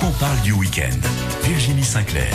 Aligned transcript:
qu'on 0.00 0.10
parle 0.12 0.40
du 0.42 0.52
week-end. 0.52 0.98
Virginie 1.42 1.84
Sinclair. 1.84 2.32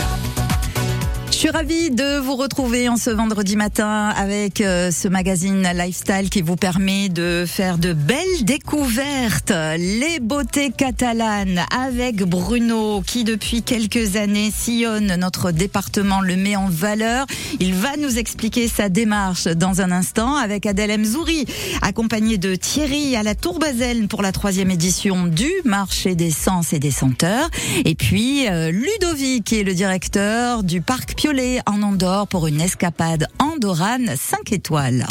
Je 1.40 1.46
suis 1.46 1.56
ravie 1.56 1.90
de 1.90 2.18
vous 2.18 2.36
retrouver 2.36 2.90
en 2.90 2.98
ce 2.98 3.08
vendredi 3.08 3.56
matin 3.56 4.08
avec 4.14 4.60
euh, 4.60 4.90
ce 4.90 5.08
magazine 5.08 5.66
Lifestyle 5.74 6.28
qui 6.28 6.42
vous 6.42 6.56
permet 6.56 7.08
de 7.08 7.46
faire 7.46 7.78
de 7.78 7.94
belles 7.94 8.44
découvertes. 8.44 9.50
Les 9.78 10.20
beautés 10.20 10.70
catalanes 10.70 11.62
avec 11.74 12.24
Bruno 12.24 13.00
qui 13.00 13.24
depuis 13.24 13.62
quelques 13.62 14.16
années 14.16 14.50
sillonne 14.54 15.16
notre 15.16 15.50
département, 15.50 16.20
le 16.20 16.36
met 16.36 16.56
en 16.56 16.68
valeur. 16.68 17.24
Il 17.58 17.72
va 17.72 17.96
nous 17.96 18.18
expliquer 18.18 18.68
sa 18.68 18.90
démarche 18.90 19.44
dans 19.46 19.80
un 19.80 19.92
instant 19.92 20.36
avec 20.36 20.66
Adèle 20.66 21.00
Mzouri, 21.00 21.46
accompagnée 21.80 22.36
de 22.36 22.54
Thierry 22.54 23.16
à 23.16 23.22
la 23.22 23.34
Tour 23.34 23.58
Basel 23.58 24.08
pour 24.08 24.20
la 24.20 24.32
troisième 24.32 24.70
édition 24.70 25.24
du 25.24 25.50
marché 25.64 26.14
des 26.14 26.32
sens 26.32 26.74
et 26.74 26.78
des 26.78 26.90
senteurs. 26.90 27.48
Et 27.86 27.94
puis 27.94 28.46
euh, 28.46 28.70
Ludovic 28.70 29.44
qui 29.44 29.60
est 29.60 29.64
le 29.64 29.72
directeur 29.72 30.64
du 30.64 30.82
parc 30.82 31.14
Pio 31.16 31.29
en 31.66 31.82
Andorre 31.82 32.26
pour 32.26 32.48
une 32.48 32.60
escapade 32.60 33.28
andorrane 33.38 34.16
5 34.16 34.50
étoiles. 34.52 35.06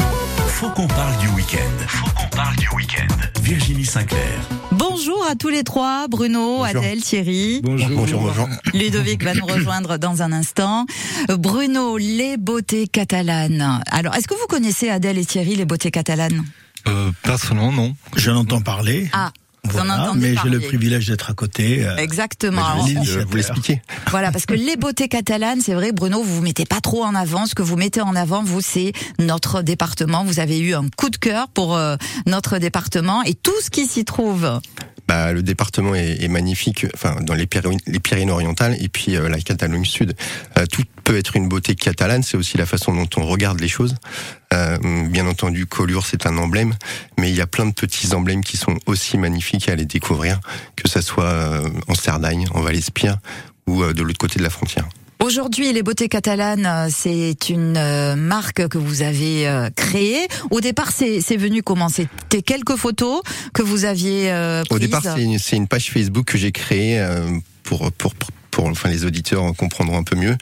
Faut 0.50 0.70
qu'on 0.72 0.86
parle 0.88 1.18
du 1.20 1.30
week-end. 1.30 1.86
Faut 1.88 2.10
qu'on 2.14 2.28
parle 2.36 2.58
du 2.58 2.68
week-end. 2.76 3.08
Virginie 3.42 3.86
Sinclair. 3.86 4.42
Bonjour 4.74 5.26
à 5.30 5.36
tous 5.36 5.48
les 5.48 5.64
trois, 5.64 6.10
Bruno, 6.10 6.64
Adèle, 6.66 7.02
Thierry. 7.02 7.62
Bonjour, 7.64 7.90
bonjour, 7.92 8.22
bonjour. 8.24 8.50
Ludovic 8.74 9.24
va 9.24 9.34
nous 9.34 9.46
rejoindre 9.46 9.98
dans 9.98 10.22
un 10.22 10.34
instant. 10.34 10.86
Bruno, 11.30 11.98
les 11.98 12.36
beautés 12.36 12.88
catalanes. 12.90 13.82
Alors, 13.90 14.14
est-ce 14.16 14.28
que 14.28 14.34
vous 14.36 14.48
connaissez 14.50 14.90
Adèle 14.90 15.18
et 15.20 15.26
Thierry, 15.26 15.56
les 15.56 15.64
beautés 15.66 15.92
catalanes? 15.92 16.44
Euh, 16.90 17.12
Personnellement, 17.24 17.72
non. 17.72 17.96
J'en 18.18 18.36
entends 18.36 18.60
parler. 18.62 19.10
Ah, 19.14 19.32
voilà, 19.66 20.14
mais 20.16 20.36
j'ai 20.42 20.50
le 20.50 20.60
privilège 20.60 21.08
d'être 21.08 21.30
à 21.30 21.34
côté. 21.34 21.86
Euh, 21.86 21.98
Exactement. 21.98 22.86
Je 23.04 23.20
vous 23.20 23.36
l'expliquer. 23.36 23.82
Voilà, 24.10 24.32
parce 24.32 24.46
que 24.46 24.56
les 24.56 24.76
beautés 24.76 25.08
catalanes, 25.08 25.62
c'est 25.62 25.74
vrai, 25.74 25.92
Bruno, 25.92 26.24
vous 26.24 26.38
vous 26.38 26.42
mettez 26.42 26.66
pas 26.66 26.82
trop 26.82 27.04
en 27.04 27.14
avant. 27.14 27.46
Ce 27.46 27.54
que 27.54 27.62
vous 27.62 27.76
mettez 27.76 28.02
en 28.02 28.16
avant, 28.16 28.42
vous, 28.42 28.62
c'est 28.62 28.92
notre 29.20 29.62
département. 29.62 30.24
Vous 30.24 30.40
avez 30.40 30.60
eu 30.60 30.74
un 30.74 30.86
coup 30.98 31.10
de 31.10 31.18
cœur 31.18 31.48
pour 31.50 31.76
euh, 31.76 31.96
notre 32.26 32.58
département 32.58 33.22
et 33.24 33.36
tout 33.36 33.60
ce 33.62 33.70
qui 33.70 33.86
s'y 33.86 34.06
trouve. 34.06 34.60
Bah, 35.10 35.34
le 35.34 35.42
département 35.42 35.96
est, 35.96 36.28
magnifique, 36.28 36.86
enfin 36.94 37.16
dans 37.22 37.34
les 37.34 37.48
Pyrénées, 37.48 37.80
les 37.88 38.00
Pyrénées 38.00 38.32
orientales 38.32 38.78
et 38.80 38.90
puis 38.90 39.16
euh, 39.16 39.28
la 39.28 39.40
Catalogne 39.40 39.84
Sud. 39.84 40.16
Euh, 40.56 40.68
tout 40.68 40.84
peut 41.04 41.18
être 41.18 41.36
une 41.36 41.50
beauté 41.50 41.74
catalane, 41.74 42.22
c'est 42.22 42.38
aussi 42.38 42.60
la 42.60 42.68
façon 42.68 42.94
dont 42.94 43.10
on 43.18 43.26
regarde 43.26 43.60
les 43.60 43.68
choses. 43.68 43.96
Euh, 44.54 44.78
bien 45.08 45.26
entendu, 45.26 45.66
Collioure 45.66 46.06
c'est 46.06 46.28
un 46.28 46.38
emblème, 46.38 46.76
mais 47.18 47.32
il 47.32 47.36
y 47.36 47.42
a 47.42 47.48
plein 47.48 47.66
de 47.66 47.74
petits 47.74 48.14
emblèmes 48.14 48.44
qui 48.44 48.58
sont 48.58 48.78
aussi 48.86 49.18
magnifiques 49.18 49.68
à 49.68 49.72
aller 49.72 49.86
découvrir, 49.86 50.42
que 50.76 50.88
ça 50.88 51.02
soit 51.02 51.64
en 51.88 51.96
Cerdagne, 51.96 52.46
en 52.54 52.62
Val-Espire 52.62 53.18
ou 53.66 53.84
de 53.84 54.04
l'autre 54.04 54.20
côté 54.20 54.38
de 54.38 54.44
la 54.44 54.52
frontière. 54.52 54.88
Aujourd'hui, 55.22 55.74
les 55.74 55.84
beautés 55.84 56.08
catalanes, 56.08 56.66
euh, 56.66 56.88
c'est 56.90 57.50
une 57.50 57.76
euh, 57.76 58.16
marque 58.16 58.70
que 58.70 58.78
vous 58.78 59.02
avez 59.02 59.50
euh, 59.50 59.70
créée. 59.76 60.26
Au 60.50 60.62
départ, 60.62 60.94
c'est 60.94 61.36
venu 61.36 61.62
comment? 61.62 61.90
C'était 61.90 62.42
quelques 62.42 62.78
photos 62.78 63.22
que 63.54 63.62
vous 63.62 63.84
aviez 63.84 64.32
prises 64.70 64.72
Au 64.72 64.80
départ, 64.80 65.04
c'est 65.04 65.22
une, 65.22 65.38
une, 65.52 65.68
page 65.68 65.92
Facebook 65.92 66.26
que 66.26 66.38
j'ai 66.38 66.54
créée 66.54 67.06
pour, 67.64 67.92
pour, 67.92 68.14
pour 68.50 68.66
enfin 68.66 68.88
les 68.88 69.04
auditeurs 69.04 69.54
comprendront 69.58 69.98
un 69.98 70.04
peu 70.04 70.16
mieux. 70.16 70.38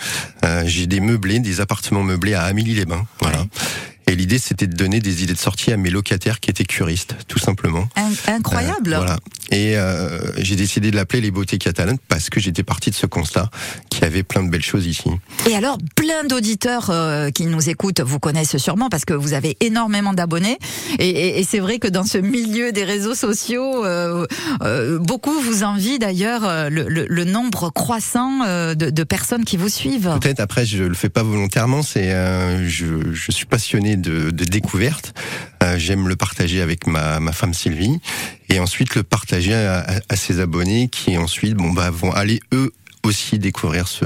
j'ai 0.66 0.86
des 0.86 1.00
meublés, 1.00 1.40
des 1.40 1.60
appartements 1.60 2.04
meublés 2.04 2.36
à 2.36 2.44
Amélie-les-Bains, 2.44 3.06
voilà. 3.20 3.46
Et 4.08 4.16
l'idée, 4.16 4.40
c'était 4.40 4.68
de 4.68 4.76
donner 4.76 5.02
des 5.02 5.24
idées 5.24 5.34
de 5.34 5.38
sortie 5.38 5.74
à 5.74 5.78
mes 5.78 5.90
locataires 5.90 6.40
qui 6.40 6.50
étaient 6.50 6.64
curistes, 6.64 7.16
tout 7.28 7.40
simplement. 7.40 7.90
Incroyable. 8.26 8.94
Euh, 8.94 8.98
voilà. 8.98 9.18
Et 9.52 9.78
euh, 9.78 10.20
j'ai 10.38 10.56
décidé 10.56 10.92
de 10.92 10.96
l'appeler 10.96 11.22
les 11.22 11.32
beautés 11.32 11.58
catalanes 11.58 11.98
parce 12.10 12.30
que 12.30 12.40
j'étais 12.40 12.64
parti 12.64 12.90
de 12.90 12.96
ce 12.96 13.06
constat 13.06 13.50
qu'il 13.90 14.02
y 14.02 14.06
avait 14.06 14.24
plein 14.24 14.44
de 14.44 14.50
belles 14.50 14.64
choses 14.64 14.86
ici. 14.86 15.10
Et 15.50 15.56
alors, 15.56 15.78
plein 15.96 16.24
d'auditeurs 16.26 16.90
euh, 16.90 17.30
qui 17.30 17.46
nous 17.46 17.70
écoutent 17.70 18.02
vous 18.02 18.20
connaissent 18.20 18.58
sûrement 18.58 18.90
parce 18.90 19.06
que 19.06 19.14
vous 19.14 19.34
avez 19.34 19.58
énormément 19.62 20.14
d'abonnés. 20.14 20.58
Et, 21.00 21.10
et, 21.10 21.40
et 21.40 21.44
c'est 21.44 21.60
vrai 21.60 21.80
que 21.80 21.88
dans 21.88 22.04
ce 22.04 22.18
milieu 22.18 22.72
des 22.72 22.84
réseaux 22.84 23.16
sociaux, 23.16 23.86
euh, 23.86 24.26
euh 24.62 25.00
beaucoup 25.00 25.40
vous 25.40 25.64
envient 25.64 26.00
d'ailleurs 26.00 26.44
euh, 26.44 26.70
le, 26.70 26.88
le, 26.88 27.06
le, 27.08 27.24
nombre 27.24 27.70
croissant 27.70 28.40
de, 28.40 28.74
de, 28.74 29.04
personnes 29.04 29.46
qui 29.46 29.58
vous 29.58 29.70
suivent. 29.70 30.18
Peut-être 30.22 30.40
après, 30.40 30.66
je 30.66 30.84
le 30.84 30.94
fais 30.94 31.10
pas 31.10 31.24
volontairement. 31.24 31.82
C'est, 31.82 32.12
je, 32.68 33.14
je 33.14 33.32
suis 33.32 33.46
passionné 33.46 33.96
de, 33.96 34.32
de 34.32 34.44
découverte. 34.46 35.14
Euh, 35.64 35.78
J'aime 35.78 36.08
le 36.08 36.16
partager 36.16 36.62
avec 36.62 36.88
ma, 36.88 37.20
ma 37.20 37.32
femme 37.32 37.54
Sylvie 37.54 38.00
et 38.50 38.60
ensuite 38.60 38.96
le 38.96 39.04
partager 39.04 39.54
à, 39.54 39.80
à, 39.80 40.00
à 40.10 40.16
ses 40.16 40.40
abonnés 40.40 40.88
qui 40.90 41.18
ensuite 41.18 41.56
bon 41.56 41.72
bah 41.72 41.90
vont 41.90 42.12
aller 42.12 42.40
eux 42.54 42.72
aussi 43.08 43.40
découvrir 43.40 43.88
ce, 43.88 44.06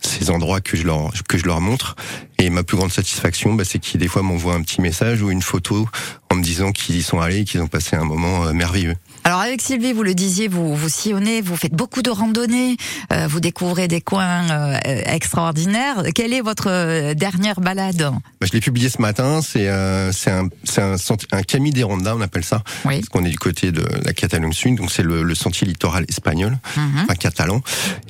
ces 0.00 0.30
endroits 0.30 0.60
que 0.60 0.76
je 0.76 0.84
leur 0.84 1.12
que 1.28 1.36
je 1.36 1.44
leur 1.44 1.60
montre. 1.60 1.96
Et 2.38 2.50
ma 2.50 2.62
plus 2.62 2.76
grande 2.76 2.92
satisfaction, 2.92 3.54
bah, 3.54 3.64
c'est 3.64 3.78
qu'ils 3.78 4.00
des 4.00 4.08
fois 4.08 4.22
m'envoient 4.22 4.54
un 4.54 4.62
petit 4.62 4.80
message 4.80 5.22
ou 5.22 5.30
une 5.30 5.42
photo 5.42 5.88
en 6.30 6.36
me 6.36 6.42
disant 6.42 6.72
qu'ils 6.72 6.96
y 6.96 7.02
sont 7.02 7.20
allés 7.20 7.38
et 7.38 7.44
qu'ils 7.44 7.60
ont 7.60 7.68
passé 7.68 7.96
un 7.96 8.04
moment 8.04 8.46
euh, 8.46 8.52
merveilleux. 8.52 8.94
Alors 9.24 9.40
avec 9.40 9.60
Sylvie, 9.60 9.92
vous 9.92 10.02
le 10.02 10.14
disiez, 10.14 10.48
vous 10.48 10.74
vous 10.74 10.88
sillonnez, 10.88 11.42
vous 11.42 11.56
faites 11.56 11.74
beaucoup 11.74 12.00
de 12.02 12.10
randonnées, 12.10 12.76
euh, 13.12 13.26
vous 13.28 13.40
découvrez 13.40 13.86
des 13.86 14.00
coins 14.00 14.48
euh, 14.50 14.78
extraordinaires. 15.06 16.02
Quelle 16.14 16.32
est 16.32 16.40
votre 16.40 16.68
euh, 16.70 17.14
dernière 17.14 17.60
balade? 17.60 18.10
Bah, 18.40 18.46
Je 18.46 18.52
l'ai 18.52 18.60
publié 18.60 18.88
ce 18.88 19.02
matin. 19.02 19.40
C'est 19.42 19.68
euh, 19.68 20.12
c'est 20.12 20.30
un 20.30 20.48
c'est 20.64 20.80
un, 20.80 20.96
un 21.32 21.42
Camille 21.42 21.72
des 21.72 21.82
Ronda, 21.82 22.16
on 22.16 22.20
appelle 22.22 22.44
ça. 22.44 22.62
Oui. 22.86 22.96
Parce 22.96 23.08
qu'on 23.10 23.24
est 23.24 23.30
du 23.30 23.38
côté 23.38 23.70
de 23.70 23.84
la 24.04 24.12
Catalogne 24.14 24.52
Sud, 24.52 24.76
donc 24.76 24.90
c'est 24.90 25.02
le, 25.02 25.22
le, 25.22 25.34
sentier 25.34 25.66
littoral 25.66 26.04
espagnol, 26.08 26.52
mm 26.52 26.80
-hmm. 26.80 27.02
enfin 27.02 27.14
catalan. 27.14 27.60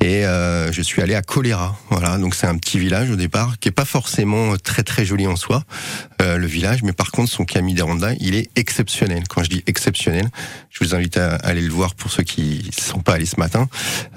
Et 0.01 0.25
euh, 0.25 0.71
je 0.73 0.83
suis 0.83 1.03
allé 1.03 1.15
à 1.17 1.23
Colera. 1.23 1.77
Voilà, 1.91 2.19
donc 2.19 2.35
c'est 2.35 2.47
un 2.47 2.57
petit 2.57 2.79
village 2.79 3.11
au 3.11 3.17
départ 3.17 3.59
qui 3.59 3.69
est 3.69 3.77
pas 3.83 3.85
forcément 3.85 4.57
très 4.63 4.85
très 4.85 5.05
joli 5.05 5.27
en 5.27 5.37
soi, 5.37 5.65
le 6.21 6.47
village, 6.47 6.81
mais 6.83 6.93
par 6.93 7.11
contre 7.11 7.31
son 7.33 7.45
Camille 7.45 7.75
des 7.75 7.83
Ronda, 7.83 8.11
il 8.21 8.35
est 8.35 8.49
exceptionnel. 8.57 9.23
Quand 9.29 9.43
je 9.45 9.51
dis 9.51 9.63
exceptionnel, 9.67 10.27
je 10.71 10.79
vous 10.85 10.95
invite 10.99 11.17
à 11.17 11.37
aller 11.37 11.61
le 11.61 11.73
voir 11.73 11.95
pour 11.95 12.11
ceux 12.11 12.23
qui 12.23 12.65
ne 12.67 12.83
sont 12.83 13.01
pas 13.01 13.15
allés 13.15 13.27
ce 13.27 13.39
matin. 13.39 13.69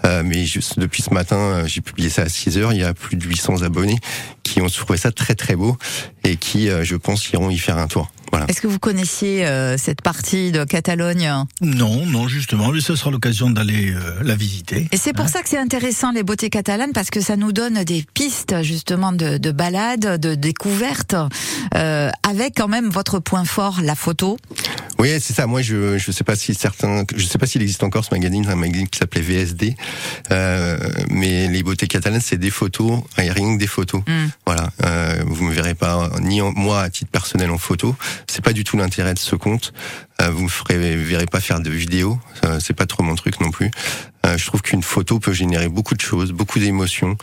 Euh, 0.05 0.23
mais 0.25 0.45
depuis 0.77 1.01
ce 1.01 1.13
matin, 1.13 1.37
euh, 1.37 1.67
j'ai 1.67 1.81
publié 1.81 2.09
ça 2.09 2.23
à 2.23 2.29
6 2.29 2.57
heures. 2.57 2.73
Il 2.73 2.79
y 2.79 2.83
a 2.83 2.93
plus 2.93 3.15
de 3.15 3.23
800 3.23 3.61
abonnés 3.61 3.97
qui 4.43 4.61
ont 4.61 4.67
trouvé 4.67 4.97
ça 4.97 5.11
très 5.11 5.35
très 5.35 5.55
beau 5.55 5.77
et 6.23 6.35
qui, 6.35 6.69
euh, 6.69 6.83
je 6.83 6.95
pense, 6.95 7.29
iront 7.31 7.49
y 7.49 7.57
faire 7.57 7.77
un 7.77 7.87
tour. 7.87 8.11
Voilà. 8.31 8.45
Est-ce 8.47 8.61
que 8.61 8.67
vous 8.67 8.79
connaissiez 8.79 9.45
euh, 9.45 9.77
cette 9.77 10.01
partie 10.01 10.51
de 10.51 10.63
Catalogne? 10.63 11.31
Non, 11.61 12.05
non, 12.05 12.27
justement, 12.27 12.71
mais 12.71 12.81
ce 12.81 12.95
sera 12.95 13.11
l'occasion 13.11 13.49
d'aller 13.49 13.91
euh, 13.91 14.23
la 14.23 14.35
visiter. 14.35 14.87
Et 14.91 14.97
c'est 14.97 15.13
pour 15.13 15.25
hein 15.25 15.27
ça 15.27 15.41
que 15.41 15.49
c'est 15.49 15.57
intéressant 15.57 16.11
les 16.11 16.23
beautés 16.23 16.49
catalanes 16.49 16.93
parce 16.93 17.09
que 17.09 17.21
ça 17.21 17.35
nous 17.35 17.51
donne 17.51 17.83
des 17.83 18.05
pistes 18.13 18.61
justement 18.61 19.11
de, 19.11 19.37
de 19.37 19.51
balades, 19.51 20.19
de 20.19 20.35
découvertes, 20.35 21.15
euh, 21.75 22.09
avec 22.27 22.55
quand 22.57 22.67
même 22.67 22.89
votre 22.89 23.19
point 23.19 23.45
fort, 23.45 23.79
la 23.83 23.95
photo. 23.95 24.37
Oui, 25.01 25.09
c'est 25.19 25.33
ça. 25.33 25.47
Moi, 25.47 25.63
je 25.63 25.97
je 25.97 26.11
sais 26.11 26.23
pas 26.23 26.35
si 26.35 26.53
certains, 26.53 27.05
je 27.15 27.25
sais 27.25 27.39
pas 27.39 27.47
s'il 27.47 27.63
existe 27.63 27.83
encore 27.83 28.05
ce 28.05 28.13
magazine, 28.13 28.47
un 28.47 28.55
magazine 28.55 28.87
qui 28.87 28.99
s'appelait 28.99 29.21
VSD, 29.21 29.75
euh, 30.29 30.77
mais 31.09 31.47
les 31.47 31.63
beautés 31.63 31.87
catalanes, 31.87 32.21
c'est 32.21 32.37
des 32.37 32.51
photos, 32.51 33.01
rien 33.17 33.33
que 33.33 33.57
des 33.57 33.65
photos. 33.65 34.01
Mm. 34.07 34.27
Voilà, 34.45 34.69
euh, 34.85 35.23
vous 35.25 35.45
me 35.45 35.53
verrez 35.53 35.73
pas 35.73 36.11
ni 36.21 36.39
en, 36.41 36.51
moi 36.51 36.81
à 36.81 36.89
titre 36.91 37.09
personnel 37.09 37.49
en 37.49 37.57
photo. 37.57 37.95
C'est 38.27 38.43
pas 38.43 38.53
du 38.53 38.63
tout 38.63 38.77
l'intérêt 38.77 39.13
de 39.13 39.19
ce 39.19 39.35
compte. 39.35 39.73
Euh, 40.21 40.29
vous 40.29 40.43
me 40.45 40.95
verrez 40.95 41.25
pas 41.25 41.39
faire 41.39 41.59
de 41.59 41.69
vidéos. 41.69 42.19
Euh, 42.45 42.59
c'est 42.59 42.73
pas 42.73 42.85
trop 42.85 43.03
mon 43.03 43.15
truc 43.15 43.39
non 43.41 43.51
plus. 43.51 43.71
Euh, 44.25 44.37
je 44.37 44.45
trouve 44.45 44.61
qu'une 44.61 44.83
photo 44.83 45.19
peut 45.19 45.33
générer 45.33 45.67
beaucoup 45.67 45.95
de 45.95 46.01
choses, 46.01 46.31
beaucoup 46.31 46.59
d'émotions, 46.59 47.17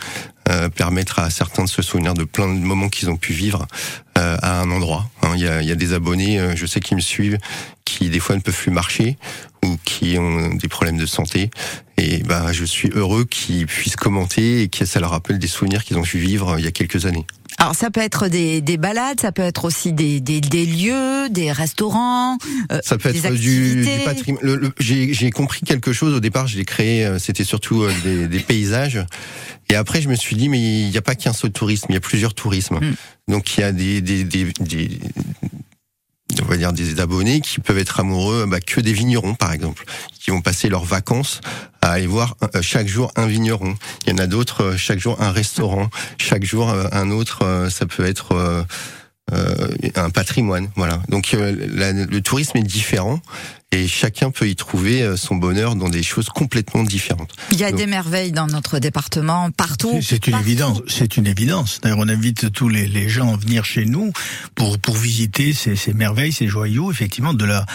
permettre 0.75 1.19
à 1.19 1.29
certains 1.29 1.63
de 1.63 1.69
se 1.69 1.83
souvenir 1.83 2.15
de 2.15 2.23
plein 2.23 2.47
de 2.47 2.59
moments 2.59 2.89
qu'ils 2.89 3.11
ont 3.11 3.17
pu 3.17 3.33
vivre 3.33 3.67
à 4.15 4.61
un 4.61 4.71
endroit. 4.71 5.07
Hein, 5.21 5.33
il 5.35 5.41
y, 5.41 5.47
a, 5.47 5.61
y, 5.61 5.71
a, 5.71 5.75
des 5.75 5.93
abonnés, 5.93 6.55
je 6.55 6.65
sais 6.65 6.79
qu'ils 6.79 6.97
me 6.97 7.01
suivent, 7.01 7.37
qui 7.85 8.09
des 8.09 8.19
fois 8.19 8.35
ne 8.35 8.41
peuvent 8.41 8.57
plus 8.57 8.71
marcher 8.71 9.15
ou 9.63 9.77
qui 9.85 10.17
ont 10.17 10.55
des 10.55 10.67
problèmes 10.67 10.97
de 10.97 11.05
santé. 11.05 11.51
Et 11.97 12.23
ben, 12.23 12.51
je 12.51 12.65
suis 12.65 12.89
heureux 12.95 13.25
qu'ils 13.25 13.67
puissent 13.67 13.95
commenter 13.95 14.63
et 14.63 14.69
que 14.69 14.85
ça 14.85 14.99
leur 14.99 15.11
rappelle 15.11 15.37
des 15.37 15.47
souvenirs 15.47 15.83
qu'ils 15.83 15.99
ont 15.99 16.03
pu 16.03 16.17
vivre 16.17 16.57
il 16.57 16.65
y 16.65 16.67
a 16.67 16.71
quelques 16.71 17.05
années. 17.05 17.27
Alors 17.59 17.75
ça 17.75 17.91
peut 17.91 17.99
être 17.99 18.29
des, 18.29 18.61
des 18.61 18.77
balades, 18.77 19.19
ça 19.19 19.31
peut 19.31 19.41
être 19.41 19.65
aussi 19.65 19.91
des, 19.91 20.21
des, 20.21 20.39
des 20.39 20.65
lieux, 20.65 21.29
des 21.29 21.51
restaurants, 21.51 22.37
euh, 22.71 22.79
ça 22.83 22.97
peut 22.97 23.11
des 23.11 23.27
être 23.27 23.33
du, 23.33 23.83
du 23.83 24.03
patrimoine. 24.05 24.71
J'ai 24.79 25.29
compris 25.29 25.61
quelque 25.61 25.91
chose 25.91 26.13
au 26.13 26.19
départ. 26.19 26.47
Je 26.47 26.57
l'ai 26.57 26.65
créé, 26.65 27.07
c'était 27.19 27.43
surtout 27.43 27.83
euh, 27.83 27.91
des, 28.03 28.27
des, 28.27 28.39
paysages. 28.39 29.05
Et 29.69 29.75
après, 29.75 30.01
je 30.01 30.09
me 30.09 30.15
suis 30.15 30.35
dit, 30.35 30.47
mais 30.49 30.59
il 30.59 30.89
n'y 30.89 30.97
a 30.97 31.01
pas 31.01 31.15
qu'un 31.15 31.33
seul 31.33 31.51
tourisme, 31.51 31.87
il 31.89 31.93
y 31.93 31.97
a 31.97 32.01
plusieurs 32.01 32.33
tourismes. 32.33 32.79
Mm. 32.79 32.95
Donc 33.27 33.57
il 33.57 33.61
y 33.61 33.63
a 33.63 33.71
des, 33.71 34.01
des, 34.01 34.23
des, 34.23 34.45
des 34.61 34.99
on 36.41 36.45
va 36.45 36.57
dire 36.57 36.73
des 36.73 36.99
abonnés 36.99 37.41
qui 37.41 37.59
peuvent 37.59 37.77
être 37.77 37.99
amoureux 37.99 38.45
bah, 38.47 38.59
que 38.59 38.79
des 38.81 38.93
vignerons 38.93 39.35
par 39.35 39.51
exemple, 39.51 39.85
qui 40.19 40.31
vont 40.31 40.41
passer 40.41 40.69
leurs 40.69 40.85
vacances 40.85 41.41
à 41.81 41.91
aller 41.93 42.07
voir 42.07 42.35
euh, 42.55 42.61
chaque 42.61 42.87
jour 42.87 43.11
un 43.15 43.27
vigneron. 43.27 43.75
Il 44.05 44.11
y 44.11 44.13
en 44.13 44.17
a 44.17 44.27
d'autres 44.27 44.63
euh, 44.63 44.77
chaque 44.77 44.99
jour 44.99 45.21
un 45.21 45.31
restaurant, 45.31 45.89
chaque 46.17 46.43
jour 46.43 46.69
euh, 46.69 46.85
un 46.91 47.11
autre. 47.11 47.67
Ça 47.69 47.85
peut 47.85 48.05
être 48.05 48.65
un 49.95 50.09
patrimoine. 50.09 50.69
Voilà. 50.75 51.01
Donc 51.09 51.31
le 51.33 52.19
tourisme 52.19 52.57
est 52.57 52.63
différent 52.63 53.21
et 53.71 53.87
chacun 53.87 54.31
peut 54.31 54.49
y 54.49 54.55
trouver 54.55 55.03
euh, 55.03 55.15
son 55.15 55.35
bonheur 55.35 55.75
dans 55.75 55.89
des 55.89 56.01
choses 56.01 56.29
complètement 56.29 56.81
différentes. 56.81 57.33
Il 57.51 57.59
y 57.59 57.63
a 57.63 57.71
des 57.71 57.85
merveilles 57.85 58.31
dans 58.31 58.47
notre 58.47 58.79
département, 58.79 59.51
partout. 59.51 59.99
C'est 60.01 60.25
une 60.25 60.39
évidence. 60.39 60.81
C'est 60.87 61.17
une 61.17 61.27
évidence. 61.27 61.79
D'ailleurs, 61.81 61.99
on 61.99 62.09
invite 62.09 62.51
tous 62.51 62.67
les, 62.67 62.87
les, 62.87 63.09
gens 63.09 63.35
à 63.35 63.37
venir 63.37 63.65
chez 63.65 63.85
nous 63.85 64.11
pour 64.55 64.79
pour 64.79 64.95
visiter 64.95 65.53
ces, 65.53 65.75
ces, 65.75 65.93
merveilles, 65.93 66.31
ces 66.31 66.47
joyaux, 66.47 66.91
effectivement, 66.91 67.35
de 67.35 67.45
la 67.45 67.65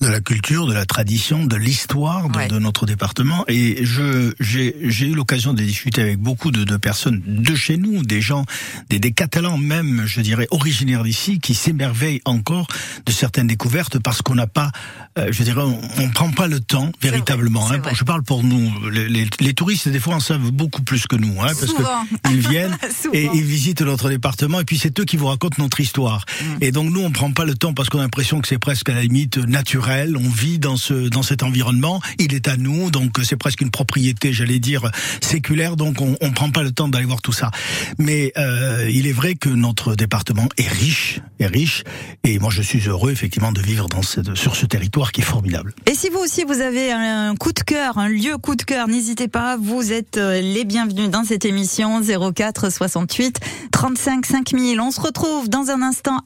de 0.00 0.08
la 0.08 0.20
culture, 0.20 0.66
de 0.66 0.74
la 0.74 0.86
tradition, 0.86 1.46
de 1.46 1.56
l'histoire 1.56 2.28
de, 2.30 2.48
de, 2.48 2.58
notre 2.58 2.84
département. 2.84 3.44
Et 3.46 3.84
je 3.84 4.34
j'ai 4.40 4.74
j'ai 4.82 5.06
eu 5.06 5.14
l'occasion 5.14 5.54
de 5.54 5.62
discuter 5.62 6.02
avec 6.02 6.18
beaucoup 6.18 6.50
de, 6.50 6.64
de, 6.64 6.76
personnes 6.76 7.22
de 7.24 7.54
chez 7.54 7.76
nous, 7.76 8.02
des 8.02 8.20
gens, 8.20 8.44
des, 8.90 8.98
des 8.98 9.12
Catalans 9.12 9.56
même, 9.56 10.02
je 10.04 10.20
dirais 10.20 10.48
originaires 10.50 11.04
d'ici, 11.04 11.38
qui 11.38 11.54
s'émerveillent 11.54 12.22
encore 12.24 12.66
de 13.06 13.12
certaines 13.12 13.46
découvertes 13.46 14.00
parce 14.00 14.20
qu'on 14.20 14.34
n'a 14.34 14.48
pas, 14.48 14.72
euh, 15.16 15.28
je 15.30 15.43
on, 15.56 15.80
on, 15.98 16.08
prend 16.10 16.30
pas 16.30 16.46
le 16.46 16.60
temps 16.60 16.90
véritablement. 17.00 17.70
Hein, 17.70 17.80
je 17.92 18.04
parle 18.04 18.22
pour 18.22 18.42
nous, 18.42 18.72
les, 18.90 19.08
les, 19.08 19.26
les, 19.40 19.54
touristes 19.54 19.88
des 19.88 20.00
fois 20.00 20.16
en 20.16 20.20
savent 20.20 20.50
beaucoup 20.50 20.82
plus 20.82 21.06
que 21.06 21.16
nous, 21.16 21.40
hein, 21.40 21.52
parce 21.58 21.72
qu'ils 21.72 22.40
viennent 22.48 22.76
et 23.12 23.28
ils 23.32 23.42
visitent 23.42 23.82
notre 23.82 24.08
département 24.08 24.60
et 24.60 24.64
puis 24.64 24.78
c'est 24.78 24.98
eux 25.00 25.04
qui 25.04 25.16
vous 25.16 25.26
racontent 25.26 25.56
notre 25.62 25.80
histoire. 25.80 26.24
Mm. 26.40 26.44
Et 26.60 26.72
donc 26.72 26.90
nous 26.90 27.00
on 27.00 27.10
prend 27.10 27.30
pas 27.32 27.44
le 27.44 27.54
temps 27.54 27.74
parce 27.74 27.88
qu'on 27.88 27.98
a 27.98 28.02
l'impression 28.02 28.40
que 28.40 28.48
c'est 28.48 28.58
presque 28.58 28.88
à 28.88 28.94
la 28.94 29.02
limite 29.02 29.38
naturel. 29.38 30.16
On 30.16 30.28
vit 30.28 30.58
dans 30.58 30.76
ce 30.76 31.08
dans 31.08 31.22
cet 31.22 31.42
environnement, 31.42 32.00
il 32.18 32.34
est 32.34 32.48
à 32.48 32.56
nous, 32.56 32.90
donc 32.90 33.18
c'est 33.24 33.36
presque 33.36 33.60
une 33.60 33.70
propriété, 33.70 34.32
j'allais 34.32 34.58
dire 34.58 34.90
séculaire. 35.20 35.76
Donc 35.76 36.00
on, 36.00 36.16
on 36.20 36.32
prend 36.32 36.50
pas 36.50 36.62
le 36.62 36.72
temps 36.72 36.88
d'aller 36.88 37.06
voir 37.06 37.22
tout 37.22 37.32
ça. 37.32 37.50
Mais 37.98 38.32
euh, 38.38 38.88
il 38.92 39.06
est 39.06 39.12
vrai 39.12 39.34
que 39.34 39.48
notre 39.48 39.94
département 39.94 40.48
est 40.56 40.68
riche, 40.68 41.20
est 41.38 41.46
riche, 41.46 41.84
et 42.22 42.38
moi 42.38 42.50
je 42.50 42.62
suis 42.62 42.80
heureux 42.80 43.10
effectivement 43.10 43.52
de 43.52 43.60
vivre 43.60 43.88
dans 43.88 44.02
cette, 44.02 44.34
sur 44.34 44.56
ce 44.56 44.66
territoire 44.66 45.12
qui 45.12 45.20
est 45.20 45.24
formidable. 45.34 45.74
Et 45.86 45.94
si 45.94 46.10
vous 46.10 46.18
aussi 46.18 46.44
vous 46.44 46.60
avez 46.60 46.92
un 46.92 47.34
coup 47.34 47.52
de 47.52 47.60
cœur, 47.60 47.98
un 47.98 48.08
lieu 48.08 48.38
coup 48.38 48.54
de 48.54 48.62
cœur, 48.62 48.86
n'hésitez 48.86 49.26
pas, 49.26 49.56
vous 49.56 49.92
êtes 49.92 50.16
euh, 50.16 50.40
les 50.40 50.64
bienvenus 50.64 51.10
dans 51.10 51.24
cette 51.24 51.44
émission 51.44 52.00
04 52.00 52.70
68 52.70 53.40
35 53.72 54.26
5000. 54.26 54.80
On 54.80 54.92
se 54.92 55.00
retrouve 55.00 55.48
dans 55.48 55.70
un 55.70 55.82
instant. 55.82 56.20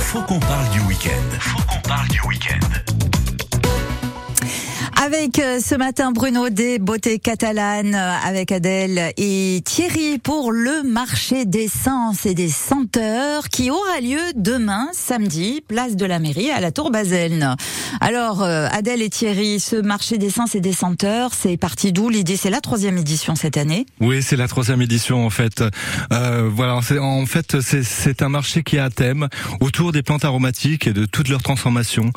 Faut 0.00 0.22
qu'on 0.22 0.40
parle 0.40 0.70
du 0.70 0.80
week-end. 0.80 1.38
Faut 1.38 1.62
qu'on 1.66 1.80
parle 1.86 2.08
du 2.08 2.20
week-end. 2.22 2.95
Avec 5.04 5.38
euh, 5.38 5.60
ce 5.60 5.74
matin 5.74 6.10
Bruno 6.10 6.48
des 6.48 6.78
beautés 6.78 7.18
catalanes, 7.18 7.94
euh, 7.94 8.12
avec 8.24 8.50
Adèle 8.50 9.12
et 9.18 9.60
Thierry 9.62 10.18
pour 10.18 10.52
le 10.52 10.82
marché 10.82 11.44
des 11.44 11.68
sens 11.68 12.24
et 12.24 12.32
des 12.32 12.48
senteurs 12.48 13.48
qui 13.50 13.70
aura 13.70 14.00
lieu 14.00 14.18
demain, 14.34 14.88
samedi, 14.92 15.62
place 15.68 15.96
de 15.96 16.06
la 16.06 16.18
mairie 16.18 16.50
à 16.50 16.60
la 16.60 16.72
Tour 16.72 16.90
Baselne. 16.90 17.56
Alors 18.00 18.42
euh, 18.42 18.68
Adèle 18.72 19.02
et 19.02 19.10
Thierry, 19.10 19.60
ce 19.60 19.76
marché 19.76 20.16
des 20.16 20.30
sens 20.30 20.54
et 20.54 20.60
des 20.60 20.72
senteurs, 20.72 21.34
c'est 21.34 21.58
parti 21.58 21.92
d'où 21.92 22.08
l'idée? 22.08 22.38
C'est 22.38 22.50
la 22.50 22.62
troisième 22.62 22.96
édition 22.96 23.34
cette 23.34 23.58
année? 23.58 23.84
Oui, 24.00 24.22
c'est 24.22 24.36
la 24.36 24.48
troisième 24.48 24.80
édition 24.80 25.26
en 25.26 25.30
fait. 25.30 25.62
Euh, 26.12 26.48
voilà, 26.50 26.74
en 26.74 27.26
fait 27.26 27.60
c'est 27.60 28.22
un 28.22 28.30
marché 28.30 28.62
qui 28.62 28.78
a 28.78 28.86
un 28.86 28.90
thème 28.90 29.28
autour 29.60 29.92
des 29.92 30.02
plantes 30.02 30.24
aromatiques 30.24 30.86
et 30.86 30.94
de 30.94 31.04
toutes 31.04 31.28
leurs 31.28 31.42
transformations, 31.42 32.12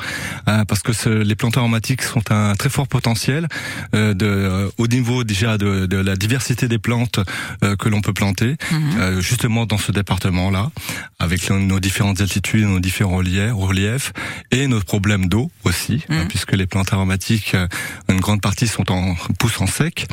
euh, 0.48 0.64
parce 0.64 0.80
que 0.80 0.94
ce, 0.94 1.10
les 1.10 1.34
plantes 1.34 1.58
aromatiques 1.58 2.02
sont 2.02 2.22
un 2.32 2.54
très 2.54 2.69
fort 2.70 2.88
potentiel 2.88 3.48
euh, 3.94 4.14
de, 4.14 4.26
euh, 4.26 4.70
au 4.78 4.86
niveau 4.86 5.24
déjà 5.24 5.58
de, 5.58 5.86
de, 5.86 5.96
la 5.96 6.16
diversité 6.16 6.68
des 6.68 6.78
plantes 6.78 7.20
euh, 7.62 7.76
que 7.76 7.88
l'on 7.88 8.00
peut 8.00 8.12
planter, 8.12 8.56
mmh. 8.70 9.20
justement 9.20 9.66
dans 9.66 9.78
ce 9.78 9.92
département-là, 9.92 10.70
avec 11.18 11.50
nos 11.50 11.80
différentes 11.80 12.20
altitudes, 12.20 12.64
nos 12.64 12.80
différents 12.80 13.16
reliefs 13.18 14.12
et 14.50 14.66
nos 14.66 14.80
problèmes 14.80 15.26
d'eau 15.26 15.50
aussi, 15.64 16.04
mmh. 16.08 16.28
puisque 16.28 16.52
les 16.52 16.66
plantes 16.66 16.92
aromatiques, 16.92 17.56
une 18.08 18.20
grande 18.20 18.40
partie 18.40 18.66
sont 18.66 18.90
en 18.90 19.14
poussent 19.38 19.60
en 19.60 19.66
sec, 19.66 20.06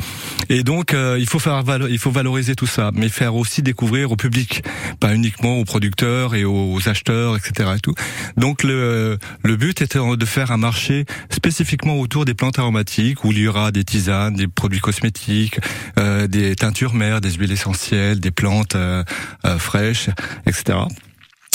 et 0.48 0.62
donc 0.62 0.94
il 0.94 1.26
faut 1.26 1.38
faire 1.38 1.62
il 1.88 1.98
faut 1.98 2.10
valoriser 2.10 2.54
tout 2.54 2.66
ça, 2.66 2.90
mais 2.94 3.08
faire 3.08 3.34
aussi 3.34 3.62
découvrir 3.62 4.12
au 4.12 4.16
public, 4.16 4.62
pas 5.00 5.14
uniquement 5.14 5.58
aux 5.58 5.64
producteurs 5.64 6.34
et 6.34 6.44
aux 6.44 6.88
acheteurs, 6.88 7.36
etc. 7.36 7.70
Et 7.76 7.80
tout. 7.80 7.94
Donc 8.36 8.62
le 8.62 9.18
le 9.42 9.56
but 9.56 9.82
était 9.82 9.98
de 9.98 10.24
faire 10.24 10.50
un 10.50 10.56
marché 10.56 11.04
spécifiquement 11.30 11.98
autour 11.98 12.24
des 12.24 12.34
plantes 12.34 12.47
aromatiques 12.56 13.24
où 13.24 13.32
il 13.32 13.38
y 13.38 13.48
aura 13.48 13.72
des 13.72 13.84
tisanes, 13.84 14.34
des 14.34 14.48
produits 14.48 14.80
cosmétiques, 14.80 15.60
euh, 15.98 16.26
des 16.26 16.56
teintures 16.56 16.94
mères, 16.94 17.20
des 17.20 17.32
huiles 17.32 17.52
essentielles, 17.52 18.20
des 18.20 18.30
plantes 18.30 18.76
euh, 18.76 19.04
euh, 19.44 19.58
fraîches, 19.58 20.10
etc 20.46 20.78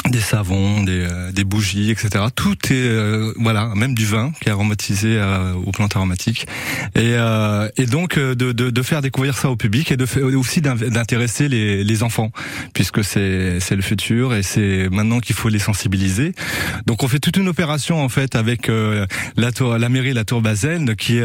des 0.09 0.19
savons, 0.19 0.83
des, 0.83 1.05
euh, 1.09 1.31
des, 1.31 1.43
bougies, 1.43 1.89
etc. 1.89 2.25
Tout 2.35 2.57
est 2.69 2.73
euh, 2.73 3.33
voilà, 3.37 3.71
même 3.75 3.95
du 3.95 4.05
vin 4.05 4.31
qui 4.41 4.49
est 4.49 4.51
aromatisé 4.51 5.17
euh, 5.17 5.53
aux 5.53 5.71
plantes 5.71 5.95
aromatiques. 5.95 6.45
Et, 6.95 7.15
euh, 7.15 7.69
et 7.77 7.85
donc 7.85 8.19
de, 8.19 8.33
de, 8.33 8.69
de, 8.69 8.81
faire 8.81 9.01
découvrir 9.01 9.37
ça 9.37 9.49
au 9.49 9.55
public 9.55 9.91
et 9.91 9.97
de 9.97 10.05
faire, 10.05 10.25
aussi 10.25 10.61
d'intéresser 10.61 11.47
les, 11.47 11.83
les, 11.83 12.03
enfants, 12.03 12.31
puisque 12.73 13.03
c'est 13.03 13.59
c'est 13.59 13.75
le 13.75 13.81
futur 13.81 14.33
et 14.33 14.43
c'est 14.43 14.89
maintenant 14.91 15.19
qu'il 15.19 15.35
faut 15.35 15.49
les 15.49 15.59
sensibiliser. 15.59 16.33
Donc 16.85 17.03
on 17.03 17.07
fait 17.07 17.19
toute 17.19 17.37
une 17.37 17.47
opération 17.47 18.03
en 18.03 18.09
fait 18.09 18.35
avec 18.35 18.69
la 19.37 19.51
tour, 19.51 19.77
la 19.77 19.89
mairie, 19.89 20.13
la 20.13 20.25
tour 20.25 20.41
Baselne, 20.41 20.95
qui 20.95 21.19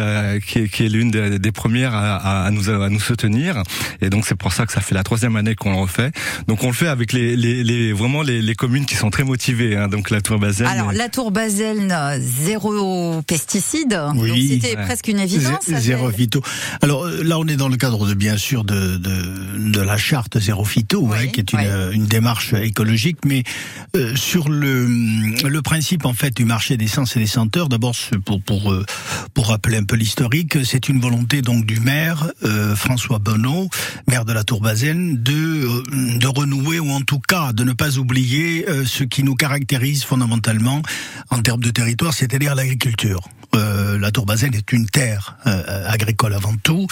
qui 0.46 0.58
est, 0.58 0.68
qui 0.68 0.84
est 0.84 0.88
l'une 0.88 1.10
des, 1.10 1.38
des, 1.38 1.52
premières 1.52 1.94
à, 1.94 2.44
à, 2.46 2.50
nous 2.50 2.70
à 2.70 2.88
nous 2.88 3.00
soutenir. 3.00 3.62
Et 4.00 4.10
donc 4.10 4.24
c'est 4.26 4.36
pour 4.36 4.52
ça 4.52 4.66
que 4.66 4.72
ça 4.72 4.80
fait 4.80 4.94
la 4.94 5.02
troisième 5.02 5.36
année 5.36 5.54
qu'on 5.54 5.70
le 5.70 5.78
refait. 5.78 6.12
Donc 6.46 6.62
on 6.62 6.68
le 6.68 6.74
fait 6.74 6.88
avec 6.88 7.12
les, 7.12 7.36
les, 7.36 7.64
les 7.64 7.92
vraiment 7.92 8.22
les, 8.22 8.40
les 8.40 8.54
communes 8.54 8.67
qui 8.86 8.94
sont 8.96 9.10
très 9.10 9.24
motivées. 9.24 9.76
Hein, 9.76 9.88
donc 9.88 10.10
la 10.10 10.20
Tour 10.20 10.38
Baselne. 10.38 10.68
Alors 10.68 10.92
la 10.92 11.08
Tour 11.08 11.30
Baselne, 11.30 11.94
zéro 12.20 13.22
pesticide. 13.22 13.98
Oui. 14.16 14.60
C'était 14.62 14.76
presque 14.76 15.08
une 15.08 15.18
évidence. 15.18 15.64
zéro 15.66 16.10
phyto. 16.10 16.42
Alors 16.82 17.04
euh, 17.04 17.22
là, 17.22 17.38
on 17.38 17.46
est 17.46 17.56
dans 17.56 17.68
le 17.68 17.76
cadre 17.76 18.06
de 18.06 18.14
bien 18.14 18.36
sûr 18.36 18.64
de 18.64 18.96
de, 18.96 19.70
de 19.70 19.80
la 19.80 19.96
charte 19.96 20.38
zéro 20.38 20.64
phyto, 20.64 21.08
hein, 21.12 21.26
qui 21.28 21.40
est 21.40 21.52
une, 21.52 21.90
une 21.92 22.06
démarche 22.06 22.54
écologique, 22.54 23.18
mais 23.24 23.42
euh, 23.96 24.14
sur 24.16 24.48
le 24.48 24.86
le 25.48 25.62
principe 25.62 26.04
en 26.04 26.12
fait 26.12 26.36
du 26.36 26.44
marché 26.44 26.76
des 26.76 26.88
sens 26.88 27.16
et 27.16 27.20
des 27.20 27.26
senteurs. 27.26 27.68
D'abord 27.68 27.94
pour 28.24 28.40
pour 28.42 28.72
euh, 28.72 28.84
pour 29.34 29.48
rappeler 29.48 29.76
un 29.78 29.84
peu 29.84 29.96
l'historique, 29.96 30.58
c'est 30.64 30.88
une 30.88 31.00
volonté 31.00 31.42
donc 31.42 31.66
du 31.66 31.80
maire 31.80 32.30
euh, 32.44 32.74
François 32.76 33.18
Bonneau, 33.18 33.68
maire 34.08 34.24
de 34.24 34.32
la 34.32 34.44
Tour 34.44 34.60
Baselne, 34.60 35.22
de 35.22 36.18
de 36.18 36.26
renouer 36.26 36.78
ou 36.80 36.90
en 36.90 37.00
tout 37.00 37.20
cas 37.20 37.52
de 37.52 37.64
ne 37.64 37.72
pas 37.72 37.98
oublier 37.98 38.57
euh, 38.66 38.84
ce 38.86 39.04
qui 39.04 39.22
nous 39.22 39.34
caractérise 39.34 40.04
fondamentalement 40.04 40.82
en 41.30 41.40
termes 41.42 41.62
de 41.62 41.70
territoire, 41.70 42.14
c'est-à-dire 42.14 42.54
l'agriculture. 42.54 43.20
Euh, 43.54 43.98
la 43.98 44.10
Tour 44.10 44.26
Baselne 44.26 44.54
est 44.54 44.72
une 44.72 44.86
terre 44.86 45.36
euh, 45.46 45.88
agricole 45.88 46.34
avant 46.34 46.54
tout. 46.62 46.86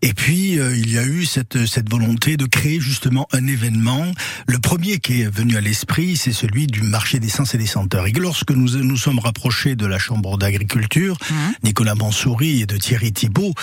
Et 0.00 0.14
puis 0.14 0.58
euh, 0.58 0.76
il 0.76 0.92
y 0.92 0.98
a 0.98 1.04
eu 1.04 1.24
cette 1.24 1.66
cette 1.66 1.90
volonté 1.90 2.36
de 2.36 2.46
créer 2.46 2.78
justement 2.78 3.26
un 3.32 3.46
événement. 3.46 4.12
Le 4.46 4.58
premier 4.60 4.98
qui 4.98 5.22
est 5.22 5.34
venu 5.34 5.56
à 5.56 5.60
l'esprit, 5.60 6.16
c'est 6.16 6.32
celui 6.32 6.68
du 6.68 6.82
marché 6.82 7.18
des 7.18 7.28
sens 7.28 7.54
et 7.54 7.58
des 7.58 7.66
senteurs. 7.66 8.06
Et 8.06 8.12
lorsque 8.12 8.52
nous 8.52 8.78
nous 8.78 8.96
sommes 8.96 9.18
rapprochés 9.18 9.74
de 9.74 9.86
la 9.86 9.98
chambre 9.98 10.38
d'agriculture, 10.38 11.16
mmh. 11.18 11.34
Nicolas 11.64 11.96
Mansoury 11.96 12.60
et 12.62 12.66
de 12.66 12.76
Thierry 12.76 13.12
Thibault, 13.12 13.54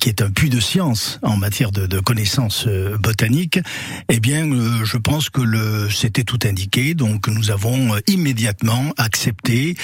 qui 0.00 0.08
est 0.08 0.22
un 0.22 0.30
puits 0.30 0.50
de 0.50 0.60
science 0.60 1.20
en 1.22 1.36
matière 1.36 1.70
de, 1.70 1.86
de 1.86 2.00
connaissances 2.00 2.66
botaniques, 2.98 3.60
eh 4.08 4.18
bien, 4.18 4.48
je 4.84 4.96
pense 4.96 5.30
que 5.30 5.40
le 5.40 5.88
c'était 5.88 6.24
tout 6.24 6.38
indiqué. 6.44 6.85
Donc 6.94 7.28
nous 7.28 7.50
avons 7.50 7.96
immédiatement 8.06 8.92
accepté 8.96 9.74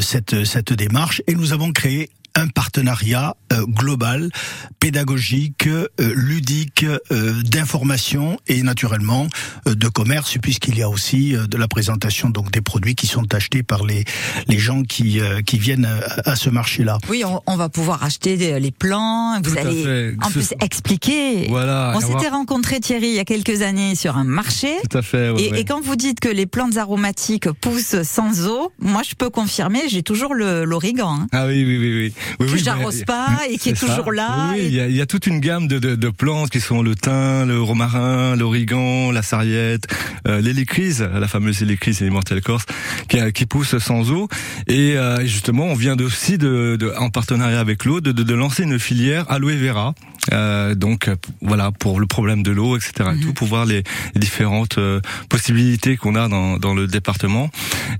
cette 0.00 0.44
cette 0.44 0.72
démarche 0.72 1.22
et 1.26 1.34
nous 1.34 1.52
avons 1.52 1.72
créé 1.72 2.10
un 2.34 2.48
partenariat 2.48 3.36
euh, 3.52 3.64
global, 3.66 4.30
pédagogique, 4.78 5.66
euh, 5.66 5.88
ludique, 5.98 6.84
euh, 6.84 7.42
d'information 7.42 8.38
et 8.46 8.62
naturellement 8.62 9.28
euh, 9.66 9.74
de 9.74 9.88
commerce, 9.88 10.38
puisqu'il 10.40 10.78
y 10.78 10.82
a 10.82 10.88
aussi 10.88 11.34
euh, 11.34 11.46
de 11.46 11.56
la 11.56 11.68
présentation 11.68 12.30
donc 12.30 12.50
des 12.50 12.60
produits 12.60 12.94
qui 12.94 13.06
sont 13.06 13.34
achetés 13.34 13.62
par 13.62 13.84
les 13.84 14.04
les 14.48 14.58
gens 14.58 14.82
qui 14.82 15.20
qui 15.46 15.58
viennent 15.58 15.86
à, 15.86 16.30
à 16.30 16.36
ce 16.36 16.50
marché-là. 16.50 16.98
Oui, 17.08 17.24
on, 17.24 17.40
on, 17.46 17.56
va 17.56 17.68
pouvoir 17.68 18.02
acheter 18.04 18.36
des, 18.36 18.58
les 18.58 18.70
plans. 18.70 19.40
Vous 19.42 19.50
Tout 19.50 19.58
allez 19.58 20.14
en 20.22 20.30
plus 20.30 20.54
expliquer. 20.60 21.46
Voilà. 21.48 21.92
On 21.96 22.00
s'était 22.00 22.28
rencontré 22.28 22.80
Thierry 22.80 23.08
il 23.08 23.14
y 23.14 23.18
a 23.18 23.24
quelques 23.24 23.62
années 23.62 23.94
sur 23.94 24.16
un 24.16 24.24
marché. 24.24 24.68
Tout 24.88 24.98
à 24.98 25.02
fait. 25.02 25.30
Ouais, 25.30 25.42
et, 25.42 25.50
ouais. 25.52 25.60
et, 25.60 25.64
quand 25.64 25.80
vous 25.80 25.96
dites 25.96 26.20
que 26.20 26.28
les 26.28 26.46
plantes 26.46 26.76
aromatiques 26.76 27.50
poussent 27.50 28.02
sans 28.02 28.46
eau, 28.46 28.72
moi 28.80 29.02
je 29.08 29.14
peux 29.14 29.30
confirmer. 29.30 29.80
J'ai 29.88 30.02
toujours 30.02 30.34
l'origan. 30.34 31.20
Hein. 31.22 31.26
Ah 31.32 31.46
oui, 31.46 31.64
oui, 31.64 31.78
oui, 31.78 31.92
oui. 31.98 32.14
Que 32.38 32.56
j'arrose 32.56 33.04
pas 33.04 33.28
et 33.50 33.58
qui 33.58 33.70
est, 33.70 33.72
toujours 33.78 34.12
là. 34.12 34.50
Oui, 34.52 34.62
il 34.66 34.74
y, 34.74 34.80
a, 34.80 34.88
y, 34.88 35.00
a, 35.00 35.06
toute 35.06 35.26
une 35.26 35.40
gamme 35.40 35.68
de, 35.68 35.78
de, 35.78 35.94
de, 35.94 36.08
plantes 36.08 36.50
qui 36.50 36.60
sont 36.60 36.82
le 36.82 36.94
thym, 36.94 37.46
le 37.46 37.60
romarin, 37.60 38.36
l'origan, 38.36 39.10
la 39.10 39.22
sarriette, 39.22 39.86
euh, 40.26 40.40
l'hélicryse, 40.40 41.02
la 41.02 41.28
fameuse 41.28 41.62
hélicryse 41.62 42.00
immortelle 42.00 42.42
corse, 42.42 42.64
qui, 43.08 43.18
qui 43.32 43.46
pousse 43.46 43.78
sans 43.78 44.10
eau. 44.10 44.28
Et 44.66 44.96
euh, 44.96 45.24
justement, 45.24 45.64
on 45.66 45.74
vient 45.74 45.96
aussi 45.98 46.38
de, 46.38 46.76
de, 46.78 46.92
en 46.98 47.10
partenariat 47.10 47.60
avec 47.60 47.84
l'eau, 47.84 48.00
de, 48.00 48.12
de, 48.12 48.34
lancer 48.34 48.62
une 48.62 48.78
filière 48.78 49.30
aloe 49.30 49.56
vera. 49.56 49.94
Euh, 50.32 50.74
donc 50.74 51.10
voilà 51.40 51.70
pour 51.72 52.00
le 52.00 52.06
problème 52.06 52.42
de 52.42 52.50
l'eau, 52.50 52.76
etc. 52.76 52.92
Et 53.14 53.20
tout, 53.20 53.28
mhm. 53.28 53.34
pour 53.34 53.46
voir 53.46 53.64
les, 53.64 53.82
les 54.14 54.20
différentes 54.20 54.78
euh, 54.78 55.00
possibilités 55.28 55.96
qu'on 55.96 56.14
a 56.14 56.28
dans, 56.28 56.58
dans 56.58 56.74
le 56.74 56.86
département 56.86 57.50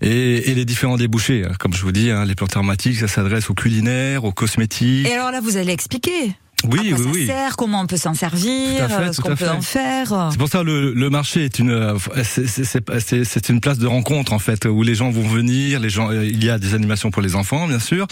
et, 0.00 0.50
et, 0.50 0.54
les 0.54 0.64
différents 0.64 0.96
débouchés. 0.96 1.44
Comme 1.58 1.74
je 1.74 1.82
vous 1.82 1.92
dis, 1.92 2.10
hein, 2.10 2.24
les 2.24 2.34
plantes 2.34 2.56
aromatiques, 2.56 2.96
ça 2.96 3.08
s'adresse 3.08 3.50
aux 3.50 3.54
culinaires, 3.54 4.24
aux 4.24 4.32
cosmétiques. 4.32 5.08
Et 5.08 5.12
alors 5.12 5.30
là, 5.30 5.40
vous 5.40 5.56
allez 5.56 5.72
expliquer 5.72 6.34
oui, 6.68 6.78
oui, 6.82 6.90
ça 6.90 7.10
oui. 7.12 7.26
sert, 7.26 7.56
comment 7.56 7.80
on 7.80 7.86
peut 7.86 7.96
s'en 7.96 8.14
servir, 8.14 8.88
ce 9.12 9.20
qu'on 9.20 9.36
peut 9.36 9.48
en 9.48 9.62
faire. 9.62 10.28
C'est 10.30 10.38
pour 10.38 10.48
ça 10.48 10.62
le, 10.62 10.92
le 10.92 11.10
marché 11.10 11.44
est 11.44 11.58
une 11.58 11.96
c'est 12.24 13.48
une 13.48 13.60
place 13.60 13.78
de 13.78 13.86
rencontre 13.86 14.32
en 14.32 14.38
fait 14.38 14.66
où 14.66 14.82
les 14.82 14.94
gens 14.94 15.10
vont 15.10 15.26
venir, 15.26 15.80
les 15.80 15.90
gens 15.90 16.10
il 16.10 16.42
y 16.42 16.50
a 16.50 16.58
des 16.58 16.74
animations 16.74 17.10
pour 17.10 17.22
les 17.22 17.34
enfants 17.34 17.66
bien 17.66 17.78
sûr 17.78 18.06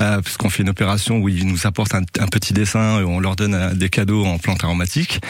euh, 0.00 0.20
puisqu'on 0.20 0.50
fait 0.50 0.62
une 0.62 0.68
opération 0.68 1.18
où 1.18 1.28
ils 1.28 1.46
nous 1.46 1.66
apportent 1.66 1.94
un, 1.94 2.02
un, 2.20 2.26
petit 2.26 2.52
dessin 2.52 3.00
et 3.00 3.04
on 3.04 3.20
leur 3.20 3.36
donne 3.36 3.54
euh, 3.54 3.74
des 3.74 3.88
cadeaux 3.88 4.24
en 4.24 4.38
plantes 4.38 4.62
aromatiques. 4.64 5.20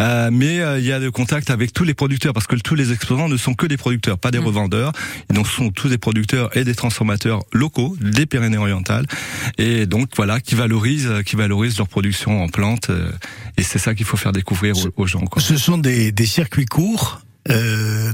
Euh, 0.00 0.30
mais 0.32 0.60
euh, 0.60 0.78
il 0.78 0.84
y 0.84 0.92
a 0.92 0.98
le 0.98 1.10
contact 1.10 1.50
avec 1.50 1.72
tous 1.72 1.84
les 1.84 1.94
producteurs 1.94 2.32
parce 2.32 2.46
que 2.46 2.56
tous 2.56 2.74
les 2.74 2.92
exposants 2.92 3.28
ne 3.28 3.36
sont 3.36 3.54
que 3.54 3.66
des 3.66 3.76
producteurs, 3.76 4.18
pas 4.18 4.30
des 4.30 4.38
mm. 4.38 4.46
revendeurs. 4.46 4.92
Donc 5.30 5.46
ce 5.46 5.56
sont 5.56 5.70
tous 5.70 5.88
des 5.88 5.98
producteurs 5.98 6.56
et 6.56 6.64
des 6.64 6.74
transformateurs 6.74 7.42
locaux 7.52 7.96
des 8.00 8.26
Pyrénées-Orientales 8.26 9.06
et 9.58 9.86
donc 9.86 10.08
voilà 10.16 10.40
qui 10.40 10.54
valorisent 10.54 11.10
qui 11.26 11.36
valorisent 11.36 11.78
leurs 11.78 11.88
produits 11.88 12.13
en 12.42 12.48
plantes. 12.48 12.90
Euh, 12.90 13.10
et 13.56 13.62
c'est 13.62 13.78
ça 13.78 13.94
qu'il 13.94 14.06
faut 14.06 14.16
faire 14.16 14.32
découvrir 14.32 14.74
aux, 14.96 15.06
gens. 15.06 15.24
Ce 15.38 15.56
sont 15.56 15.78
des 15.78 16.26
circuits 16.26 16.66
courts 16.66 17.20
euh, 17.50 18.12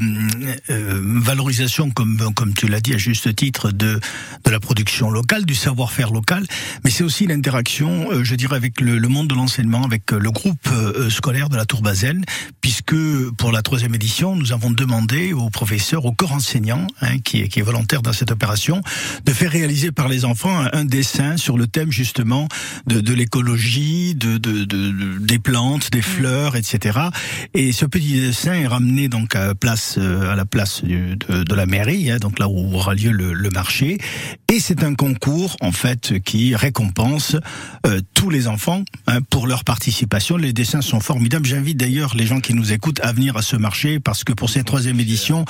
euh, 0.71 1.01
valorisation, 1.23 1.91
comme 1.91 2.19
comme 2.35 2.53
tu 2.53 2.67
l'as 2.67 2.81
dit 2.81 2.95
à 2.95 2.99
juste 2.99 3.35
titre, 3.37 3.71
de 3.71 4.01
de 4.45 4.51
la 4.51 4.59
production 4.59 5.11
locale, 5.11 5.45
du 5.45 5.55
savoir-faire 5.55 6.11
local, 6.11 6.45
mais 6.85 6.91
c'est 6.91 7.05
aussi 7.05 7.27
l'interaction, 7.27 8.11
euh, 8.11 8.25
je 8.25 8.35
dirais, 8.35 8.57
avec 8.57 8.81
le, 8.81 8.99
le 8.99 9.09
monde 9.09 9.29
de 9.29 9.35
l'enseignement, 9.35 9.85
avec 9.85 10.11
le 10.11 10.31
groupe 10.31 10.69
scolaire 11.11 11.49
de 11.49 11.57
la 11.57 11.65
Tour 11.65 11.83
Bazel, 11.83 12.23
puisque 12.61 12.97
pour 13.37 13.53
la 13.53 13.63
troisième 13.63 13.95
édition, 13.95 14.35
nous 14.35 14.53
avons 14.53 14.71
demandé 14.71 15.33
aux 15.33 15.51
professeurs, 15.51 16.05
au 16.07 16.13
corps 16.13 16.33
enseignant, 16.33 16.87
hein, 17.01 17.19
qui 17.19 17.43
est 17.43 17.49
qui 17.49 17.61
est 17.61 17.63
volontaire 17.63 18.03
dans 18.03 18.13
cette 18.13 18.33
opération, 18.33 18.83
de 19.25 19.33
faire 19.33 19.53
réaliser 19.53 19.93
par 19.93 20.09
les 20.09 20.25
enfants 20.25 20.59
un, 20.61 20.71
un 20.73 20.85
dessin 20.85 21.37
sur 21.37 21.57
le 21.57 21.67
thème 21.67 21.93
justement 21.93 22.49
de, 22.87 23.01
de 23.01 23.15
l'écologie, 23.15 24.15
de, 24.15 24.39
de, 24.39 24.65
de, 24.65 25.19
des 25.19 25.39
plantes, 25.39 25.91
des 25.93 26.03
fleurs, 26.03 26.57
etc. 26.57 26.99
Et 27.55 27.73
ce 27.73 27.85
petit 27.85 28.21
dessin 28.21 28.55
est 28.55 28.67
ramené 28.67 29.09
dans 29.09 29.20
donc 29.21 29.37
à 29.37 29.55
place 29.55 29.97
euh, 29.99 30.33
à 30.33 30.37
la 30.37 30.45
place 30.45 30.83
de, 30.83 31.15
de 31.15 31.55
la 31.55 31.67
mairie, 31.67 32.11
hein, 32.11 32.17
donc 32.19 32.39
là 32.39 32.49
où 32.49 32.75
aura 32.75 32.95
lieu 32.95 33.11
le, 33.11 33.33
le 33.33 33.51
marché. 33.51 33.99
Et 34.49 34.61
c'est 34.61 34.83
un 34.83 34.95
concours 34.95 35.57
en 35.61 35.73
fait 35.73 36.19
qui 36.21 36.55
récompense 36.55 37.37
euh, 37.87 38.01
tous 38.15 38.31
les 38.31 38.49
enfants 38.49 38.83
hein, 39.07 39.21
pour 39.29 39.47
leur 39.47 39.65
participation. 39.65 40.37
Les 40.37 40.53
dessins 40.53 40.81
sont 40.81 41.01
formidables. 41.01 41.47
J'invite 41.47 41.77
d'ailleurs 41.77 42.17
les 42.17 42.27
gens 42.27 42.41
qui 42.41 42.55
nous 42.55 42.73
écoutent 42.73 43.01
à 43.01 43.13
venir 43.13 43.37
à 43.37 43.43
ce 43.43 43.57
marché 43.57 44.01
parce 44.01 44.25
que 44.25 44.33
pour 44.33 44.49
cette 44.49 44.67
troisième 44.67 44.99
édition, 44.99 45.45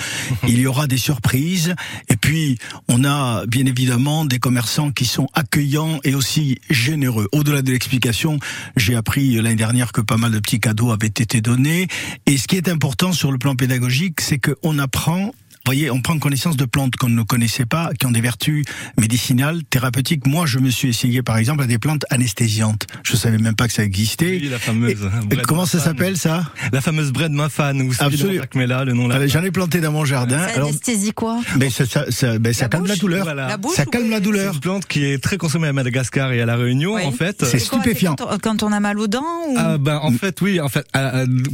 il 0.49 0.59
y 0.59 0.67
aura 0.67 0.87
des 0.87 0.99
surprises. 0.99 1.75
Et 2.09 2.17
puis 2.17 2.59
on 2.89 3.05
a 3.05 3.47
bien 3.47 3.67
évidemment 3.67 4.25
des 4.25 4.39
commerçants 4.39 4.91
qui 4.91 5.07
sont 5.07 5.29
accueillants 5.35 6.01
et 6.03 6.15
aussi 6.15 6.59
généreux. 6.71 7.29
Au-delà 7.33 7.63
de 7.63 7.71
l'explication, 7.71 8.39
j'ai 8.77 8.97
appris 8.97 9.37
l'année 9.37 9.55
dernière 9.55 9.93
que 9.93 10.01
pas 10.01 10.17
mal 10.17 10.33
de 10.33 10.41
petits 10.41 10.61
cadeaux 10.61 10.91
avaient 10.91 11.07
été 11.07 11.41
donnés. 11.41 11.87
Et 12.27 12.37
ce 12.37 12.49
qui 12.49 12.57
est 12.57 12.69
important 12.69 13.13
sur 13.13 13.31
le 13.31 13.39
plan 13.39 13.55
pédagogique, 13.61 14.23
c'est 14.23 14.39
qu'on 14.39 14.79
apprend 14.79 15.35
voyez, 15.71 15.91
on 15.91 16.01
prend 16.01 16.19
connaissance 16.19 16.57
de 16.57 16.65
plantes 16.65 16.97
qu'on 16.97 17.09
ne 17.09 17.23
connaissait 17.23 17.65
pas, 17.65 17.91
qui 17.97 18.05
ont 18.05 18.11
des 18.11 18.21
vertus 18.21 18.65
médicinales, 18.99 19.63
thérapeutiques. 19.63 20.27
Moi, 20.27 20.45
je 20.47 20.59
me 20.59 20.69
suis 20.69 20.89
essayé, 20.89 21.23
par 21.23 21.37
exemple, 21.37 21.63
à 21.63 21.67
des 21.67 21.79
plantes 21.79 22.05
anesthésiantes. 22.11 22.89
Je 23.05 23.15
savais 23.15 23.39
même 23.39 23.55
pas 23.55 23.69
que 23.69 23.73
ça 23.73 23.85
existait. 23.85 24.39
Oui, 24.41 24.49
la 24.51 24.59
fameuse. 24.59 25.09
Et, 25.31 25.37
comment 25.37 25.67
ça 25.67 25.79
s'appelle 25.79 26.17
ça? 26.17 26.51
La 26.73 26.81
fameuse 26.81 27.13
bread 27.13 27.31
mafan. 27.31 27.79
Ou 27.81 27.93
Absolument. 28.01 28.45
Le 28.53 28.93
nom 28.93 29.07
là. 29.07 29.25
J'en 29.29 29.45
ai 29.45 29.53
planté 29.53 29.81
dans 29.81 29.93
mon 29.93 30.05
jardin. 30.05 30.49
Ça 30.49 30.63
anesthésie 30.63 31.13
quoi? 31.13 31.41
Mais 31.57 31.71
ça, 31.71 31.87
ça, 31.87 32.11
ça, 32.11 32.39
ben, 32.41 32.53
ça 32.53 32.69
calme 32.69 32.87
la 32.87 32.97
douleur. 32.97 33.33
La 33.33 33.57
bouche 33.57 33.77
ça 33.77 33.87
calme 33.87 34.11
la 34.11 34.19
douleur. 34.19 34.49
C'est 34.51 34.57
une 34.57 34.61
plante 34.61 34.87
qui 34.87 35.05
est 35.05 35.23
très 35.23 35.37
consommée 35.37 35.69
à 35.69 35.73
Madagascar 35.73 36.33
et 36.33 36.41
à 36.41 36.47
la 36.47 36.57
Réunion, 36.57 36.97
en 36.97 37.13
fait. 37.13 37.45
C'est 37.45 37.61
stupéfiant. 37.61 38.17
Quand 38.43 38.65
on 38.65 38.73
a 38.73 38.81
mal 38.81 38.99
aux 38.99 39.07
dents 39.07 39.21
ou... 39.49 39.55
ah, 39.57 39.79
ben, 39.79 40.01
en 40.03 40.11
fait, 40.11 40.41
oui. 40.41 40.61
En 40.61 40.69
fait, 40.69 40.85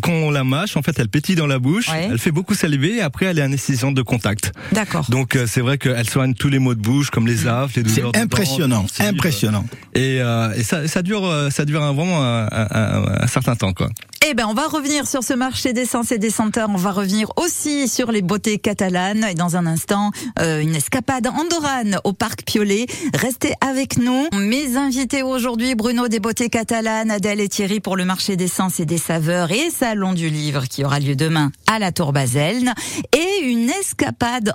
quand 0.00 0.12
on 0.12 0.30
la 0.30 0.44
mâche, 0.44 0.74
en 0.78 0.82
fait, 0.82 0.98
elle 0.98 1.08
pétille 1.08 1.36
dans 1.36 1.46
la 1.46 1.58
bouche. 1.58 1.90
Elle 1.92 2.18
fait 2.18 2.32
beaucoup 2.32 2.54
saliver 2.54 2.96
et 2.96 3.02
après, 3.02 3.26
elle 3.26 3.38
est 3.38 3.42
anesthésiante 3.42 3.94
de 3.94 4.05
contact. 4.06 4.52
D'accord. 4.72 5.04
Donc 5.10 5.36
euh, 5.36 5.46
c'est 5.46 5.60
vrai 5.60 5.76
qu'elle 5.76 6.08
soigne 6.08 6.32
tous 6.32 6.48
les 6.48 6.58
maux 6.58 6.74
de 6.74 6.80
bouche, 6.80 7.10
comme 7.10 7.26
les 7.26 7.46
affres, 7.46 7.74
les 7.76 7.82
douleurs. 7.82 8.12
C'est 8.14 8.20
impressionnant, 8.22 8.86
impressionnant. 9.00 9.64
Et, 9.94 10.18
euh, 10.20 10.54
et 10.56 10.62
ça, 10.62 10.88
ça 10.88 11.02
dure, 11.02 11.26
euh, 11.26 11.50
ça 11.50 11.64
dure 11.66 11.80
vraiment 11.92 12.22
un, 12.24 12.46
un, 12.50 13.04
un 13.20 13.26
certain 13.26 13.56
temps, 13.56 13.74
quoi. 13.74 13.90
Eh 14.28 14.34
ben, 14.34 14.46
on 14.48 14.54
va 14.54 14.66
revenir 14.66 15.06
sur 15.06 15.22
ce 15.22 15.34
marché 15.34 15.72
d'essence 15.72 16.10
et 16.10 16.18
des 16.18 16.30
senteurs. 16.30 16.68
On 16.68 16.76
va 16.76 16.90
revenir 16.90 17.30
aussi 17.36 17.86
sur 17.86 18.10
les 18.10 18.22
beautés 18.22 18.58
catalanes. 18.58 19.24
Et 19.30 19.34
dans 19.34 19.54
un 19.56 19.66
instant, 19.66 20.10
euh, 20.40 20.60
une 20.60 20.74
escapade 20.74 21.28
andorane 21.28 22.00
au 22.02 22.12
parc 22.12 22.42
Piolet. 22.44 22.86
Restez 23.14 23.52
avec 23.60 23.98
nous. 23.98 24.26
Mes 24.34 24.76
invités 24.76 25.22
aujourd'hui, 25.22 25.76
Bruno 25.76 26.08
des 26.08 26.18
beautés 26.18 26.48
catalanes, 26.48 27.12
Adèle 27.12 27.40
et 27.40 27.48
Thierry 27.48 27.78
pour 27.78 27.96
le 27.96 28.04
marché 28.04 28.34
d'essence 28.34 28.80
et 28.80 28.84
des 28.84 28.98
saveurs 28.98 29.52
et 29.52 29.70
salon 29.70 30.12
du 30.12 30.28
livre 30.28 30.64
qui 30.64 30.82
aura 30.84 30.98
lieu 30.98 31.14
demain 31.14 31.52
à 31.72 31.78
la 31.78 31.92
Tour 31.92 32.12
Baselne. 32.12 32.74
Et 33.16 33.44
une 33.44 33.70
escapade 33.70 33.95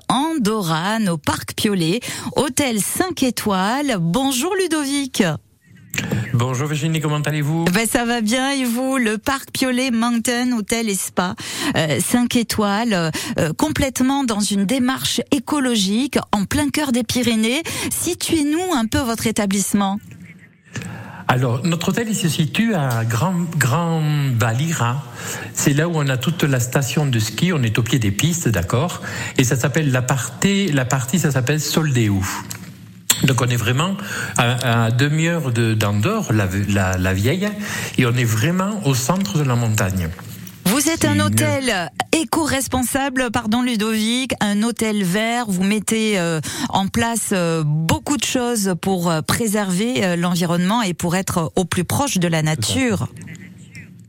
andorane 0.09 1.09
au 1.09 1.17
parc 1.17 1.53
Piolet, 1.55 1.99
hôtel 2.35 2.79
5 2.81 3.23
étoiles. 3.23 3.97
Bonjour 3.99 4.53
Ludovic. 4.55 5.23
Bonjour 6.33 6.67
Virginie, 6.67 7.01
comment 7.01 7.19
allez-vous? 7.19 7.65
Ben, 7.65 7.85
Ça 7.85 8.05
va 8.05 8.21
bien 8.21 8.51
et 8.51 8.63
vous? 8.63 8.97
Le 8.97 9.17
parc 9.17 9.51
Piolet 9.51 9.91
Mountain 9.91 10.51
Hotel 10.53 10.89
et 10.89 10.95
Spa, 10.95 11.35
euh, 11.75 11.99
5 11.99 12.35
étoiles, 12.35 13.11
euh, 13.37 13.53
complètement 13.57 14.23
dans 14.23 14.39
une 14.39 14.65
démarche 14.65 15.21
écologique, 15.31 16.17
en 16.31 16.45
plein 16.45 16.69
cœur 16.69 16.91
des 16.91 17.03
Pyrénées. 17.03 17.63
Situez-nous 17.91 18.73
un 18.73 18.85
peu 18.85 18.99
votre 18.99 19.27
établissement. 19.27 19.97
Alors, 21.31 21.61
notre 21.63 21.87
hôtel 21.87 22.09
il 22.09 22.15
se 22.15 22.27
situe 22.27 22.75
à 22.75 23.05
Grand, 23.05 23.33
Grand 23.57 24.01
Valira. 24.37 25.01
C'est 25.53 25.71
là 25.71 25.87
où 25.87 25.93
on 25.95 26.09
a 26.09 26.17
toute 26.17 26.43
la 26.43 26.59
station 26.59 27.05
de 27.05 27.19
ski. 27.19 27.53
On 27.53 27.63
est 27.63 27.79
au 27.79 27.83
pied 27.83 27.99
des 27.99 28.11
pistes, 28.11 28.49
d'accord 28.49 29.01
Et 29.37 29.45
ça 29.45 29.55
s'appelle 29.55 29.93
la 29.93 30.01
partie, 30.01 30.69
la 30.73 30.83
partie, 30.83 31.19
ça 31.19 31.31
s'appelle 31.31 31.61
Soldeu. 31.61 32.11
Donc 33.23 33.41
on 33.41 33.45
est 33.45 33.55
vraiment 33.55 33.95
à, 34.37 34.91
demi-heure 34.91 35.51
d'Andorre, 35.51 36.33
la, 36.33 36.97
la, 36.97 37.13
vieille, 37.13 37.47
et 37.97 38.05
on 38.05 38.13
est 38.13 38.25
vraiment 38.25 38.85
au 38.85 38.93
centre 38.93 39.37
de 39.37 39.43
la 39.43 39.55
montagne. 39.55 40.09
Vous 40.71 40.87
êtes 40.87 41.03
un 41.03 41.19
hôtel 41.19 41.91
éco-responsable, 42.13 43.29
pardon 43.29 43.61
Ludovic, 43.61 44.31
un 44.39 44.63
hôtel 44.63 45.03
vert. 45.03 45.47
Vous 45.49 45.63
mettez 45.63 46.17
euh, 46.17 46.39
en 46.69 46.87
place 46.87 47.31
euh, 47.33 47.63
beaucoup 47.65 48.15
de 48.15 48.23
choses 48.23 48.75
pour 48.81 49.11
euh, 49.11 49.21
préserver 49.21 50.15
l'environnement 50.15 50.81
et 50.81 50.93
pour 50.93 51.17
être 51.17 51.51
au 51.57 51.65
plus 51.65 51.83
proche 51.83 52.19
de 52.19 52.27
la 52.29 52.41
nature. 52.41 53.09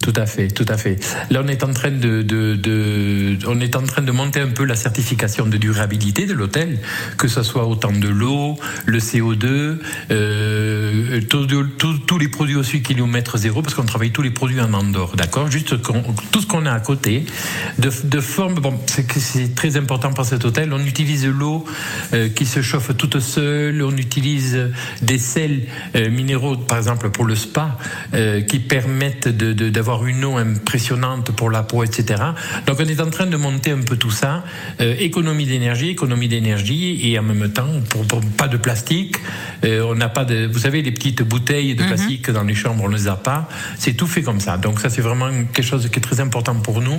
Tout 0.02 0.12
à 0.16 0.26
fait, 0.26 0.48
tout 0.48 0.66
à 0.66 0.76
fait. 0.76 0.96
Là, 1.30 1.42
on 1.44 1.48
est 1.48 1.62
en 1.62 1.72
train 1.72 1.92
de, 1.92 3.38
on 3.46 3.60
est 3.60 3.76
en 3.76 3.82
train 3.82 4.02
de 4.02 4.10
monter 4.10 4.40
un 4.40 4.48
peu 4.48 4.64
la 4.64 4.74
certification 4.74 5.46
de 5.46 5.56
durabilité 5.56 6.26
de 6.26 6.34
l'hôtel, 6.34 6.80
que 7.18 7.28
ce 7.28 7.44
soit 7.44 7.68
autant 7.68 7.92
de 7.92 8.08
l'eau, 8.08 8.58
le 8.84 8.98
CO2, 8.98 9.78
euh, 10.10 11.20
tous 11.28 12.18
les 12.18 12.28
produits 12.28 12.56
aussi 12.56 12.82
qui 12.82 12.96
nous 12.96 13.06
mettent 13.06 13.36
zéro, 13.36 13.62
parce 13.62 13.74
qu'on 13.74 13.84
travaille 13.84 14.10
tous 14.10 14.22
les 14.22 14.32
produits 14.32 14.60
en 14.60 14.74
Andorre, 14.74 15.14
d'accord? 15.14 15.48
Juste 15.48 15.80
tout 15.80 16.40
ce 16.40 16.46
qu'on 16.46 16.66
a 16.66 16.72
à 16.72 16.80
côté, 16.80 17.24
de, 17.78 18.20
forme, 18.20 18.54
bon, 18.54 18.74
c'est 18.86 19.54
très 19.54 19.76
important 19.76 20.12
pour 20.12 20.24
cet 20.24 20.44
hôtel. 20.44 20.72
On 20.72 20.84
utilise 20.84 21.26
l'eau 21.28 21.64
euh, 22.12 22.28
qui 22.28 22.44
se 22.44 22.60
chauffe 22.60 22.96
toute 22.96 23.20
seule, 23.20 23.80
on 23.82 23.96
utilise 23.96 24.68
des 25.00 25.18
sels 25.18 25.68
euh, 25.94 26.10
minéraux, 26.10 26.56
par 26.56 26.78
exemple 26.78 27.10
pour 27.10 27.24
le 27.24 27.36
spa, 27.36 27.78
qui 28.48 28.58
permettent 28.58 29.28
d'avoir 29.28 29.91
une 30.00 30.24
eau 30.24 30.36
impressionnante 30.36 31.32
pour 31.32 31.50
la 31.50 31.62
peau, 31.62 31.84
etc. 31.84 32.22
Donc 32.66 32.78
on 32.80 32.84
est 32.84 33.00
en 33.00 33.10
train 33.10 33.26
de 33.26 33.36
monter 33.36 33.70
un 33.70 33.82
peu 33.82 33.96
tout 33.96 34.10
ça, 34.10 34.42
euh, 34.80 34.94
économie 34.98 35.46
d'énergie, 35.46 35.90
économie 35.90 36.28
d'énergie, 36.28 37.00
et 37.10 37.18
en 37.18 37.22
même 37.22 37.52
temps, 37.52 37.68
pour, 37.88 38.20
pas 38.36 38.48
de 38.48 38.56
plastique, 38.56 39.16
euh, 39.64 39.82
on 39.82 39.94
n'a 39.94 40.08
pas 40.08 40.24
de, 40.24 40.48
vous 40.50 40.58
savez, 40.58 40.82
les 40.82 40.92
petites 40.92 41.22
bouteilles 41.22 41.74
de 41.74 41.82
mhm. 41.82 41.88
plastique 41.88 42.30
dans 42.30 42.44
les 42.44 42.54
chambres, 42.54 42.84
on 42.84 42.88
ne 42.88 42.96
les 42.96 43.08
a 43.08 43.16
pas. 43.16 43.48
C'est 43.78 43.94
tout 43.94 44.06
fait 44.06 44.22
comme 44.22 44.40
ça. 44.40 44.56
Donc 44.56 44.80
ça, 44.80 44.88
c'est 44.88 45.02
vraiment 45.02 45.30
quelque 45.52 45.66
chose 45.66 45.88
qui 45.88 45.98
est 45.98 46.02
très 46.02 46.20
important 46.20 46.54
pour 46.54 46.80
nous. 46.80 46.98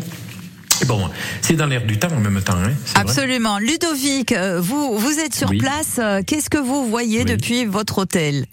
Bon, 0.87 1.09
c'est 1.41 1.55
dans 1.55 1.67
l'air 1.67 1.85
du 1.85 1.97
temps 1.97 2.11
en 2.11 2.19
même 2.19 2.41
temps. 2.41 2.57
Hein, 2.57 2.73
Absolument. 2.95 3.57
Ludovic, 3.57 4.31
euh, 4.31 4.59
vous, 4.59 4.97
vous 4.97 5.19
êtes 5.19 5.33
sur 5.33 5.49
place. 5.49 5.99
Qu'est-ce 6.27 6.49
que 6.49 6.57
vous 6.57 6.87
voyez 6.89 7.25
depuis 7.25 7.65
votre 7.65 7.99
hôtel? 7.99 8.45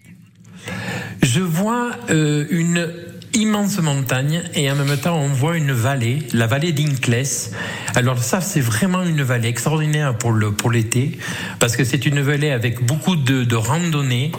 Je 1.23 1.41
vois 1.41 1.91
euh, 2.11 2.47
une 2.51 2.89
immense 3.35 3.81
montagne 3.81 4.43
et 4.55 4.71
en 4.71 4.75
même 4.75 4.97
temps 4.97 5.17
on 5.17 5.29
voit 5.29 5.57
une 5.57 5.73
vallée, 5.73 6.21
la 6.33 6.47
vallée 6.47 6.73
d'Inclès. 6.73 7.53
Alors 7.95 8.23
ça 8.23 8.41
c'est 8.41 8.61
vraiment 8.61 9.03
une 9.03 9.23
vallée 9.23 9.49
extraordinaire 9.49 10.17
pour 10.17 10.33
le 10.33 10.53
pour 10.53 10.71
l'été 10.71 11.19
parce 11.59 11.77
que 11.77 11.85
c'est 11.85 12.07
une 12.07 12.21
vallée 12.21 12.51
avec 12.51 12.85
beaucoup 12.85 13.17
de, 13.17 13.45
de 13.45 13.57
randonnées, 13.57 14.33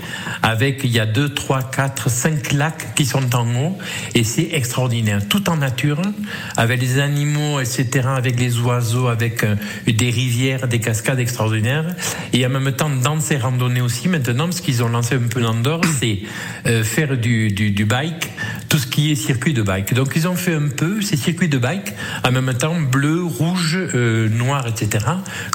avec 0.43 0.81
il 0.83 0.91
y 0.91 0.99
a 0.99 1.05
deux, 1.05 1.33
trois, 1.33 1.63
quatre, 1.63 2.09
cinq 2.09 2.51
lacs 2.51 2.93
qui 2.95 3.05
sont 3.05 3.35
en 3.35 3.47
haut 3.55 3.77
et 4.13 4.23
c'est 4.23 4.49
extraordinaire, 4.51 5.27
tout 5.27 5.49
en 5.49 5.57
nature, 5.57 6.01
avec 6.57 6.81
les 6.81 6.99
animaux, 6.99 7.59
etc., 7.59 8.09
avec 8.15 8.39
les 8.39 8.59
oiseaux, 8.59 9.07
avec 9.07 9.43
euh, 9.43 9.55
des 9.87 10.09
rivières, 10.09 10.67
des 10.67 10.79
cascades 10.79 11.19
extraordinaires 11.19 11.95
et 12.33 12.45
en 12.45 12.49
même 12.49 12.71
temps 12.73 12.89
dans 12.89 13.19
ces 13.19 13.37
randonnées 13.37 13.81
aussi 13.81 14.09
maintenant 14.09 14.51
ce 14.51 14.61
qu'ils 14.61 14.83
ont 14.83 14.89
lancé 14.89 15.15
un 15.15 15.29
peu 15.29 15.39
l'Andorre, 15.39 15.81
c'est 15.99 16.19
euh, 16.65 16.83
faire 16.83 17.17
du, 17.17 17.49
du, 17.49 17.71
du 17.71 17.85
bike, 17.85 18.29
tout 18.67 18.80
ce 18.81 18.87
qui 18.87 19.11
est 19.11 19.15
circuit 19.15 19.53
de 19.53 19.61
bike. 19.61 19.93
Donc 19.93 20.13
ils 20.15 20.27
ont 20.27 20.35
fait 20.35 20.53
un 20.53 20.67
peu 20.67 21.01
ces 21.01 21.17
circuits 21.17 21.49
de 21.49 21.57
bike 21.57 21.93
en 22.25 22.31
même 22.31 22.53
temps 22.53 22.79
bleu, 22.79 23.23
rouge, 23.23 23.77
euh, 23.77 24.29
noir, 24.29 24.67
etc. 24.67 25.05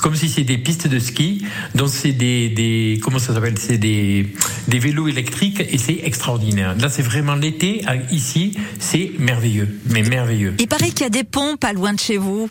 Comme 0.00 0.14
si 0.14 0.28
c'est 0.28 0.44
des 0.44 0.58
pistes 0.58 0.88
de 0.88 0.98
ski. 0.98 1.44
Donc 1.74 1.88
c'est 1.88 2.12
des, 2.12 2.48
des 2.48 3.00
comment 3.02 3.18
ça 3.18 3.34
s'appelle? 3.34 3.58
C'est 3.58 3.78
des 3.78 4.32
des 4.68 4.78
vélos 4.78 5.08
électriques 5.08 5.60
et 5.60 5.78
c'est 5.78 6.00
extraordinaire. 6.04 6.76
Là 6.78 6.88
c'est 6.88 7.02
vraiment 7.02 7.34
l'été 7.34 7.84
ici, 8.10 8.56
c'est 8.78 9.12
merveilleux, 9.18 9.78
mais 9.90 10.02
merveilleux. 10.02 10.54
Il 10.58 10.68
paraît 10.68 10.90
qu'il 10.90 11.02
y 11.02 11.04
a 11.04 11.10
des 11.10 11.24
ponts 11.24 11.56
pas 11.56 11.72
loin 11.72 11.92
de 11.92 12.00
chez 12.00 12.16
vous. 12.16 12.48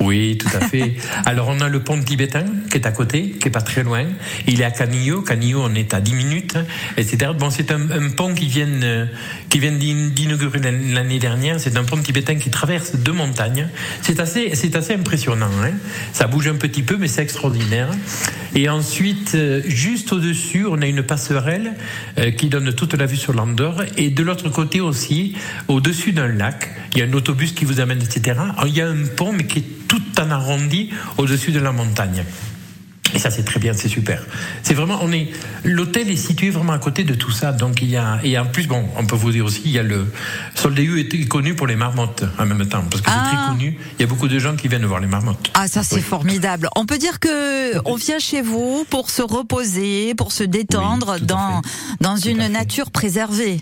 Oui, 0.00 0.38
tout 0.38 0.48
à 0.56 0.60
fait. 0.60 0.94
Alors 1.26 1.48
on 1.48 1.60
a 1.60 1.68
le 1.68 1.82
pont 1.82 2.00
tibétain 2.00 2.44
qui 2.70 2.76
est 2.76 2.86
à 2.86 2.92
côté, 2.92 3.30
qui 3.30 3.48
est 3.48 3.50
pas 3.50 3.62
très 3.62 3.82
loin. 3.82 4.04
Il 4.46 4.60
est 4.60 4.64
à 4.64 4.70
Canillo. 4.70 5.22
Canillo, 5.22 5.62
on 5.62 5.74
est 5.74 5.94
à 5.94 6.00
10 6.00 6.14
minutes, 6.14 6.58
etc. 6.96 7.32
Bon, 7.38 7.50
c'est 7.50 7.70
un, 7.70 7.90
un, 7.90 8.10
pont 8.10 8.34
qui 8.34 8.46
vient, 8.46 8.68
euh, 8.68 9.06
qui 9.52 9.58
vient 9.58 9.72
d'inaugurer 9.72 10.60
l'année 10.60 11.18
dernière. 11.18 11.60
C'est 11.60 11.76
un 11.76 11.84
pont 11.84 11.98
tibétain 11.98 12.36
qui 12.36 12.48
traverse 12.48 12.96
deux 12.96 13.12
montagnes. 13.12 13.68
C'est 14.00 14.18
assez, 14.18 14.54
c'est 14.54 14.74
assez 14.76 14.94
impressionnant. 14.94 15.50
Hein 15.62 15.72
Ça 16.14 16.26
bouge 16.26 16.48
un 16.48 16.54
petit 16.54 16.82
peu, 16.82 16.96
mais 16.96 17.06
c'est 17.06 17.20
extraordinaire. 17.20 17.90
Et 18.54 18.70
ensuite, 18.70 19.32
euh, 19.34 19.60
juste 19.66 20.10
au-dessus, 20.14 20.64
on 20.66 20.80
a 20.80 20.86
une 20.86 21.02
passerelle 21.02 21.74
euh, 22.18 22.30
qui 22.30 22.48
donne 22.48 22.72
toute 22.72 22.94
la 22.94 23.04
vue 23.04 23.18
sur 23.18 23.34
l'Andorre. 23.34 23.82
Et 23.98 24.08
de 24.08 24.22
l'autre 24.22 24.48
côté 24.48 24.80
aussi, 24.80 25.36
au-dessus 25.68 26.12
d'un 26.12 26.28
lac, 26.28 26.70
il 26.94 27.00
y 27.00 27.02
a 27.02 27.04
un 27.04 27.12
autobus 27.12 27.52
qui 27.52 27.66
vous 27.66 27.78
amène, 27.78 28.00
etc. 28.00 28.40
Il 28.64 28.74
y 28.74 28.80
a 28.80 28.88
un 28.88 29.04
pont, 29.04 29.34
mais 29.34 29.44
qui 29.44 29.58
est 29.58 29.86
tout 29.86 30.00
en 30.18 30.30
arrondi 30.30 30.88
au-dessus 31.18 31.52
de 31.52 31.60
la 31.60 31.72
montagne. 31.72 32.24
Et 33.14 33.18
ça, 33.18 33.30
c'est 33.30 33.42
très 33.44 33.60
bien, 33.60 33.72
c'est 33.74 33.88
super. 33.88 34.22
C'est 34.62 34.74
vraiment, 34.74 34.98
on 35.02 35.12
est, 35.12 35.28
l'hôtel 35.64 36.10
est 36.10 36.16
situé 36.16 36.50
vraiment 36.50 36.72
à 36.72 36.78
côté 36.78 37.04
de 37.04 37.14
tout 37.14 37.30
ça. 37.30 37.52
Donc, 37.52 37.82
il 37.82 37.90
y 37.90 37.96
a, 37.96 38.18
et 38.24 38.38
en 38.38 38.46
plus, 38.46 38.66
bon, 38.66 38.84
on 38.96 39.04
peut 39.06 39.16
vous 39.16 39.30
dire 39.32 39.44
aussi, 39.44 39.62
il 39.64 39.70
y 39.72 39.78
a 39.78 39.82
le, 39.82 40.06
Soldéu 40.54 40.98
est 41.00 41.28
connu 41.28 41.54
pour 41.54 41.66
les 41.66 41.76
marmottes 41.76 42.24
en 42.38 42.46
même 42.46 42.66
temps. 42.66 42.82
Parce 42.90 43.02
que 43.02 43.10
c'est 43.10 43.16
très 43.16 43.36
Ah. 43.36 43.48
connu. 43.50 43.78
Il 43.98 44.02
y 44.02 44.04
a 44.04 44.06
beaucoup 44.06 44.28
de 44.28 44.38
gens 44.38 44.56
qui 44.56 44.68
viennent 44.68 44.84
voir 44.86 45.00
les 45.00 45.06
marmottes. 45.06 45.50
Ah, 45.54 45.68
ça 45.68 45.82
c'est 45.82 45.96
Oui. 45.96 46.02
formidable. 46.02 46.68
On 46.76 46.86
peut 46.86 46.98
dire 46.98 47.20
que 47.20 47.78
on 47.86 47.96
vient 47.96 48.18
chez 48.18 48.42
vous 48.42 48.84
pour 48.90 49.10
se 49.10 49.22
reposer, 49.22 50.14
pour 50.14 50.32
se 50.32 50.44
détendre 50.44 51.16
Oui, 51.20 51.26
dans 51.26 51.60
dans 52.00 52.16
une 52.16 52.46
nature 52.48 52.90
préservée. 52.90 53.60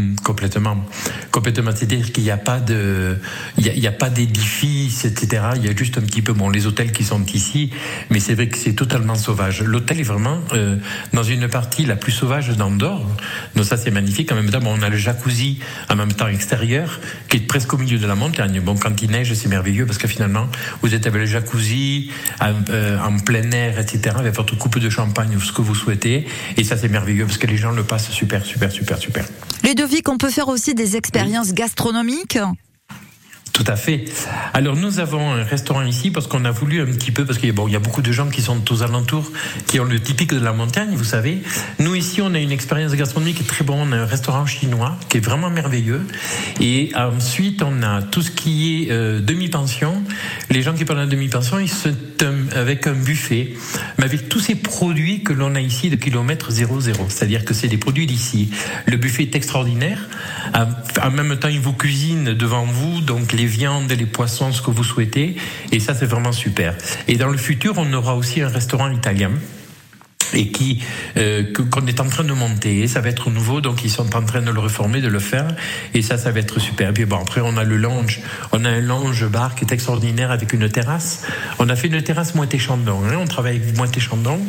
Mm, 0.00 0.16
Complètement, 0.22 0.84
complètement. 1.30 1.70
C'est-à-dire 1.74 2.12
qu'il 2.12 2.24
n'y 2.24 2.30
a 2.30 2.36
pas 2.36 2.60
de, 2.60 3.16
il 3.58 3.86
a, 3.86 4.10
d'édifice, 4.10 5.04
etc. 5.04 5.42
Il 5.56 5.64
y 5.64 5.68
a 5.68 5.76
juste 5.76 5.98
un 5.98 6.02
petit 6.02 6.22
peu, 6.22 6.32
bon, 6.32 6.48
les 6.48 6.66
hôtels 6.66 6.92
qui 6.92 7.04
sont 7.04 7.24
ici, 7.26 7.70
mais 8.10 8.20
c'est 8.20 8.34
vrai 8.34 8.48
que 8.48 8.56
c'est 8.56 8.72
totalement 8.72 9.14
sauvage. 9.14 9.62
L'hôtel 9.62 10.00
est 10.00 10.04
vraiment 10.04 10.38
euh, 10.52 10.76
dans 11.12 11.22
une 11.22 11.48
partie 11.48 11.84
la 11.84 11.96
plus 11.96 12.12
sauvage 12.12 12.48
d'Andorre. 12.50 13.06
Donc 13.56 13.64
ça, 13.64 13.76
c'est 13.76 13.90
magnifique. 13.90 14.30
En 14.32 14.36
même 14.36 14.50
temps, 14.50 14.60
bon, 14.60 14.74
on 14.78 14.82
a 14.82 14.88
le 14.88 14.96
jacuzzi 14.96 15.58
en 15.88 15.96
même 15.96 16.12
temps 16.12 16.28
extérieur, 16.28 17.00
qui 17.28 17.38
est 17.38 17.40
presque 17.40 17.72
au 17.74 17.78
milieu 17.78 17.98
de 17.98 18.06
la 18.06 18.14
montagne. 18.14 18.60
Bon, 18.60 18.76
quand 18.76 19.02
il 19.02 19.10
neige, 19.10 19.32
c'est 19.34 19.48
merveilleux 19.48 19.86
parce 19.86 19.98
que 19.98 20.08
finalement, 20.08 20.46
vous 20.82 20.94
êtes 20.94 21.06
avec 21.06 21.20
le 21.20 21.26
jacuzzi 21.26 22.10
en, 22.40 22.52
euh, 22.70 22.98
en 23.00 23.18
plein 23.18 23.50
air, 23.50 23.78
etc. 23.78 24.16
Avec 24.18 24.34
votre 24.36 24.56
coupe 24.56 24.78
de 24.78 24.90
champagne 24.90 25.36
ou 25.36 25.40
ce 25.40 25.52
que 25.52 25.62
vous 25.62 25.74
souhaitez, 25.74 26.26
et 26.56 26.64
ça, 26.64 26.76
c'est 26.76 26.88
merveilleux 26.88 27.26
parce 27.26 27.38
que 27.38 27.46
les 27.46 27.56
gens 27.56 27.72
le 27.72 27.82
passent 27.82 28.10
super, 28.10 28.44
super, 28.44 28.70
super, 28.70 28.98
super. 28.98 29.24
Ludovic, 29.90 30.08
on 30.08 30.18
peut 30.18 30.30
faire 30.30 30.46
aussi 30.48 30.74
des 30.74 30.96
expériences 30.96 31.52
gastronomiques. 31.52 32.38
Tout 33.62 33.70
à 33.70 33.76
fait. 33.76 34.06
Alors 34.54 34.74
nous 34.74 35.00
avons 35.00 35.32
un 35.32 35.44
restaurant 35.44 35.82
ici 35.82 36.10
parce 36.10 36.26
qu'on 36.26 36.46
a 36.46 36.50
voulu 36.50 36.80
un 36.80 36.86
petit 36.86 37.10
peu 37.10 37.26
parce 37.26 37.38
qu'il 37.38 37.48
y 37.50 37.76
a- 37.76 37.78
beaucoup 37.78 38.00
de 38.00 38.10
gens 38.10 38.28
qui 38.30 38.40
sont 38.40 38.58
aux 38.72 38.82
alentours 38.82 39.30
qui 39.66 39.78
ont 39.80 39.84
le 39.84 40.00
typique 40.00 40.32
de 40.32 40.40
la 40.40 40.54
montagne, 40.54 40.94
vous 40.94 41.04
savez. 41.04 41.42
Nous 41.78 41.94
ici, 41.94 42.22
on 42.22 42.32
a 42.32 42.38
une 42.38 42.52
expérience 42.52 42.94
gastronomique 42.94 43.46
très 43.46 43.62
bonne. 43.62 43.76
On 43.80 43.92
a 43.92 43.98
un 43.98 44.06
restaurant 44.06 44.46
chinois 44.46 44.96
qui 45.10 45.18
est 45.18 45.20
vraiment 45.20 45.50
merveilleux. 45.50 46.00
Et 46.58 46.90
ensuite, 46.96 47.62
on 47.62 47.82
a 47.82 48.00
tout 48.00 48.22
ce 48.22 48.30
qui 48.30 48.84
est 48.86 48.92
euh, 48.92 49.20
demi-pension. 49.20 50.02
Les 50.48 50.62
gens 50.62 50.72
qui 50.72 50.86
parlent 50.86 51.04
de 51.04 51.10
demi-pension, 51.10 51.58
ils 51.58 51.68
sont 51.68 51.92
avec 52.56 52.86
un 52.86 52.94
buffet, 52.94 53.54
mais 53.98 54.04
avec 54.06 54.28
tous 54.30 54.40
ces 54.40 54.54
produits 54.54 55.22
que 55.22 55.34
l'on 55.34 55.54
a 55.54 55.60
ici 55.60 55.90
de 55.90 55.96
kilomètre 55.96 56.50
00. 56.50 56.80
C'est-à-dire 57.08 57.44
que 57.44 57.52
c'est 57.52 57.68
des 57.68 57.76
produits 57.78 58.06
d'ici. 58.06 58.50
Le 58.86 58.96
buffet 58.96 59.24
est 59.24 59.34
extraordinaire. 59.34 60.08
En 61.02 61.10
même 61.10 61.36
temps, 61.38 61.48
ils 61.48 61.60
vous 61.60 61.74
cuisinent 61.74 62.32
devant 62.32 62.64
vous, 62.64 63.00
donc 63.02 63.32
les 63.32 63.49
viandes, 63.50 63.90
les 63.90 64.06
poissons, 64.06 64.52
ce 64.52 64.62
que 64.62 64.70
vous 64.70 64.84
souhaitez. 64.84 65.36
Et 65.72 65.80
ça, 65.80 65.94
c'est 65.94 66.06
vraiment 66.06 66.32
super. 66.32 66.74
Et 67.08 67.16
dans 67.16 67.28
le 67.28 67.36
futur, 67.36 67.74
on 67.76 67.92
aura 67.92 68.16
aussi 68.16 68.40
un 68.40 68.48
restaurant 68.48 68.90
italien 68.90 69.32
et 70.34 70.48
qui 70.48 70.82
euh, 71.16 71.44
qu'on 71.70 71.86
est 71.86 72.00
en 72.00 72.08
train 72.08 72.24
de 72.24 72.32
monter. 72.32 72.80
Et 72.80 72.88
ça 72.88 73.00
va 73.00 73.08
être 73.08 73.30
nouveau, 73.30 73.60
donc 73.60 73.84
ils 73.84 73.90
sont 73.90 74.14
en 74.16 74.22
train 74.22 74.42
de 74.42 74.50
le 74.50 74.60
reformer, 74.60 75.00
de 75.00 75.08
le 75.08 75.18
faire, 75.18 75.48
et 75.94 76.02
ça, 76.02 76.18
ça 76.18 76.30
va 76.30 76.40
être 76.40 76.58
super. 76.60 76.92
Puis 76.92 77.04
bon, 77.04 77.18
après 77.20 77.40
on 77.40 77.56
a 77.56 77.64
le 77.64 77.76
lounge, 77.76 78.20
on 78.52 78.64
a 78.64 78.70
un 78.70 78.80
lounge 78.80 79.26
bar 79.26 79.54
qui 79.54 79.64
est 79.64 79.72
extraordinaire 79.72 80.30
avec 80.30 80.52
une 80.52 80.68
terrasse. 80.68 81.22
On 81.58 81.68
a 81.68 81.76
fait 81.76 81.88
une 81.88 82.02
terrasse 82.02 82.34
Moët-et-Chandon, 82.34 83.02
hein, 83.04 83.16
on 83.20 83.26
travaille 83.26 83.56
avec 83.56 83.76
Moët-et-Chandon, 83.76 84.40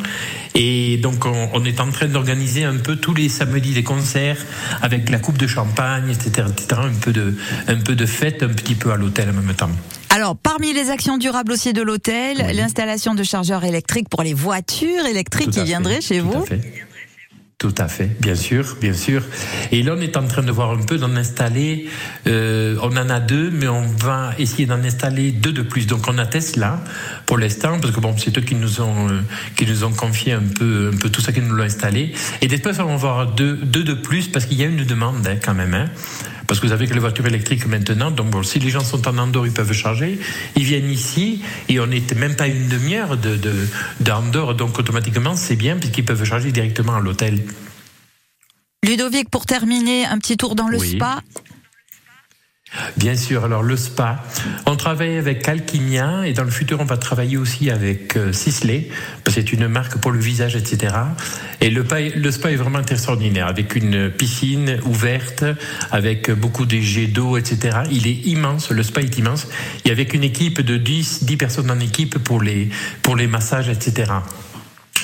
et 0.54 0.96
donc 0.98 1.26
on, 1.26 1.50
on 1.52 1.64
est 1.64 1.80
en 1.80 1.90
train 1.90 2.06
d'organiser 2.06 2.64
un 2.64 2.76
peu 2.76 2.96
tous 2.96 3.14
les 3.14 3.28
samedis 3.28 3.74
des 3.74 3.82
concerts 3.82 4.38
avec 4.80 5.10
la 5.10 5.18
coupe 5.18 5.38
de 5.38 5.46
champagne, 5.46 6.10
etc., 6.10 6.48
etc. 6.50 6.80
Un 6.84 6.98
peu 7.00 7.12
de 7.12 7.34
un 7.68 7.76
peu 7.76 7.94
de 7.94 8.06
fête, 8.06 8.42
un 8.42 8.48
petit 8.48 8.74
peu 8.74 8.92
à 8.92 8.96
l'hôtel 8.96 9.30
en 9.30 9.32
même 9.32 9.54
temps. 9.54 9.70
Alors, 10.14 10.36
parmi 10.36 10.74
les 10.74 10.90
actions 10.90 11.16
durables 11.16 11.52
aussi 11.52 11.72
de 11.72 11.80
l'hôtel, 11.80 12.36
l'installation 12.54 13.14
de 13.14 13.22
chargeurs 13.22 13.64
électriques 13.64 14.10
pour 14.10 14.22
les 14.22 14.34
voitures 14.34 15.06
électriques 15.06 15.48
qui 15.48 15.64
viendraient 15.64 16.02
chez 16.02 16.18
tout 16.18 16.26
vous. 16.30 16.42
à 16.42 16.44
fait. 16.44 16.60
Tout 17.56 17.74
à 17.78 17.88
fait, 17.88 18.10
bien 18.20 18.34
sûr, 18.34 18.76
bien 18.78 18.92
sûr. 18.92 19.22
Et 19.70 19.82
là, 19.82 19.94
on 19.96 20.00
est 20.02 20.16
en 20.18 20.26
train 20.26 20.42
de 20.42 20.52
voir 20.52 20.72
un 20.72 20.82
peu 20.82 20.98
d'en 20.98 21.16
installer. 21.16 21.88
euh, 22.26 22.76
on 22.82 22.94
en 22.94 23.08
a 23.08 23.20
deux, 23.20 23.50
mais 23.50 23.68
on 23.68 23.86
va 23.86 24.34
essayer 24.38 24.66
d'en 24.66 24.82
installer 24.84 25.30
deux 25.30 25.52
de 25.52 25.62
plus. 25.62 25.86
Donc, 25.86 26.06
on 26.08 26.18
a 26.18 26.26
Tesla 26.26 26.84
pour 27.24 27.38
l'instant, 27.38 27.78
parce 27.80 27.94
que 27.94 28.00
bon, 28.00 28.14
c'est 28.18 28.36
eux 28.36 28.42
qui 28.42 28.56
nous 28.56 28.82
ont 28.82 29.08
euh, 29.08 29.20
qui 29.56 29.64
nous 29.64 29.84
ont 29.84 29.92
confié 29.92 30.32
un 30.32 30.42
peu 30.42 30.90
un 30.92 30.96
peu 30.98 31.08
tout 31.08 31.22
ça, 31.22 31.32
qui 31.32 31.40
nous 31.40 31.54
l'ont 31.54 31.64
installé. 31.64 32.12
Et 32.42 32.48
d'espèce, 32.48 32.80
on 32.80 32.84
va 32.84 32.92
avoir 32.94 33.26
deux 33.32 33.54
deux 33.54 33.84
de 33.84 33.94
plus, 33.94 34.28
parce 34.28 34.44
qu'il 34.44 34.58
y 34.58 34.62
a 34.64 34.66
une 34.66 34.84
demande 34.84 35.26
hein, 35.26 35.36
quand 35.42 35.54
même. 35.54 35.72
Hein. 35.72 35.86
Parce 36.52 36.60
que 36.60 36.66
vous 36.66 36.72
savez 36.72 36.86
que 36.86 36.92
les 36.92 37.00
voitures 37.00 37.26
électriques 37.26 37.64
maintenant, 37.66 38.10
donc 38.10 38.28
bon, 38.28 38.42
si 38.42 38.58
les 38.58 38.68
gens 38.68 38.84
sont 38.84 39.08
en 39.08 39.16
Andorre, 39.16 39.46
ils 39.46 39.54
peuvent 39.54 39.72
charger. 39.72 40.18
Ils 40.54 40.64
viennent 40.64 40.90
ici 40.90 41.40
et 41.70 41.80
on 41.80 41.86
n'était 41.86 42.14
même 42.14 42.36
pas 42.36 42.46
une 42.46 42.68
demi-heure 42.68 43.16
de 43.16 43.36
de- 43.36 43.66
d'Andorre, 44.00 44.54
donc 44.54 44.78
automatiquement 44.78 45.34
c'est 45.34 45.56
bien 45.56 45.78
puisqu'ils 45.78 46.04
peuvent 46.04 46.22
charger 46.24 46.52
directement 46.52 46.94
à 46.94 47.00
l'hôtel. 47.00 47.40
Ludovic, 48.84 49.30
pour 49.30 49.46
terminer, 49.46 50.04
un 50.04 50.18
petit 50.18 50.36
tour 50.36 50.54
dans 50.54 50.68
le 50.68 50.76
Oui. 50.76 50.90
spa. 50.96 51.22
Bien 52.96 53.16
sûr, 53.16 53.44
alors 53.44 53.62
le 53.62 53.76
spa, 53.76 54.24
on 54.64 54.76
travaille 54.76 55.18
avec 55.18 55.46
Alchimia 55.46 56.26
et 56.26 56.32
dans 56.32 56.44
le 56.44 56.50
futur 56.50 56.80
on 56.80 56.86
va 56.86 56.96
travailler 56.96 57.36
aussi 57.36 57.70
avec 57.70 58.16
euh, 58.16 58.32
Sisley, 58.32 58.88
c'est 59.28 59.52
une 59.52 59.68
marque 59.68 59.98
pour 59.98 60.10
le 60.10 60.18
visage, 60.18 60.56
etc. 60.56 60.94
Et 61.60 61.68
le, 61.68 61.84
le 62.16 62.30
spa 62.30 62.50
est 62.50 62.56
vraiment 62.56 62.80
extraordinaire, 62.80 63.46
avec 63.46 63.76
une 63.76 64.10
piscine 64.10 64.78
ouverte, 64.86 65.44
avec 65.90 66.30
beaucoup 66.30 66.64
de 66.64 66.78
jets 66.78 67.08
d'eau, 67.08 67.36
etc. 67.36 67.80
Il 67.90 68.06
est 68.06 68.26
immense, 68.26 68.70
le 68.70 68.82
spa 68.82 69.02
est 69.02 69.18
immense, 69.18 69.48
et 69.84 69.90
avec 69.90 70.14
une 70.14 70.24
équipe 70.24 70.62
de 70.62 70.78
10, 70.78 71.24
10 71.24 71.36
personnes 71.36 71.70
en 71.70 71.78
équipe 71.78 72.18
pour 72.18 72.40
les, 72.40 72.70
pour 73.02 73.16
les 73.16 73.26
massages, 73.26 73.68
etc. 73.68 74.12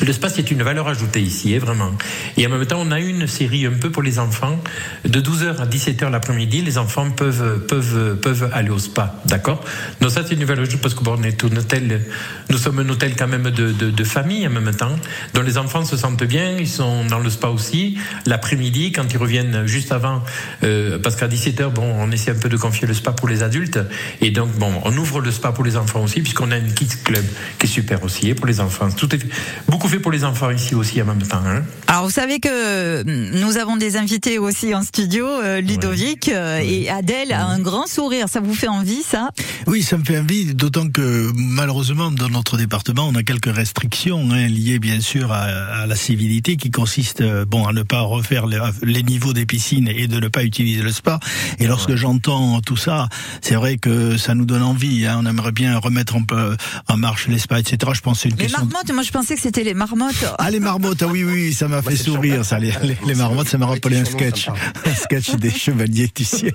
Le 0.01 0.13
spa, 0.13 0.29
c'est 0.29 0.51
une 0.53 0.63
valeur 0.63 0.87
ajoutée 0.87 1.21
ici, 1.21 1.55
hein, 1.55 1.59
vraiment. 1.59 1.91
Et 2.37 2.47
en 2.47 2.51
même 2.51 2.65
temps, 2.67 2.79
on 2.81 2.93
a 2.93 3.01
une 3.01 3.27
série 3.27 3.67
un 3.67 3.73
peu 3.73 3.91
pour 3.91 4.03
les 4.03 4.21
enfants. 4.21 4.57
De 5.05 5.21
12h 5.21 5.57
à 5.57 5.67
17h 5.67 6.11
l'après-midi, 6.11 6.63
les 6.63 6.79
enfants 6.79 7.11
peuvent, 7.11 7.67
peuvent, 7.67 8.17
peuvent 8.21 8.49
aller 8.53 8.71
au 8.71 8.79
spa. 8.79 9.21
D'accord? 9.25 9.65
Donc 10.01 10.11
ça, 10.11 10.23
c'est 10.25 10.35
une 10.35 10.45
valeur 10.45 10.63
ajoutée 10.63 10.79
parce 10.81 10.95
que 10.95 11.03
est 11.27 11.45
un 11.45 11.57
hôtel, 11.57 12.03
nous 12.49 12.59
sommes 12.59 12.79
un 12.79 12.89
hôtel 12.89 13.17
quand 13.17 13.27
même 13.27 13.51
de, 13.51 13.73
de, 13.73 14.05
famille 14.05 14.47
en 14.47 14.51
même 14.51 14.75
temps, 14.75 14.97
dont 15.35 15.43
les 15.43 15.59
enfants 15.59 15.85
se 15.85 15.97
sentent 15.97 16.23
bien, 16.25 16.57
ils 16.59 16.69
sont 16.69 17.05
dans 17.07 17.19
le 17.19 17.31
spa 17.31 17.49
aussi. 17.49 17.99
L'après-midi, 18.27 18.93
quand 18.93 19.13
ils 19.13 19.19
reviennent 19.19 19.67
juste 19.67 19.91
avant, 19.91 20.23
euh, 20.63 20.99
parce 20.99 21.17
qu'à 21.17 21.27
17h, 21.29 21.73
bon, 21.73 21.93
on 21.99 22.11
essaie 22.13 22.31
un 22.31 22.39
peu 22.39 22.49
de 22.49 22.57
confier 22.57 22.87
le 22.87 22.95
spa 22.95 23.13
pour 23.13 23.29
les 23.29 23.43
adultes. 23.43 23.81
Et 24.21 24.31
donc, 24.31 24.51
bon, 24.53 24.73
on 24.85 24.97
ouvre 24.97 25.21
le 25.21 25.33
spa 25.33 25.51
pour 25.53 25.65
les 25.65 25.77
enfants 25.77 26.03
aussi, 26.03 26.21
puisqu'on 26.21 26.51
a 26.51 26.57
une 26.57 26.73
kids 26.73 27.03
club 27.05 27.25
qui 27.59 27.67
est 27.67 27.71
super 27.71 28.05
aussi, 28.05 28.29
et 28.29 28.35
pour 28.35 28.47
les 28.47 28.61
enfants. 28.61 28.91
Tout 28.91 29.13
est 29.15 29.27
beaucoup 29.69 29.88
trouver 29.88 30.03
pour 30.03 30.12
les 30.12 30.24
enfants 30.24 30.51
ici 30.51 30.74
aussi 30.74 31.01
en 31.01 31.07
même 31.07 31.22
temps. 31.22 31.40
Hein. 31.46 31.62
Alors 31.87 32.05
vous 32.05 32.11
savez 32.11 32.40
que 32.40 33.01
hum, 33.01 33.40
nous 33.40 33.57
avons 33.57 33.77
des 33.77 33.96
invités 33.96 34.38
aussi 34.38 34.74
en 34.74 34.83
studio, 34.83 35.27
euh, 35.27 35.62
Ludovic 35.62 36.29
euh, 36.29 36.61
et 36.62 36.90
Adèle 36.90 37.33
a 37.33 37.46
un 37.46 37.59
grand 37.59 37.87
sourire. 37.87 38.29
Ça 38.29 38.40
vous 38.40 38.53
fait 38.53 38.68
envie 38.68 39.03
ça? 39.03 39.31
Oui, 39.66 39.83
ça 39.83 39.96
me 39.96 40.05
fait 40.05 40.18
envie, 40.18 40.55
d'autant 40.55 40.90
que 40.90 41.31
malheureusement 41.35 42.11
dans 42.11 42.29
notre 42.29 42.59
département 42.59 43.09
on 43.09 43.14
a 43.14 43.22
quelques 43.22 43.51
restrictions 43.51 44.29
hein, 44.31 44.46
liées 44.48 44.79
bien 44.79 45.01
sûr 45.01 45.33
à, 45.33 45.44
à, 45.44 45.87
la 45.87 45.96
civilité 45.96 46.57
qui 46.57 46.70
consiste 46.70 47.22
euh, 47.22 47.46
bon 47.46 47.66
à 47.66 47.72
ne 47.72 47.83
pas 47.83 48.03
refaire 48.03 48.46
les, 48.46 48.61
les, 48.83 49.03
niveaux 49.03 49.33
des 49.33 49.46
piscines 49.46 49.88
et 49.88 50.07
de 50.07 50.20
ne 50.20 50.29
pas 50.29 50.44
utiliser 50.44 50.83
le 50.83 50.92
spa. 50.92 51.18
Et 51.61 51.66
lorsque 51.66 51.94
j'entends 51.94 52.61
tout 52.61 52.77
ça, 52.77 53.09
c'est 53.40 53.55
vrai 53.55 53.79
que 53.79 54.18
ça 54.18 54.35
nous 54.35 54.44
donne 54.44 54.62
envie. 54.62 55.07
Hein, 55.07 55.20
on 55.22 55.24
aimerait 55.24 55.53
bien 55.53 55.79
remettre 55.79 56.16
un 56.16 56.24
peu 56.24 56.59
en 56.88 56.98
marche 56.98 57.27
les 57.29 57.38
spas, 57.38 57.61
etc. 57.61 57.92
Je 57.94 58.03
pense 58.03 58.20
c'est 58.20 58.29
une 58.29 58.37
les 58.37 58.42
question. 58.42 58.66
marmottes, 58.66 58.92
moi 58.92 59.03
je 59.03 59.12
pensais 59.12 59.35
que 59.35 59.40
c'était 59.40 59.64
les 59.64 59.78
marmottes. 59.79 60.27
Ah 60.38 60.51
les 60.51 60.61
marmottes, 60.61 61.03
ah 61.03 61.07
oui 61.11 61.25
oui, 61.25 61.55
ça 61.55 61.69
m'a 61.69 61.81
fait 61.81 61.97
sourire 61.97 62.45
ça. 62.45 62.59
Les, 62.59 62.73
les, 62.83 62.97
les 63.07 63.14
marmottes, 63.14 63.49
ça 63.49 63.57
m'a 63.59 63.67
rappelé 63.67 63.97
un 63.99 64.05
sketch, 64.05 64.49
un 64.49 64.95
sketch 64.95 65.37
des 65.37 65.51
chevaliers 65.51 66.11
du 66.14 66.25
ciel. 66.25 66.53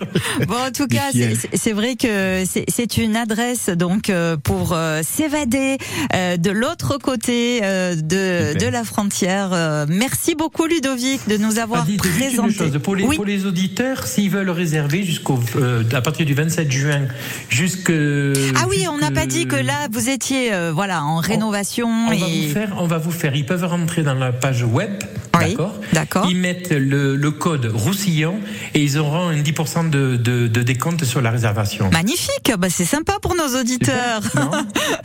Bon 0.48 0.56
en 0.68 0.72
tout 0.72 0.88
cas, 0.88 1.12
c'est 1.54 1.72
vrai 1.74 1.96
que 1.96 2.44
c'est 2.68 2.98
une 2.98 3.16
adresse 3.16 3.70
donc 3.70 4.10
euh, 4.10 4.38
pour 4.38 4.74
euh, 4.74 5.02
s'évader 5.04 5.78
euh, 6.14 6.38
de 6.38 6.52
l'autre 6.52 6.98
côté 6.98 7.62
euh, 7.64 7.96
de, 7.96 8.58
de 8.60 8.68
la 8.68 8.84
frontière. 8.84 9.52
Euh, 9.54 9.86
merci 9.88 10.36
beaucoup 10.36 10.66
Ludovic 10.66 11.28
de 11.28 11.38
nous 11.38 11.58
avoir 11.60 11.86
ah, 11.88 11.98
présenté. 11.98 12.54
Chose. 12.54 12.80
Pour, 12.84 12.96
les, 12.96 13.06
oui. 13.06 13.16
pour 13.16 13.26
les 13.26 13.46
auditeurs, 13.46 14.06
s'ils 14.06 14.30
veulent 14.30 14.50
réserver 14.50 15.04
jusqu'au 15.04 15.40
euh, 15.56 15.84
à 15.94 16.02
partir 16.02 16.26
du 16.26 16.34
27 16.34 16.70
juin 16.72 17.02
jusque 17.50 17.92
Ah 17.92 18.66
oui, 18.70 18.86
on 18.90 18.98
n'a 18.98 19.12
pas 19.12 19.26
dit 19.26 19.48
que 19.48 19.56
là 19.56 19.88
vous 19.92 20.10
étiez 20.10 20.54
euh, 20.54 20.72
voilà 20.74 21.04
en 21.04 21.18
rénovation 21.18 21.88
on, 21.88 22.10
on 22.10 22.12
et 22.12 22.18
va 22.18 22.28
vous 22.28 22.54
faire 22.54 22.76
on 22.80 22.88
va 22.88 22.98
vous 22.98 23.12
faire 23.14 23.36
ils 23.36 23.46
peuvent 23.46 23.66
rentrer 23.66 24.04
dans 24.04 24.14
la 24.14 24.32
page 24.32 24.64
web 24.64 24.92
oui, 25.40 25.50
d'accord 25.50 25.74
d'accord 25.94 26.28
ils 26.30 26.38
mettent 26.38 26.72
le, 26.72 27.16
le, 27.16 27.32
code 27.32 27.66
Roussillon 27.66 28.40
et 28.74 28.82
ils 28.82 29.00
auront 29.00 29.30
un 29.30 29.42
10% 29.42 29.90
de, 29.90 30.16
de, 30.16 30.48
de, 30.48 30.62
décompte 30.62 31.04
sur 31.06 31.22
la 31.22 31.32
réservation. 31.32 31.90
Magnifique, 31.92 32.52
bah, 32.58 32.68
c'est 32.70 32.86
sympa 32.86 33.14
pour 33.22 33.36
nos 33.36 33.60
auditeurs. 33.60 34.22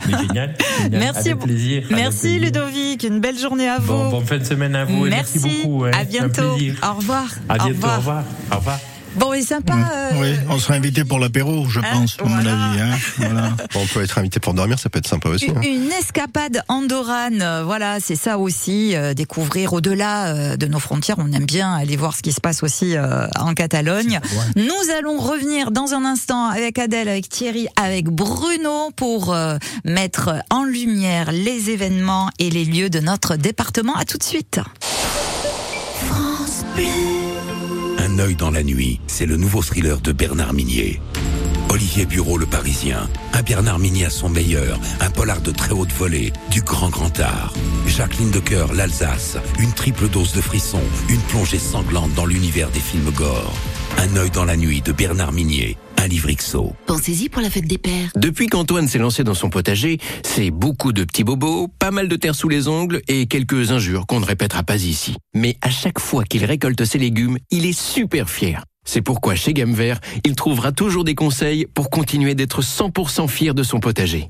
génial, 0.05 0.55
génial, 0.83 0.99
Merci, 0.99 1.29
avec 1.29 1.39
plaisir, 1.39 1.83
merci 1.89 2.27
avec 2.27 2.39
plaisir. 2.39 2.39
Ludovic, 2.41 3.03
une 3.03 3.19
belle 3.19 3.39
journée 3.39 3.67
à 3.67 3.79
vous. 3.79 3.93
Bon, 3.93 4.09
bonne 4.09 4.25
fin 4.25 4.37
de 4.37 4.43
semaine 4.43 4.75
à 4.75 4.85
vous 4.85 5.05
merci, 5.05 5.37
et 5.37 5.41
merci 5.41 5.61
beaucoup. 5.63 5.85
Hein, 5.85 5.91
à 5.93 6.03
bientôt. 6.03 6.41
Au 6.43 6.93
revoir. 6.93 7.25
À 7.49 7.57
bientôt. 7.57 7.87
Au 7.87 7.95
revoir. 7.95 7.95
Au 7.95 7.97
revoir. 7.97 8.23
Au 8.51 8.55
revoir. 8.57 8.79
Bon, 9.19 9.33
et 9.33 9.41
sympa. 9.41 9.73
Euh... 9.73 10.09
Oui, 10.15 10.35
on 10.49 10.57
sera 10.59 10.75
invité 10.75 11.03
pour 11.03 11.19
l'apéro, 11.19 11.67
je 11.67 11.81
pense, 11.81 12.17
à 12.19 12.23
voilà. 12.23 12.55
mon 12.55 12.71
avis. 12.71 12.81
Hein. 12.81 12.97
Voilà. 13.17 13.49
On 13.75 13.85
peut 13.85 14.01
être 14.01 14.17
invité 14.17 14.39
pour 14.39 14.53
dormir, 14.53 14.79
ça 14.79 14.89
peut 14.89 14.99
être 14.99 15.07
sympa 15.07 15.29
aussi. 15.29 15.47
Une, 15.47 15.57
hein. 15.57 15.61
une 15.61 15.91
escapade 15.91 16.63
andorrane, 16.69 17.41
euh, 17.41 17.63
voilà, 17.63 17.99
c'est 17.99 18.15
ça 18.15 18.37
aussi, 18.37 18.95
euh, 18.95 19.13
découvrir 19.13 19.73
au-delà 19.73 20.27
euh, 20.27 20.57
de 20.57 20.67
nos 20.67 20.79
frontières. 20.79 21.17
On 21.19 21.31
aime 21.33 21.45
bien 21.45 21.73
aller 21.73 21.97
voir 21.97 22.15
ce 22.15 22.21
qui 22.21 22.31
se 22.31 22.39
passe 22.39 22.63
aussi 22.63 22.95
euh, 22.95 23.27
en 23.37 23.53
Catalogne. 23.53 24.21
Nous 24.55 24.89
allons 24.97 25.19
revenir 25.19 25.71
dans 25.71 25.93
un 25.93 26.05
instant 26.05 26.47
avec 26.47 26.79
Adèle, 26.79 27.09
avec 27.09 27.27
Thierry, 27.29 27.67
avec 27.75 28.05
Bruno 28.05 28.91
pour 28.95 29.33
euh, 29.33 29.57
mettre 29.83 30.35
en 30.49 30.63
lumière 30.63 31.31
les 31.31 31.69
événements 31.71 32.29
et 32.39 32.49
les 32.49 32.65
lieux 32.65 32.89
de 32.89 32.99
notre 32.99 33.35
département. 33.35 33.95
À 33.95 34.05
tout 34.05 34.17
de 34.17 34.23
suite. 34.23 34.59
France 36.05 36.63
Bleu. 36.75 37.18
Un 38.09 38.17
œil 38.17 38.35
dans 38.35 38.49
la 38.49 38.63
nuit, 38.63 38.99
c'est 39.05 39.27
le 39.27 39.37
nouveau 39.37 39.61
thriller 39.61 40.01
de 40.01 40.11
Bernard 40.11 40.53
Minier. 40.53 40.99
Olivier 41.69 42.07
Bureau, 42.07 42.39
le 42.39 42.47
Parisien, 42.47 43.07
un 43.33 43.43
Bernard 43.43 43.77
Minier 43.77 44.05
à 44.05 44.09
son 44.09 44.29
meilleur, 44.29 44.79
un 44.99 45.11
polar 45.11 45.41
de 45.41 45.51
très 45.51 45.73
haute 45.73 45.91
volée, 45.91 46.33
du 46.49 46.63
grand 46.63 46.89
grand 46.89 47.19
art. 47.19 47.53
Jacqueline 47.85 48.31
de 48.31 48.39
Coeur, 48.39 48.73
l'Alsace, 48.73 49.37
une 49.59 49.73
triple 49.73 50.09
dose 50.09 50.33
de 50.33 50.41
frissons, 50.41 50.81
une 51.07 51.21
plongée 51.21 51.59
sanglante 51.59 52.11
dans 52.15 52.25
l'univers 52.25 52.71
des 52.71 52.79
films 52.79 53.11
gore. 53.11 53.53
Un 53.99 54.15
œil 54.15 54.31
dans 54.31 54.45
la 54.45 54.57
nuit 54.57 54.81
de 54.81 54.91
Bernard 54.91 55.31
Minier, 55.31 55.77
Pensez-y 56.85 57.27
pour 57.27 57.41
la 57.41 57.49
fête 57.49 57.67
des 57.67 57.77
pères. 57.77 58.09
Depuis 58.15 58.47
qu'Antoine 58.47 58.87
s'est 58.87 58.99
lancé 58.99 59.25
dans 59.25 59.33
son 59.33 59.49
potager, 59.49 59.97
c'est 60.23 60.49
beaucoup 60.49 60.93
de 60.93 61.03
petits 61.03 61.25
bobos, 61.25 61.67
pas 61.67 61.91
mal 61.91 62.07
de 62.07 62.15
terre 62.15 62.35
sous 62.35 62.47
les 62.47 62.69
ongles 62.69 63.01
et 63.09 63.25
quelques 63.25 63.71
injures 63.71 64.07
qu'on 64.07 64.21
ne 64.21 64.25
répétera 64.25 64.63
pas 64.63 64.77
ici. 64.77 65.17
Mais 65.33 65.57
à 65.61 65.69
chaque 65.69 65.99
fois 65.99 66.23
qu'il 66.23 66.45
récolte 66.45 66.85
ses 66.85 66.99
légumes, 66.99 67.37
il 67.51 67.65
est 67.65 67.77
super 67.77 68.29
fier. 68.29 68.63
C'est 68.85 69.01
pourquoi 69.01 69.35
chez 69.35 69.53
Gamme 69.53 69.73
Vert, 69.73 69.99
il 70.25 70.35
trouvera 70.35 70.71
toujours 70.71 71.03
des 71.03 71.15
conseils 71.15 71.65
pour 71.65 71.89
continuer 71.89 72.33
d'être 72.33 72.61
100% 72.61 73.27
fier 73.27 73.53
de 73.53 73.63
son 73.63 73.81
potager. 73.81 74.29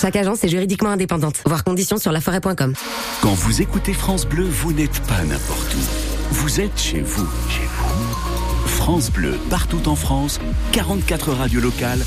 Chaque 0.00 0.16
agence 0.16 0.42
est 0.44 0.48
juridiquement 0.48 0.88
indépendante. 0.88 1.42
Voir 1.44 1.62
conditions 1.62 1.98
sur 1.98 2.10
laforêt.com. 2.10 2.72
Quand 3.20 3.34
vous 3.34 3.60
écoutez 3.60 3.92
France 3.92 4.24
Bleu, 4.24 4.44
vous 4.44 4.72
n'êtes 4.72 5.00
pas 5.00 5.22
n'importe 5.24 5.74
où. 5.74 6.34
Vous 6.34 6.60
êtes 6.60 6.80
chez 6.80 7.00
vous. 7.00 7.28
Chez 7.50 7.66
vous. 7.66 8.66
France 8.66 9.10
Bleu, 9.10 9.38
partout 9.50 9.88
en 9.88 9.96
France, 9.96 10.40
44 10.72 11.32
radios 11.32 11.60
locales, 11.60 12.02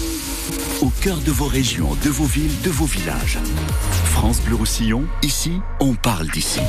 au 0.82 0.90
cœur 0.90 1.18
de 1.18 1.30
vos 1.30 1.46
régions, 1.46 1.96
de 2.04 2.10
vos 2.10 2.26
villes, 2.26 2.62
de 2.64 2.72
vos 2.72 2.86
villages. 2.86 3.38
France 4.06 4.42
Bleu 4.42 4.56
Roussillon, 4.56 5.04
ici, 5.22 5.52
on 5.80 5.94
parle 5.94 6.28
d'ici. 6.30 6.62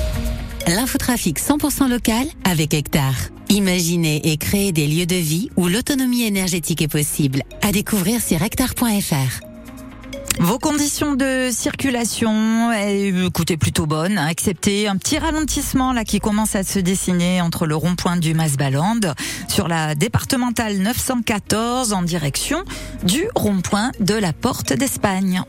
L'infotrafic 0.67 1.41
100% 1.41 1.89
local 1.89 2.27
avec 2.45 2.75
Hectare. 2.75 3.17
Imaginez 3.49 4.31
et 4.31 4.37
créez 4.37 4.73
des 4.73 4.87
lieux 4.87 5.07
de 5.07 5.17
vie 5.17 5.49
où 5.57 5.69
l'autonomie 5.69 6.25
énergétique 6.25 6.83
est 6.83 6.89
possible. 6.89 7.45
À 7.63 7.73
découvrir 7.73 8.21
sur 8.21 8.43
hectare.fr. 8.43 9.54
Vos 10.41 10.59
conditions 10.59 11.15
de 11.15 11.49
circulation, 11.53 12.73
écoutez, 12.73 13.57
plutôt 13.57 13.87
bonnes, 13.87 14.19
hein, 14.19 14.29
excepté 14.29 14.89
un 14.89 14.97
petit 14.97 15.19
ralentissement 15.19 15.93
là 15.93 16.05
qui 16.05 16.19
commence 16.19 16.57
à 16.57 16.65
se 16.65 16.79
dessiner 16.79 17.41
entre 17.41 17.67
le 17.67 17.77
rond-point 17.77 18.17
du 18.17 18.35
Masbaland 18.35 19.01
sur 19.49 19.69
la 19.69 19.95
départementale 19.95 20.79
914 20.79 21.93
en 21.93 22.03
direction 22.03 22.65
du 23.05 23.25
rond-point 23.35 23.93
de 24.01 24.15
la 24.15 24.33
Porte 24.33 24.73
d'Espagne. 24.73 25.43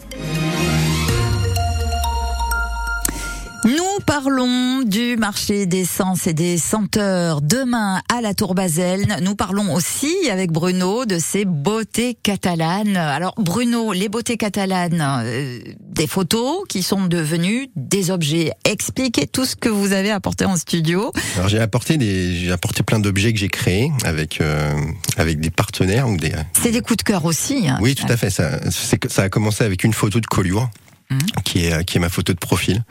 Nous 3.65 3.99
parlons 4.05 4.83
du 4.83 5.17
marché 5.17 5.65
des 5.65 5.85
sens 5.85 6.27
et 6.27 6.35
des 6.35 6.59
senteurs 6.59 7.41
demain 7.41 7.99
à 8.15 8.21
la 8.21 8.35
Tour 8.35 8.53
Basel. 8.53 9.07
Nous 9.23 9.33
parlons 9.33 9.73
aussi 9.73 10.13
avec 10.29 10.51
Bruno 10.51 11.05
de 11.05 11.17
ces 11.17 11.45
beautés 11.45 12.13
catalanes. 12.13 12.95
Alors 12.95 13.33
Bruno, 13.39 13.91
les 13.91 14.07
beautés 14.07 14.37
catalanes, 14.37 15.03
euh, 15.03 15.59
des 15.79 16.05
photos 16.05 16.59
qui 16.69 16.83
sont 16.83 17.07
devenues 17.07 17.69
des 17.75 18.11
objets. 18.11 18.51
Expliquez 18.65 19.25
tout 19.25 19.45
ce 19.45 19.55
que 19.55 19.69
vous 19.69 19.93
avez 19.93 20.11
apporté 20.11 20.45
en 20.45 20.57
studio. 20.57 21.11
Alors 21.35 21.49
j'ai 21.49 21.59
apporté 21.59 21.97
des, 21.97 22.35
j'ai 22.35 22.51
apporté 22.51 22.83
plein 22.83 22.99
d'objets 22.99 23.33
que 23.33 23.39
j'ai 23.39 23.49
créés 23.49 23.91
avec 24.03 24.41
euh, 24.41 24.75
avec 25.17 25.39
des 25.39 25.49
partenaires 25.49 26.07
ou 26.07 26.17
des. 26.17 26.33
C'est 26.53 26.69
des 26.69 26.81
coups 26.81 26.97
de 26.97 27.03
cœur 27.03 27.25
aussi. 27.25 27.67
Hein. 27.67 27.79
Oui, 27.81 27.95
tout 27.95 28.05
à 28.09 28.15
fait. 28.15 28.29
Ça, 28.29 28.59
c'est, 28.69 29.11
ça 29.11 29.23
a 29.23 29.29
commencé 29.29 29.63
avec 29.63 29.83
une 29.83 29.93
photo 29.93 30.19
de 30.19 30.27
Collioure. 30.27 30.69
Mmh. 31.11 31.17
qui 31.43 31.65
est 31.67 31.85
qui 31.85 31.97
est 31.97 31.99
ma 31.99 32.09
photo 32.09 32.33
de 32.33 32.39
profil. 32.39 32.83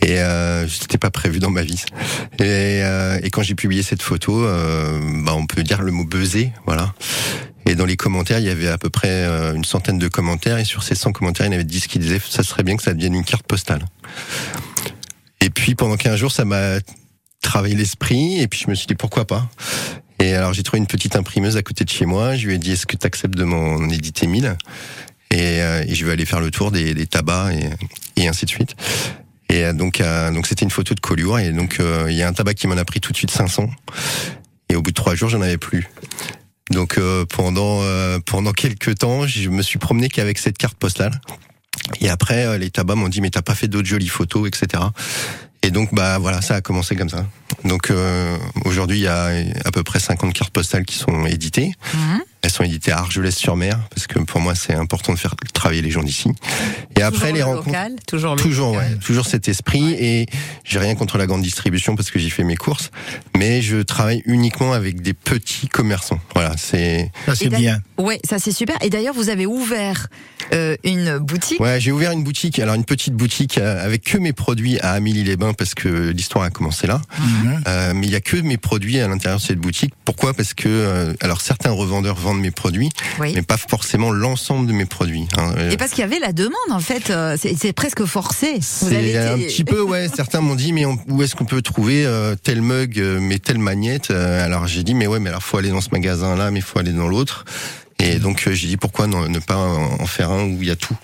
Et 0.00 0.20
euh, 0.20 0.68
c'était 0.68 0.98
pas 0.98 1.10
prévu 1.10 1.40
dans 1.40 1.50
ma 1.50 1.62
vie. 1.62 1.84
Et, 2.38 2.82
euh, 2.84 3.18
et 3.20 3.30
quand 3.30 3.42
j'ai 3.42 3.56
publié 3.56 3.82
cette 3.82 4.00
photo 4.00 4.44
euh, 4.44 5.00
bah 5.24 5.32
on 5.34 5.44
peut 5.44 5.64
dire 5.64 5.82
le 5.82 5.90
mot 5.90 6.04
buzzer 6.04 6.52
voilà. 6.66 6.94
Et 7.66 7.74
dans 7.74 7.84
les 7.84 7.96
commentaires 7.96 8.38
il 8.38 8.44
y 8.44 8.48
avait 8.48 8.68
à 8.68 8.78
peu 8.78 8.90
près 8.90 9.08
euh, 9.10 9.54
une 9.54 9.64
centaine 9.64 9.98
de 9.98 10.06
commentaires. 10.06 10.58
Et 10.58 10.64
sur 10.64 10.84
ces 10.84 10.94
100 10.94 11.10
commentaires 11.10 11.46
il 11.46 11.48
y 11.48 11.50
en 11.50 11.54
avait 11.54 11.64
10 11.64 11.88
qui 11.88 11.98
disaient 11.98 12.20
ça 12.20 12.44
serait 12.44 12.62
bien 12.62 12.76
que 12.76 12.82
ça 12.84 12.94
devienne 12.94 13.14
une 13.14 13.24
carte 13.24 13.44
postale. 13.44 13.84
Et 15.40 15.50
puis 15.50 15.74
pendant 15.74 15.96
15 15.96 16.14
jours 16.14 16.30
ça 16.30 16.44
m'a 16.44 16.78
travaillé 17.42 17.74
l'esprit. 17.74 18.40
Et 18.40 18.46
puis 18.46 18.60
je 18.64 18.70
me 18.70 18.76
suis 18.76 18.86
dit 18.86 18.94
pourquoi 18.94 19.26
pas? 19.26 19.48
Et 20.20 20.34
alors 20.34 20.52
j'ai 20.52 20.62
trouvé 20.62 20.78
une 20.78 20.86
petite 20.86 21.16
imprimeuse 21.16 21.56
à 21.56 21.62
côté 21.62 21.84
de 21.84 21.90
chez 21.90 22.06
moi. 22.06 22.36
Je 22.36 22.46
lui 22.46 22.54
ai 22.54 22.58
dit 22.58 22.70
est-ce 22.70 22.86
que 22.86 22.96
tu 22.96 23.04
acceptes 23.04 23.34
de 23.34 23.44
m'en 23.44 23.82
éditer 23.88 24.28
1000 24.28 24.56
et, 25.30 25.60
euh, 25.62 25.84
et, 25.86 25.94
je 25.94 26.06
vais 26.06 26.12
aller 26.12 26.24
faire 26.24 26.40
le 26.40 26.50
tour 26.50 26.70
des, 26.70 26.94
des 26.94 27.06
tabacs 27.06 27.54
et, 27.54 28.22
et, 28.22 28.28
ainsi 28.28 28.44
de 28.44 28.50
suite. 28.50 28.74
Et 29.50 29.64
euh, 29.64 29.72
donc, 29.72 30.00
euh, 30.00 30.30
donc 30.30 30.46
c'était 30.46 30.64
une 30.64 30.70
photo 30.70 30.94
de 30.94 31.00
Collioure 31.00 31.38
et 31.38 31.52
donc 31.52 31.80
euh, 31.80 32.06
il 32.08 32.16
y 32.16 32.22
a 32.22 32.28
un 32.28 32.32
tabac 32.32 32.54
qui 32.54 32.66
m'en 32.66 32.76
a 32.76 32.84
pris 32.84 33.00
tout 33.00 33.12
de 33.12 33.16
suite 33.16 33.30
500 33.30 33.70
et 34.68 34.76
au 34.76 34.82
bout 34.82 34.90
de 34.90 34.94
trois 34.94 35.14
jours 35.14 35.28
j'en 35.28 35.40
avais 35.40 35.58
plus. 35.58 35.88
Donc 36.70 36.98
euh, 36.98 37.24
pendant 37.24 37.80
pendant 38.26 38.52
quelques 38.52 38.98
temps 38.98 39.26
je 39.26 39.48
me 39.48 39.62
suis 39.62 39.78
promené 39.78 40.08
qu'avec 40.08 40.38
cette 40.38 40.58
carte 40.58 40.76
postale. 40.76 41.20
Et 42.00 42.10
après 42.10 42.58
les 42.58 42.70
tabacs 42.70 42.96
m'ont 42.96 43.08
dit 43.08 43.20
mais 43.20 43.30
t'as 43.30 43.42
pas 43.42 43.54
fait 43.54 43.68
d'autres 43.68 43.88
jolies 43.88 44.08
photos 44.08 44.48
etc. 44.48 44.82
Et 45.62 45.70
donc 45.70 45.94
bah 45.94 46.18
voilà 46.18 46.42
ça 46.42 46.56
a 46.56 46.60
commencé 46.60 46.94
comme 46.94 47.08
ça. 47.08 47.26
Donc 47.64 47.90
aujourd'hui, 48.66 48.98
il 48.98 49.02
y 49.02 49.08
a 49.08 49.30
à 49.64 49.70
peu 49.72 49.82
près 49.82 49.98
50 49.98 50.32
cartes 50.32 50.52
postales 50.52 50.84
qui 50.84 50.96
sont 50.96 51.26
éditées. 51.26 51.72
Mhm. 51.94 52.20
Elles 52.42 52.50
sont 52.50 52.62
éditées 52.64 52.92
à 52.92 52.98
Argelès-sur-Mer 52.98 53.78
parce 53.94 54.06
que 54.06 54.18
pour 54.20 54.40
moi, 54.40 54.54
c'est 54.54 54.74
important 54.74 55.12
de 55.12 55.18
faire 55.18 55.34
travailler 55.54 55.82
les 55.82 55.90
gens 55.90 56.02
d'ici. 56.02 56.30
Et 56.96 57.02
après 57.02 57.18
Toujours 57.18 57.32
les 57.34 57.38
le 57.40 57.44
rencontres. 57.44 57.66
local, 57.68 57.96
toujours 58.06 58.34
le 58.36 58.40
Toujours, 58.40 58.74
local. 58.74 58.92
ouais, 58.92 58.98
toujours 58.98 59.26
cet 59.26 59.48
esprit 59.48 59.92
et 59.94 60.26
j'ai 60.64 60.78
rien 60.78 60.94
contre 60.94 61.18
la 61.18 61.26
grande 61.26 61.42
distribution 61.42 61.96
parce 61.96 62.10
que 62.10 62.18
j'y 62.18 62.30
fais 62.30 62.44
mes 62.44 62.56
courses, 62.56 62.90
mais 63.36 63.60
je 63.62 63.78
travaille 63.78 64.22
uniquement 64.26 64.72
avec 64.72 65.00
des 65.02 65.14
petits 65.14 65.68
commerçants. 65.68 66.20
Voilà, 66.34 66.54
c'est. 66.56 67.10
Ça, 67.26 67.34
c'est 67.34 67.48
bien. 67.48 67.80
Ouais, 67.98 68.20
ça 68.28 68.38
c'est 68.38 68.52
super. 68.52 68.76
Et 68.82 68.90
d'ailleurs, 68.90 69.14
vous 69.14 69.28
avez 69.30 69.46
ouvert 69.46 70.06
euh, 70.52 70.76
une 70.84 71.18
boutique. 71.18 71.60
Ouais, 71.60 71.80
j'ai 71.80 71.90
ouvert 71.92 72.12
une 72.12 72.22
boutique, 72.22 72.58
alors 72.60 72.74
une 72.76 72.84
petite 72.84 73.14
boutique 73.14 73.58
euh, 73.58 73.84
avec 73.84 74.04
que 74.04 74.16
mes 74.18 74.32
produits 74.32 74.78
à 74.80 74.92
Amélie-les-Bains 74.92 75.54
parce 75.54 75.74
que 75.74 76.10
l'histoire 76.10 76.44
a 76.44 76.50
commencé 76.50 76.86
là. 76.86 77.00
Mhm. 77.18 77.62
Euh, 77.66 77.92
mais 77.94 78.06
il 78.06 78.12
y 78.12 78.16
a 78.16 78.20
que 78.20 78.36
mes 78.36 78.56
produits 78.56 79.00
à 79.00 79.08
l'intérieur 79.08 79.40
de 79.40 79.44
cette 79.44 79.58
boutique. 79.58 79.92
Pourquoi? 80.04 80.34
Parce 80.34 80.54
que 80.54 80.68
euh, 80.68 81.12
alors 81.20 81.40
certains 81.40 81.70
revendeurs 81.72 82.14
vendent 82.16 82.37
mes 82.40 82.50
produits, 82.50 82.90
Oui. 83.20 83.32
mais 83.34 83.42
pas 83.42 83.56
forcément 83.56 84.10
l'ensemble 84.10 84.66
de 84.66 84.72
mes 84.72 84.84
produits. 84.86 85.26
hein. 85.36 85.52
Euh, 85.56 85.70
Et 85.70 85.76
parce 85.76 85.90
qu'il 85.92 86.00
y 86.00 86.04
avait 86.04 86.18
la 86.18 86.32
demande, 86.32 86.52
en 86.70 86.80
fait, 86.80 87.10
euh, 87.10 87.36
c'est 87.38 87.72
presque 87.72 88.04
forcé. 88.04 88.58
Vous 88.82 88.86
avez 88.88 88.96
C'est 88.96 89.08
été- 89.10 89.18
un 89.18 89.38
petit 89.38 89.64
peu, 89.64 89.80
ouais. 89.82 90.08
Certains 90.16 90.40
m'ont 90.40 90.54
dit, 90.54 90.72
mais 90.72 90.84
on- 90.86 90.98
où 91.08 91.22
est-ce 91.22 91.34
qu'on 91.34 91.44
peut 91.44 91.62
trouver 91.62 92.04
euh, 92.06 92.34
tel 92.36 92.62
mug, 92.62 92.98
mais 93.20 93.38
telle 93.38 93.58
magnette 93.58 94.10
Alors 94.10 94.66
j'ai 94.66 94.82
dit, 94.82 94.94
mais 94.94 95.06
ouais, 95.06 95.20
mais 95.20 95.30
alors 95.30 95.42
faut 95.42 95.56
aller 95.58 95.70
dans 95.70 95.80
ce 95.80 95.90
magasin-là, 95.92 96.50
mais 96.50 96.60
faut 96.60 96.78
aller 96.78 96.92
dans 96.92 97.08
l'autre. 97.08 97.44
Et 98.00 98.16
donc 98.20 98.48
j'ai 98.50 98.68
dit, 98.68 98.76
pourquoi 98.76 99.06
non- 99.06 99.28
ne 99.28 99.38
pas 99.40 99.56
en 99.56 100.06
faire 100.06 100.30
un 100.30 100.44
où 100.44 100.58
il 100.62 100.68
y 100.68 100.70
a 100.70 100.76
tout? 100.76 100.96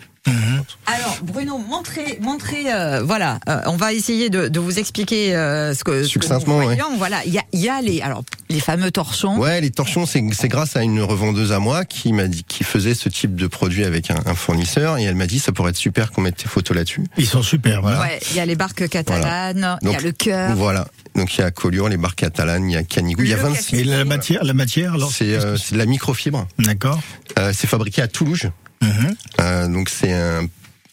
Alors, 0.87 1.19
Bruno, 1.23 1.59
montrez, 1.59 2.19
montrez, 2.21 2.73
euh, 2.73 3.03
voilà, 3.03 3.39
euh, 3.49 3.61
on 3.67 3.77
va 3.77 3.93
essayer 3.93 4.31
de, 4.31 4.49
de 4.49 4.61
vous 4.61 4.79
expliquer 4.79 5.35
euh, 5.35 5.75
ce 5.75 5.85
que, 5.85 6.03
ce 6.03 6.09
Succinctement, 6.09 6.59
ouais. 6.59 6.65
voyons. 6.65 6.97
Voilà, 6.97 7.25
il 7.27 7.33
y 7.33 7.39
a, 7.39 7.43
il 7.53 7.61
y 7.61 7.69
a 7.69 7.81
les, 7.81 8.01
alors, 8.01 8.25
les 8.49 8.61
fameux 8.61 8.91
torchons. 8.91 9.39
Ouais, 9.39 9.61
les 9.61 9.71
torchons, 9.71 10.07
c'est 10.07 10.23
c'est 10.33 10.49
grâce 10.49 10.77
à 10.77 10.83
une 10.83 11.01
revendeuse 11.01 11.53
à 11.53 11.59
moi 11.59 11.85
qui 11.85 12.13
m'a 12.13 12.27
dit, 12.27 12.45
qui 12.45 12.65
faisait 12.65 12.95
ce 12.95 13.09
type 13.09 13.35
de 13.35 13.47
produit 13.47 13.85
avec 13.85 14.11
un, 14.11 14.17
un 14.27 14.35
fournisseur, 14.35 14.99
et 14.99 15.05
elle 15.05 15.15
m'a 15.15 15.27
dit, 15.27 15.39
ça 15.39 15.53
pourrait 15.53 15.71
être 15.71 15.77
super 15.77 16.11
qu'on 16.11 16.23
mette 16.23 16.37
tes 16.37 16.49
photos 16.49 16.77
là-dessus. 16.77 17.05
Ils 17.19 17.27
sont 17.27 17.43
super. 17.43 17.83
Voilà. 17.83 18.01
Ouais, 18.01 18.21
il 18.31 18.37
y 18.37 18.41
a 18.41 18.47
les 18.47 18.57
barques 18.57 18.89
catalanes, 18.89 19.79
il 19.83 19.91
y 19.91 19.95
a 19.95 20.01
le 20.01 20.13
cœur. 20.13 20.55
Voilà. 20.57 20.87
Donc 21.15 21.37
il 21.37 21.43
y 21.43 21.45
a 21.45 21.51
Collioure, 21.51 21.89
les 21.89 21.97
barres 21.97 22.17
catalanes, 22.17 22.69
il 22.69 22.75
y 22.75 22.77
a 22.77 22.83
Canigou, 22.83 23.23
il 23.23 23.29
y 23.29 23.33
a 23.33 23.37
Le 23.37 23.43
26. 23.43 23.77
Et 23.77 23.85
la 23.85 24.05
matière, 24.05 24.43
la 24.43 24.55
matière, 24.55 24.95
alors 24.95 25.13
C'est 25.13 25.35
euh, 25.35 25.57
de 25.71 25.79
la 25.79 25.87
microfibre. 25.87 26.47
D'accord. 26.59 27.01
Euh, 27.39 27.53
c'est 27.55 27.69
fabriqué 27.69 28.03
à 28.03 28.09
Toulouse. 28.09 28.51
Mhm. 28.85 29.17
Euh, 29.41 29.69
donc 29.69 29.89
c'est 29.89 30.13
un, 30.13 30.47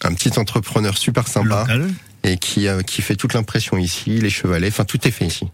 un 0.04 0.13
petit 0.13 0.38
entrepreneur 0.39 0.97
super 0.97 1.27
sympa 1.27 1.62
Local. 1.62 1.89
et 2.23 2.38
qui 2.38 2.67
euh, 2.67 2.82
qui 2.82 3.01
fait 3.01 3.15
toute 3.15 3.34
l'impression 3.34 3.77
ici, 3.77 4.19
les 4.19 4.30
chevalets, 4.30 4.69
enfin 4.69 4.86
tout 4.86 5.08
est 5.08 5.12
fait 5.12 5.25
ici. 5.25 5.47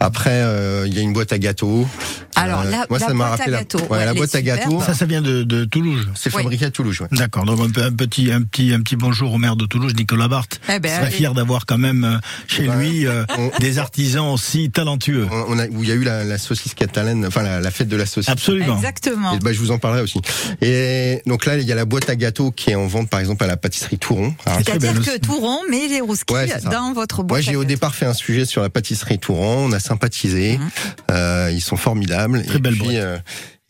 Après 0.00 0.30
euh, 0.32 0.84
il 0.86 0.94
y 0.94 0.98
a 0.98 1.02
une 1.02 1.12
boîte 1.12 1.32
à 1.32 1.38
gâteaux. 1.38 1.86
Alors, 2.36 2.60
Euh, 2.62 2.70
la- 2.70 2.86
moi 2.88 2.98
la 2.98 3.06
ça 3.06 3.12
m'a 3.12 3.12
boîte 3.12 3.26
à 3.26 3.30
rappelé 3.36 3.50
la, 3.50 3.58
gâteaux, 3.58 3.78
ouais, 3.80 3.88
ouais, 3.90 4.04
la 4.06 4.10
elle 4.12 4.16
boîte 4.16 4.34
à 4.34 4.40
gâteaux. 4.42 4.80
Ça, 4.80 4.94
ça 4.94 5.04
vient 5.04 5.20
de, 5.20 5.42
de 5.42 5.64
Toulouse. 5.66 6.08
C'est 6.14 6.34
Oui. 6.34 6.42
fabriqué 6.42 6.64
à 6.66 6.70
Toulouse. 6.70 7.00
Ouais. 7.02 7.08
D'accord. 7.12 7.44
Donc 7.44 7.60
un, 7.78 7.92
petit, 7.92 8.32
un 8.32 8.40
petit, 8.42 8.72
un 8.72 8.80
petit 8.80 8.96
bonjour 8.96 9.34
au 9.34 9.38
maire 9.38 9.56
de 9.56 9.66
Toulouse, 9.66 9.92
Nicolas 9.94 10.28
Barthes. 10.28 10.58
Eh 10.74 10.78
ben, 10.78 10.96
serait 11.00 11.10
fier 11.10 11.34
d'avoir 11.34 11.66
quand 11.66 11.76
même 11.76 12.04
euh, 12.04 12.16
chez 12.46 12.62
lui 12.62 13.06
euh, 13.06 13.24
On- 13.36 13.50
des 13.58 13.78
artisans 13.78 14.28
aussi 14.32 14.70
talentueux. 14.70 15.26
On 15.30 15.44
on 15.54 15.58
a, 15.58 15.66
où 15.66 15.82
il 15.82 15.88
y 15.90 15.92
a 15.92 15.96
eu 15.96 16.02
la, 16.04 16.24
la 16.24 16.38
saucisse 16.38 16.72
catalane, 16.74 17.26
enfin 17.26 17.42
la, 17.42 17.60
la 17.60 17.70
fête 17.70 17.88
de 17.88 17.96
la 17.96 18.06
saucisse. 18.06 18.30
Absolument. 18.30 18.76
Exactement. 18.76 19.34
Et 19.34 19.38
bah, 19.40 19.52
je 19.52 19.58
vous 19.58 19.70
en 19.70 19.78
parlerai 19.78 20.00
aussi. 20.02 20.18
Et 20.62 21.20
donc 21.26 21.44
là, 21.44 21.58
il 21.58 21.66
y 21.66 21.72
a 21.72 21.74
la 21.74 21.84
boîte 21.84 22.08
à 22.08 22.16
gâteaux 22.16 22.52
qui 22.52 22.70
est 22.70 22.74
en 22.74 22.86
vente, 22.86 23.10
par 23.10 23.20
exemple, 23.20 23.44
à 23.44 23.46
la 23.48 23.56
pâtisserie 23.58 23.98
Touron. 23.98 24.34
C'est-à-dire 24.46 24.94
que 24.94 25.30
rond, 25.30 25.58
mais 25.70 25.88
les 25.88 26.00
rouskis 26.00 26.32
dans 26.70 26.92
votre 26.94 27.22
boîte. 27.22 27.28
Moi, 27.30 27.40
j'ai 27.40 27.56
au 27.56 27.64
départ 27.64 27.94
fait 27.94 28.06
un 28.06 28.14
sujet 28.14 28.44
sur 28.46 28.62
la 28.62 28.70
pâtisserie 28.70 29.18
Touran. 29.18 29.56
On 29.68 29.72
a 29.72 29.80
sympathisé. 29.90 30.58
Mhm. 30.58 30.70
Euh, 31.10 31.50
ils 31.52 31.60
sont 31.60 31.76
formidables. 31.76 32.44
Très 32.44 32.56
et 32.56 32.60
belle 32.60 32.74
puis, 32.74 32.96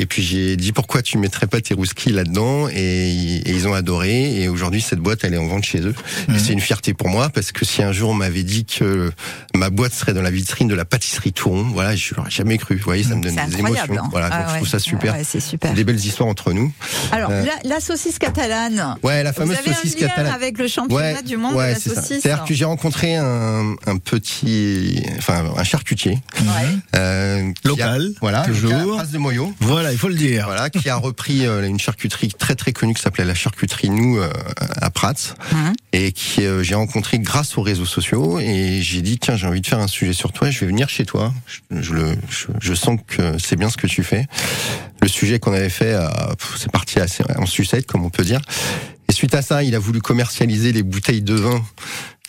et 0.01 0.07
puis 0.07 0.23
j'ai 0.23 0.57
dit 0.57 0.73
pourquoi 0.73 1.03
tu 1.03 1.19
mettrais 1.19 1.47
pas 1.47 1.61
tes 1.61 1.75
rouskis 1.75 2.11
là-dedans? 2.11 2.69
Et, 2.69 3.37
et 3.45 3.51
ils 3.51 3.69
ont 3.69 3.75
adoré. 3.75 4.41
Et 4.43 4.49
aujourd'hui, 4.49 4.81
cette 4.81 4.99
boîte, 4.99 5.21
elle 5.25 5.35
est 5.35 5.39
en 5.39 5.47
vente 5.47 5.65
chez 5.65 5.81
eux. 5.81 5.95
Mhm. 6.29 6.35
Et 6.35 6.39
c'est 6.39 6.53
une 6.53 6.61
fierté 6.61 6.95
pour 6.95 7.09
moi 7.09 7.29
parce 7.29 7.53
que 7.53 7.65
si 7.65 7.83
un 7.83 7.93
jour 7.93 8.11
on 8.11 8.15
m'avait 8.15 8.43
dit 8.43 8.65
que 8.65 9.13
ma 9.55 9.71
boîte 9.71 9.93
serait 9.93 10.15
dans 10.15 10.23
la 10.23 10.31
vitrine 10.31 10.69
de 10.69 10.75
la 10.75 10.85
pâtisserie 10.85 11.33
Touron, 11.33 11.63
voilà, 11.73 11.95
je 11.95 12.15
l'aurais 12.15 12.31
jamais 12.31 12.59
cru. 12.59 12.77
Vous 12.77 12.85
voyez, 12.85 13.05
ça 13.05 13.15
me 13.15 13.23
donne 13.23 13.37
des 13.49 13.59
émotions. 13.59 13.85
hein. 13.99 14.09
Voilà, 14.11 14.29
Ah 14.33 14.39
donc 14.43 14.49
je 14.51 14.55
trouve 14.57 14.69
ça 14.69 14.79
super. 14.79 15.15
Ah 15.15 15.19
ouais, 15.19 15.25
c'est 15.25 15.41
super. 15.41 15.73
Des 15.75 15.85
belles 15.85 15.97
histoires 15.97 16.29
entre 16.29 16.53
nous. 16.53 16.73
Alors, 17.13 17.31
Euh, 17.31 17.45
la, 17.45 17.69
la 17.75 17.81
saucisse 17.81 18.19
catalane. 18.19 18.97
Ouais, 19.03 19.23
la 19.23 19.31
Vous 19.33 19.37
fameuse 19.37 19.59
avez 19.59 19.75
saucisse 19.75 19.97
un 19.97 20.01
lien 20.01 20.09
catalane. 20.09 20.33
avec 20.35 20.59
le 20.59 20.67
championnat 20.69 21.23
du 21.23 21.37
monde 21.37 21.55
ouais, 21.55 21.69
de 21.69 21.75
la 21.75 21.81
saucisse. 21.81 22.21
C'est-à-dire 22.23 22.45
que 22.45 22.55
j'ai 22.55 22.65
rencontré 22.65 23.17
un, 23.17 23.75
un 23.87 23.97
petit, 23.99 25.03
enfin 25.19 25.45
un 25.57 25.65
charcutier 25.65 26.19
Ouais. 26.41 26.47
euh, 26.97 27.53
Local, 27.65 28.13
a, 28.15 28.19
voilà, 28.21 28.43
toujours. 28.47 28.71
local, 28.73 28.87
Prince 28.97 29.11
de 29.11 29.19
Moyo, 29.19 29.53
Voilà, 29.61 29.90
il 29.93 29.99
faut 29.99 30.09
le 30.09 30.15
dire. 30.15 30.45
voilà, 30.47 30.71
qui 30.71 30.89
a 30.89 30.97
repris 30.97 31.47
euh, 31.47 31.67
une 31.67 31.79
charcuterie 31.79 32.29
très 32.29 32.55
très 32.55 32.73
connue 32.73 32.95
qui 32.95 33.03
s'appelait 33.03 33.25
la 33.25 33.35
charcuterie 33.35 33.91
Nous 33.91 34.19
euh, 34.19 34.31
à 34.81 34.91
Prats 34.91 35.15
Mhm. 35.53 35.73
et 35.93 36.13
qui 36.13 36.45
euh, 36.45 36.63
j'ai 36.63 36.75
rencontré 36.75 37.19
grâce 37.19 37.57
aux 37.59 37.63
réseaux 37.63 37.85
sociaux 37.87 38.39
et 38.39 38.81
j'ai 38.83 39.03
dit 39.03 39.19
tiens 39.19 39.37
j'ai 39.37 39.47
envie 39.47 39.61
de 39.61 39.67
faire 39.67 39.79
un 39.81 39.89
sujet 39.89 40.13
sur 40.13 40.33
toi, 40.33 40.51
je 40.51 40.61
vais 40.61 40.67
venir 40.67 40.89
chez 40.89 41.05
toi, 41.05 41.33
je, 41.47 41.81
je 41.83 41.93
le, 41.95 42.17
je, 42.29 42.47
je 42.61 42.75
sens 42.75 42.99
que 43.07 43.37
c'est 43.39 43.57
bien 43.57 43.71
ce 43.71 43.77
que 43.77 43.87
tu 43.87 44.03
fais. 44.03 44.27
Le 45.03 45.09
sujet 45.09 45.39
qu'on 45.39 45.53
avait 45.53 45.71
fait, 45.71 45.95
euh, 45.95 46.09
c'est 46.59 46.71
parti 46.71 46.99
assez 47.01 47.25
en 47.37 47.47
sucette 47.47 47.87
comme 47.87 48.05
on 48.05 48.11
peut 48.11 48.25
dire. 48.25 48.41
Et 49.09 49.13
suite 49.13 49.35
à 49.35 49.43
ça, 49.43 49.63
il 49.65 49.75
a 49.75 49.79
voulu 49.79 50.01
commercialiser 50.01 50.73
les 50.73 50.83
bouteilles 50.85 51.23
de 51.23 51.35
vin 51.35 51.65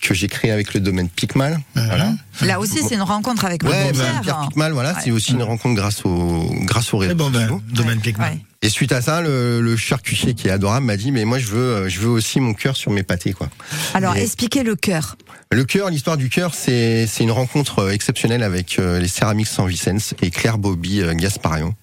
que 0.02 0.14
j'ai 0.14 0.28
créé 0.28 0.52
avec 0.52 0.74
le 0.74 0.80
domaine 0.80 1.08
Picmal. 1.10 1.60
Voilà. 1.76 2.14
Là 2.42 2.60
aussi, 2.60 2.80
c'est 2.88 2.96
une 2.96 3.02
rencontre 3.04 3.46
avec 3.46 3.64
Ouais, 3.64 3.92
le 3.92 3.98
bah, 3.98 4.04
Pierre. 4.24 4.42
Picmal, 4.50 4.72
voilà, 4.74 4.94
Ouais. 4.94 5.00
c'est 5.04 5.12
aussi 5.12 5.34
une 5.34 5.44
rencontre 5.44 5.76
grâce 5.76 6.04
au 6.06 6.50
grâce 6.64 6.94
au 6.94 6.98
réseau. 6.98 7.16
bon 7.16 7.30
vin, 7.30 7.42
sociaux. 7.42 7.62
domaine 7.72 8.00
Ouais. 8.20 8.40
Et 8.64 8.70
suite 8.70 8.92
à 8.92 9.02
ça, 9.02 9.22
le, 9.22 9.62
le 9.62 9.76
charcutier 9.78 10.34
qui 10.34 10.48
est 10.48 10.52
adorable 10.52 10.86
m'a 10.86 10.98
dit 10.98 11.12
mais 11.12 11.26
moi 11.26 11.40
je 11.40 11.48
veux 11.48 11.90
je 11.90 12.00
veux 12.00 12.10
aussi 12.10 12.40
mon 12.40 12.54
cœur 12.54 12.76
sur 12.76 12.92
mes 12.92 13.02
pâtés 13.04 13.34
quoi. 13.34 13.50
Alors, 13.94 14.16
Et- 14.16 14.24
expliquez 14.24 14.64
le 14.64 14.76
cœur. 14.76 15.18
Le 15.54 15.66
cœur, 15.66 15.90
l'histoire 15.90 16.16
du 16.16 16.30
cœur, 16.30 16.54
c'est 16.54 17.06
c'est 17.08 17.24
une 17.24 17.32
rencontre 17.32 17.80
euh, 17.80 17.92
exceptionnelle 17.92 18.42
avec 18.42 18.80
euh, 18.80 19.00
les 19.00 19.10
céramiques 19.10 19.48
San 19.48 19.68
Vicens 19.68 20.14
et 20.22 20.32
Claire 20.32 20.58
Bobby 20.58 21.02
euh, 21.02 21.14
Gasparian. 21.14 21.74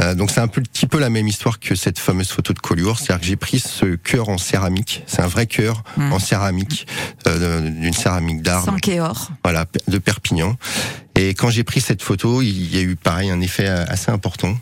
Euh, 0.00 0.14
donc 0.14 0.30
c'est 0.30 0.38
un 0.40 0.46
petit 0.46 0.86
peu 0.86 1.00
la 1.00 1.10
même 1.10 1.26
histoire 1.26 1.58
que 1.58 1.74
cette 1.74 1.98
fameuse 1.98 2.28
photo 2.30 2.52
de 2.52 2.60
Collioure, 2.60 3.00
c'est-à-dire 3.00 3.20
que 3.20 3.26
j'ai 3.26 3.34
pris 3.36 3.58
ce 3.58 3.96
cœur 3.96 4.28
en 4.28 4.38
céramique, 4.38 5.02
c'est 5.06 5.20
un 5.20 5.26
vrai 5.26 5.46
cœur 5.46 5.82
Mm. 5.96 6.12
en 6.12 6.18
céramique, 6.20 6.86
euh, 7.26 7.68
d'une 7.70 7.92
céramique 7.92 8.40
d'art, 8.40 8.64
Sans 8.64 8.76
Kéor. 8.76 9.30
voilà, 9.44 9.66
de 9.88 9.98
Perpignan. 9.98 10.56
Et 11.16 11.30
quand 11.34 11.50
j'ai 11.50 11.64
pris 11.64 11.80
cette 11.80 12.02
photo, 12.02 12.40
il 12.40 12.72
y 12.72 12.78
a 12.78 12.82
eu 12.82 12.94
pareil 12.94 13.30
un 13.30 13.40
effet 13.40 13.66
assez 13.66 14.10
important. 14.12 14.56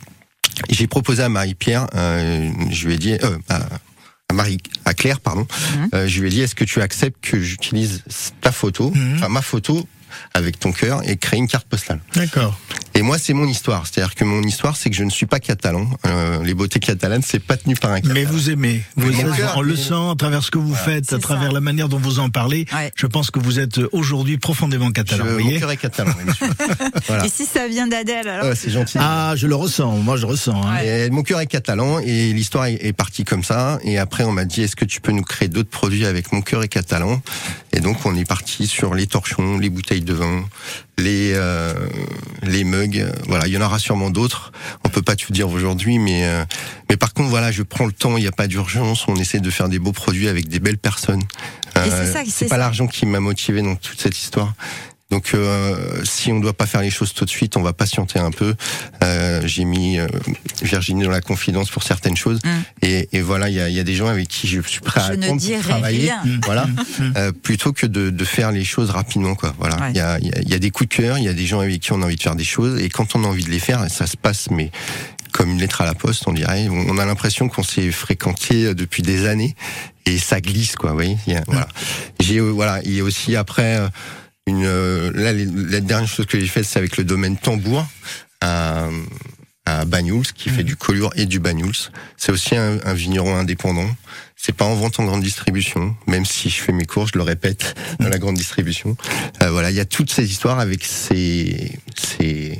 J'ai 0.69 0.87
proposé 0.89 1.23
à 1.23 1.29
Marie-Pierre, 1.29 1.87
euh, 1.95 2.51
je 2.71 2.87
lui 2.87 2.95
ai 2.95 2.99
dit, 2.99 3.13
euh, 3.13 3.39
à, 3.49 3.70
à 4.31 4.33
Marie, 4.33 4.59
à 4.85 4.95
Claire, 4.95 5.19
pardon, 5.21 5.45
Mhm. 5.77 5.89
euh, 5.93 6.07
je 6.07 6.21
lui 6.21 6.29
ai 6.29 6.31
dit, 6.31 6.41
est-ce 6.41 6.55
que 6.55 6.63
tu 6.65 6.81
acceptes 6.81 7.19
que 7.21 7.41
j'utilise 7.41 8.03
ta 8.41 8.53
photo, 8.53 8.93
Mhm. 8.95 9.15
enfin 9.17 9.29
ma 9.29 9.43
photo, 9.43 9.87
avec 10.35 10.59
ton 10.61 10.71
cœur 10.73 11.03
et 11.09 11.17
créer 11.17 11.39
une 11.41 11.49
carte 11.49 11.67
postale? 11.67 12.01
D'accord. 12.15 12.59
Et 12.95 13.03
moi, 13.03 13.19
c'est 13.19 13.33
mon 13.35 13.47
histoire. 13.47 13.87
C'est-à-dire 13.87 14.15
que 14.15 14.25
mon 14.25 14.43
histoire, 14.43 14.77
c'est 14.77 14.91
que 14.91 14.97
je 14.97 15.05
ne 15.05 15.11
suis 15.11 15.27
pas 15.27 15.39
catalan. 15.39 15.89
Euh, 16.07 16.43
les 16.43 16.55
beautés 16.55 16.81
catalanes, 16.81 17.23
c'est 17.25 17.39
pas 17.39 17.57
tenu 17.57 17.75
par 17.77 17.93
un 17.93 17.97
catalan. 18.01 18.15
Mais 18.15 18.25
vous 18.25 18.51
aimez. 18.51 18.83
Vous, 18.97 19.13
cœur 19.13 19.55
on 19.57 19.63
le 19.63 19.77
sent 19.77 19.95
à 19.95 20.15
travers 20.19 20.43
ce 20.43 20.51
que 20.51 20.59
vous 20.59 20.75
faites, 20.75 21.13
à 21.13 21.19
travers 21.19 21.49
ça. 21.49 21.55
la 21.55 21.61
manière 21.61 21.89
dont 21.89 21.99
vous 21.99 22.19
en 22.19 22.31
parlez. 22.31 22.67
Ouais. 22.73 22.91
Je 22.97 23.07
pense 23.07 23.31
que 23.31 23.39
vous 23.39 23.61
êtes 23.61 23.79
aujourd'hui 23.93 24.39
profondément 24.39 24.91
catalan. 24.91 25.25
Je- 25.25 25.31
vous 25.31 25.41
mon 25.51 25.59
cœur 25.59 25.71
est 25.71 25.77
catalan. 25.77 26.13
Voilà. 27.07 27.25
Et 27.27 27.29
si 27.29 27.47
ça 27.47 27.67
vient 27.69 27.87
d'Adèle, 27.87 28.27
alors 28.29 28.47
Ouais, 28.47 28.55
c'est 28.57 28.71
gentil. 28.71 28.99
ah, 29.01 29.35
je 29.37 29.47
le 29.47 29.55
ressens. 29.55 29.97
Moi, 29.99 30.17
je 30.17 30.27
ressens. 30.27 30.61
hein. 30.67 30.79
Et 30.85 31.11
mon 31.11 31.23
cœur 31.23 31.41
est 31.41 31.47
catalan 31.47 31.99
et 32.01 32.33
l'histoire 32.33 32.67
est, 32.67 32.93
partie 32.93 33.25
comme 33.25 33.45
ça. 33.45 33.79
Et 33.83 33.99
après, 33.99 34.25
on 34.25 34.33
m'a 34.33 34.45
dit 34.45 34.63
est-ce 34.63 34.77
que 34.77 34.85
tu 34.85 35.01
peux 35.01 35.13
nous 35.13 35.23
créer 35.23 35.49
d'autres 35.49 35.71
produits 35.71 36.07
avec 36.07 36.33
mon 36.33 36.43
cœur 36.43 36.63
est 36.63 36.69
catalan? 36.69 37.23
Et 37.73 37.81
donc, 37.81 38.05
on 38.05 38.17
est 38.17 38.25
parti 38.25 38.67
sur 38.67 38.95
les 38.95 39.07
torchons, 39.07 39.59
les 39.59 39.71
bouteilles 39.71 40.03
de 40.03 40.13
vin, 40.15 40.45
les 40.99 41.33
euh, 41.35 41.73
les 42.43 42.65
mugs. 42.81 43.07
Voilà, 43.29 43.47
il 43.47 43.53
y 43.53 43.59
en 43.59 43.63
aura 43.63 43.79
sûrement 43.79 44.11
d'autres. 44.11 44.53
On 44.85 44.89
peut 44.89 45.03
pas 45.03 45.17
tout 45.17 45.33
dire 45.33 45.49
aujourd'hui, 45.49 45.99
mais 45.99 46.25
euh, 46.25 46.45
mais 46.89 46.97
par 46.97 47.13
contre, 47.13 47.29
voilà, 47.29 47.51
je 47.51 47.63
prends 47.63 47.87
le 47.87 47.93
temps. 47.93 48.17
Il 48.17 48.23
n'y 48.23 48.29
a 48.29 48.33
pas 48.33 48.47
d'urgence. 48.47 49.07
On 49.09 49.17
essaie 49.17 49.41
de 49.41 49.51
faire 49.51 49.69
des 49.69 49.79
beaux 49.79 49.93
produits 49.93 50.29
avec 50.29 50.49
des 50.49 50.61
belles 50.61 50.79
personnes. 50.79 51.23
Euh, 51.77 51.85
c'est 51.85 52.13
ça, 52.13 52.21
c'est 52.25 52.31
c'est 52.31 52.47
pas 52.47 52.57
l'argent 52.57 52.87
qui 52.87 53.07
m'a 53.07 53.21
motivé 53.21 53.63
dans 53.63 53.77
toute 53.77 54.01
cette 54.01 54.19
histoire. 54.19 54.55
Donc, 55.11 55.33
euh, 55.35 56.03
si 56.05 56.31
on 56.33 56.39
doit 56.41 56.53
pas 56.53 56.67
faire 56.67 56.81
les 56.83 56.91
choses 56.91 57.13
tout 57.13 57.25
de 57.25 57.31
suite, 57.31 57.57
on 57.57 57.63
va 57.63 57.73
patienter 57.73 58.19
un 58.21 58.31
peu. 58.31 58.55
Euh, 59.03 59.43
J'ai 59.45 59.65
mis 59.65 59.99
euh, 59.99 60.07
Virginie 60.63 61.03
dans 61.05 61.11
la 61.11 61.21
confidence 61.21 61.71
pour 61.71 61.83
certaines 61.83 62.17
choses, 62.17 62.39
Mm. 62.45 62.49
et, 62.83 63.09
et 63.13 63.21
voilà, 63.21 63.49
il 63.49 63.57
y 63.57 63.61
a, 63.61 63.69
il 63.69 63.75
y 63.75 63.81
a 63.81 63.85
des 63.85 63.95
gens 63.95 64.07
avec 64.07 64.29
qui 64.29 64.47
je 64.49 64.61
suis 64.63 64.81
prêt 64.81 65.01
à 65.01 65.09
Je 65.09 65.13
ne 65.15 65.25
attendre 65.25 65.41
dirai 65.41 65.59
pour 65.61 65.69
travailler, 65.71 66.13
rien. 66.13 66.23
voilà, 66.45 66.67
euh, 67.17 67.33
plutôt 67.33 67.73
que 67.73 67.87
de, 67.87 68.11
de 68.11 68.25
faire 68.25 68.53
les 68.53 68.65
choses 68.65 68.91
rapidement, 68.91 69.35
quoi. 69.35 69.55
Voilà, 69.59 69.77
il 69.81 69.83
Ouais. 69.83 69.93
y, 69.95 70.01
a, 70.01 70.19
il 70.21 70.27
y 70.29 70.33
a- 70.33 70.41
il 70.43 70.49
y 70.49 70.55
a 70.55 70.59
des 70.59 70.71
coups 70.71 70.89
de 70.91 70.95
cœur, 70.95 71.19
il 71.19 71.25
y 71.25 71.29
a 71.29 71.33
des 71.35 71.47
gens 71.47 71.61
avec 71.61 71.81
qui 71.81 71.93
on 71.93 72.01
a 72.03 72.05
envie 72.05 72.17
de 72.17 72.23
faire 72.23 72.37
des 72.37 72.45
choses, 72.45 72.81
et 72.81 72.89
quand 72.89 73.15
on 73.17 73.25
a 73.25 73.27
envie 73.27 73.45
de 73.45 73.51
les 73.51 73.59
faire, 73.59 73.91
ça 73.91 74.07
se 74.07 74.17
passe, 74.17 74.49
mais 74.51 74.71
comme 75.33 75.51
une 75.51 75.59
lettre 75.61 75.81
à 75.81 75.85
la 75.87 75.95
poste, 75.95 76.25
on 76.27 76.33
dirait. 76.33 76.69
On 76.69 76.99
a 76.99 77.05
l'impression 77.05 77.49
qu'on 77.49 77.63
s'est 77.63 77.91
fréquenté 77.93 78.75
depuis 78.75 79.03
des 79.03 79.27
années 79.27 79.55
et 80.07 80.19
ça 80.19 80.41
glisse, 80.41 80.75
quoi. 80.77 80.91
Vous 80.91 80.97
voyez. 80.97 81.19
Il 81.29 81.33
y 81.33 81.37
a- 81.37 81.45
Voilà. 81.47 81.69
J'ai 82.19 82.39
euh, 82.39 82.51
voilà. 82.51 82.81
Il 82.85 82.93
y 82.95 83.01
a 83.01 83.05
aussi 83.05 83.37
après. 83.37 83.79
Euh, 84.65 85.11
une 85.11 85.21
là 85.21 85.33
la 85.33 85.81
dernière 85.81 86.09
chose 86.09 86.27
que 86.27 86.39
j'ai 86.39 86.47
faite 86.47 86.65
c'est 86.65 86.79
avec 86.79 86.97
le 86.97 87.05
domaine 87.05 87.37
tambour 87.37 87.87
à, 88.41 88.89
à 89.67 89.85
Banyuls 89.85 90.33
qui 90.35 90.49
fait 90.49 90.63
mmh. 90.63 90.67
du 90.67 90.77
collioure 90.77 91.13
et 91.17 91.27
du 91.27 91.39
Banyuls. 91.39 91.91
C'est 92.17 92.33
aussi 92.33 92.57
un, 92.57 92.79
un 92.85 92.95
vigneron 92.95 93.37
indépendant. 93.37 93.89
C'est 94.37 94.55
pas 94.55 94.65
en 94.65 94.75
vente 94.75 94.99
en 94.99 95.05
grande 95.05 95.23
distribution, 95.23 95.95
même 96.07 96.25
si 96.25 96.49
je 96.49 96.63
fais 96.63 96.73
mes 96.73 96.87
cours, 96.87 97.07
je 97.07 97.19
le 97.19 97.23
répète 97.23 97.75
dans 97.99 98.09
la 98.09 98.19
grande 98.19 98.37
distribution. 98.37 98.97
Euh, 99.43 99.51
voilà, 99.51 99.71
il 99.71 99.77
y 99.77 99.81
a 99.81 99.85
toutes 99.85 100.11
ces 100.11 100.25
histoires 100.25 100.59
avec 100.59 100.85
ces 100.85 101.79
ces, 101.95 102.59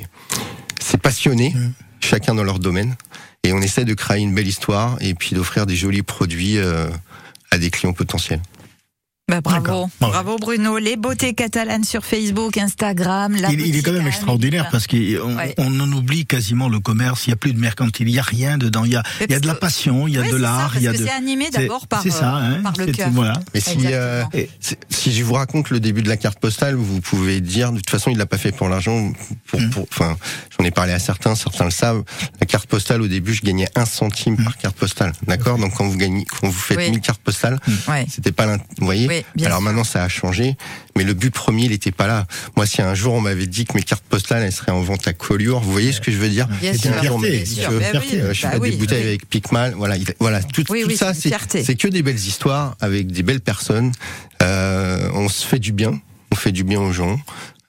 ces 0.79 0.97
passionnés, 0.97 1.53
mmh. 1.55 1.73
chacun 2.01 2.35
dans 2.35 2.43
leur 2.43 2.59
domaine, 2.59 2.95
et 3.43 3.53
on 3.53 3.61
essaie 3.61 3.85
de 3.85 3.95
créer 3.95 4.21
une 4.21 4.35
belle 4.35 4.47
histoire 4.47 4.97
et 5.01 5.15
puis 5.15 5.35
d'offrir 5.35 5.65
des 5.65 5.75
jolis 5.75 6.03
produits 6.03 6.57
euh, 6.57 6.87
à 7.49 7.57
des 7.57 7.71
clients 7.71 7.93
potentiels. 7.93 8.41
Bah, 9.31 9.39
bravo, 9.39 9.89
bravo 10.01 10.35
Bruno. 10.37 10.77
Les 10.77 10.97
beautés 10.97 11.33
catalanes 11.33 11.85
sur 11.85 12.03
Facebook, 12.03 12.57
Instagram. 12.57 13.33
La 13.37 13.49
il, 13.53 13.77
est 13.77 13.81
quand 13.81 13.93
même 13.93 14.07
extraordinaire 14.07 14.67
parce 14.69 14.87
qu'on 14.87 15.37
on 15.57 15.79
en 15.79 15.91
oublie 15.93 16.25
quasiment 16.25 16.67
le 16.67 16.81
commerce. 16.81 17.27
Il 17.27 17.29
n'y 17.29 17.35
a 17.35 17.37
plus 17.37 17.53
de 17.53 17.59
mercantile, 17.59 18.09
il 18.09 18.11
n'y 18.11 18.19
a 18.19 18.23
rien 18.23 18.57
dedans. 18.57 18.83
Il 18.83 18.91
y 18.91 18.97
a, 18.97 19.03
il 19.21 19.31
y 19.31 19.33
a 19.33 19.39
de 19.39 19.47
la 19.47 19.55
passion, 19.55 20.05
il 20.05 20.15
y 20.15 20.17
a 20.17 20.29
de 20.29 20.35
l'art. 20.35 20.73
Il 20.75 20.81
y 20.81 20.87
a 20.89 20.91
de. 20.91 20.97
C'est 20.97 21.11
animé 21.11 21.49
d'abord 21.49 21.87
par, 21.87 22.03
ça, 22.03 22.09
euh, 22.09 22.55
hein, 22.57 22.61
par 22.61 22.73
le 22.77 22.87
cœur. 22.87 23.09
Voilà. 23.11 23.39
Mais 23.53 23.61
si, 23.61 23.77
euh, 23.85 24.25
si 24.89 25.13
je 25.13 25.23
vous 25.23 25.35
raconte 25.35 25.69
le 25.69 25.79
début 25.79 26.01
de 26.01 26.09
la 26.09 26.17
carte 26.17 26.37
postale, 26.37 26.75
vous 26.75 26.99
pouvez 26.99 27.39
dire 27.39 27.71
de 27.71 27.77
toute 27.77 27.89
façon 27.89 28.11
il 28.11 28.17
l'a 28.17 28.25
pas 28.25 28.37
fait 28.37 28.51
pour 28.51 28.67
l'argent. 28.67 29.13
Pour, 29.47 29.61
mm. 29.61 29.69
pour, 29.69 29.87
enfin, 29.93 30.17
j'en 30.59 30.65
ai 30.65 30.71
parlé 30.71 30.91
à 30.91 30.99
certains, 30.99 31.35
certains 31.35 31.63
le 31.63 31.71
savent. 31.71 32.03
La 32.41 32.47
carte 32.47 32.67
postale 32.67 33.01
au 33.01 33.07
début, 33.07 33.33
je 33.33 33.43
gagnais 33.43 33.69
un 33.75 33.85
centime 33.85 34.35
par 34.35 34.51
mm. 34.51 34.61
carte 34.61 34.75
postale. 34.75 35.13
D'accord? 35.25 35.57
Donc 35.57 35.73
quand 35.73 35.87
vous 35.87 35.97
gagnez, 35.97 36.25
quand 36.25 36.47
vous 36.49 36.53
faites 36.53 36.79
1000 36.79 36.99
cartes 36.99 37.21
postales, 37.21 37.59
mm. 37.65 37.91
c'était 38.09 38.33
pas, 38.33 38.57
vous 38.57 38.85
voyez? 38.85 39.20
Alors 39.43 39.61
maintenant, 39.61 39.83
ça 39.83 40.03
a 40.03 40.07
changé, 40.07 40.55
mais 40.95 41.03
le 41.03 41.13
but 41.13 41.33
premier, 41.33 41.65
il 41.65 41.71
n'était 41.71 41.91
pas 41.91 42.07
là. 42.07 42.27
Moi, 42.55 42.65
si 42.65 42.81
un 42.81 42.93
jour 42.93 43.13
on 43.13 43.21
m'avait 43.21 43.47
dit 43.47 43.65
que 43.65 43.73
mes 43.73 43.83
cartes 43.83 44.03
postales 44.03 44.43
elles 44.43 44.51
seraient 44.51 44.71
en 44.71 44.81
vente 44.81 45.07
à 45.07 45.13
Collioure, 45.13 45.61
vous 45.61 45.71
voyez 45.71 45.91
ce 45.91 46.01
que 46.01 46.11
je 46.11 46.17
veux 46.17 46.29
dire 46.29 46.47
Bien 46.61 46.73
sûr, 46.73 46.91
Je 48.33 48.47
fais 48.47 48.59
des 48.59 48.71
bouteilles 48.71 49.03
avec 49.03 49.27
Picmal, 49.29 49.73
voilà, 49.75 49.95
voilà, 50.19 50.41
tout, 50.43 50.63
ça, 50.95 51.13
c'est 51.13 51.75
que 51.75 51.87
des 51.87 52.03
belles 52.03 52.15
histoires 52.15 52.75
avec 52.79 53.11
des 53.11 53.23
belles 53.23 53.41
personnes. 53.41 53.91
Euh, 54.41 55.09
on 55.13 55.29
se 55.29 55.45
fait 55.45 55.59
du 55.59 55.71
bien, 55.71 55.99
on 56.31 56.35
fait 56.35 56.51
du 56.51 56.63
bien 56.63 56.79
aux 56.79 56.91
gens. 56.91 57.19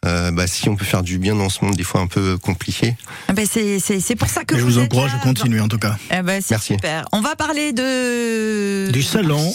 Euh, 0.04 0.32
bah, 0.32 0.46
si 0.46 0.68
on 0.68 0.74
peut 0.74 0.84
faire 0.84 1.02
du 1.02 1.18
bien 1.18 1.36
dans 1.36 1.48
ce 1.48 1.64
monde 1.64 1.76
des 1.76 1.84
fois 1.84 2.00
un 2.00 2.08
peu 2.08 2.36
compliqué. 2.36 2.96
Ah 3.28 3.32
bah 3.32 3.42
c'est 3.46 4.16
pour 4.16 4.28
ça 4.28 4.44
que 4.44 4.58
je 4.58 4.64
vous, 4.64 4.78
encourage 4.78 5.14
à 5.14 5.18
continuer 5.18 5.60
en 5.60 5.68
tout 5.68 5.78
cas. 5.78 5.96
Eh 6.10 6.22
bah, 6.22 6.32
Merci. 6.50 6.74
Super. 6.74 7.04
On 7.12 7.20
va 7.20 7.36
parler 7.36 7.72
de 7.72 8.90
du 8.90 9.02
salon, 9.02 9.52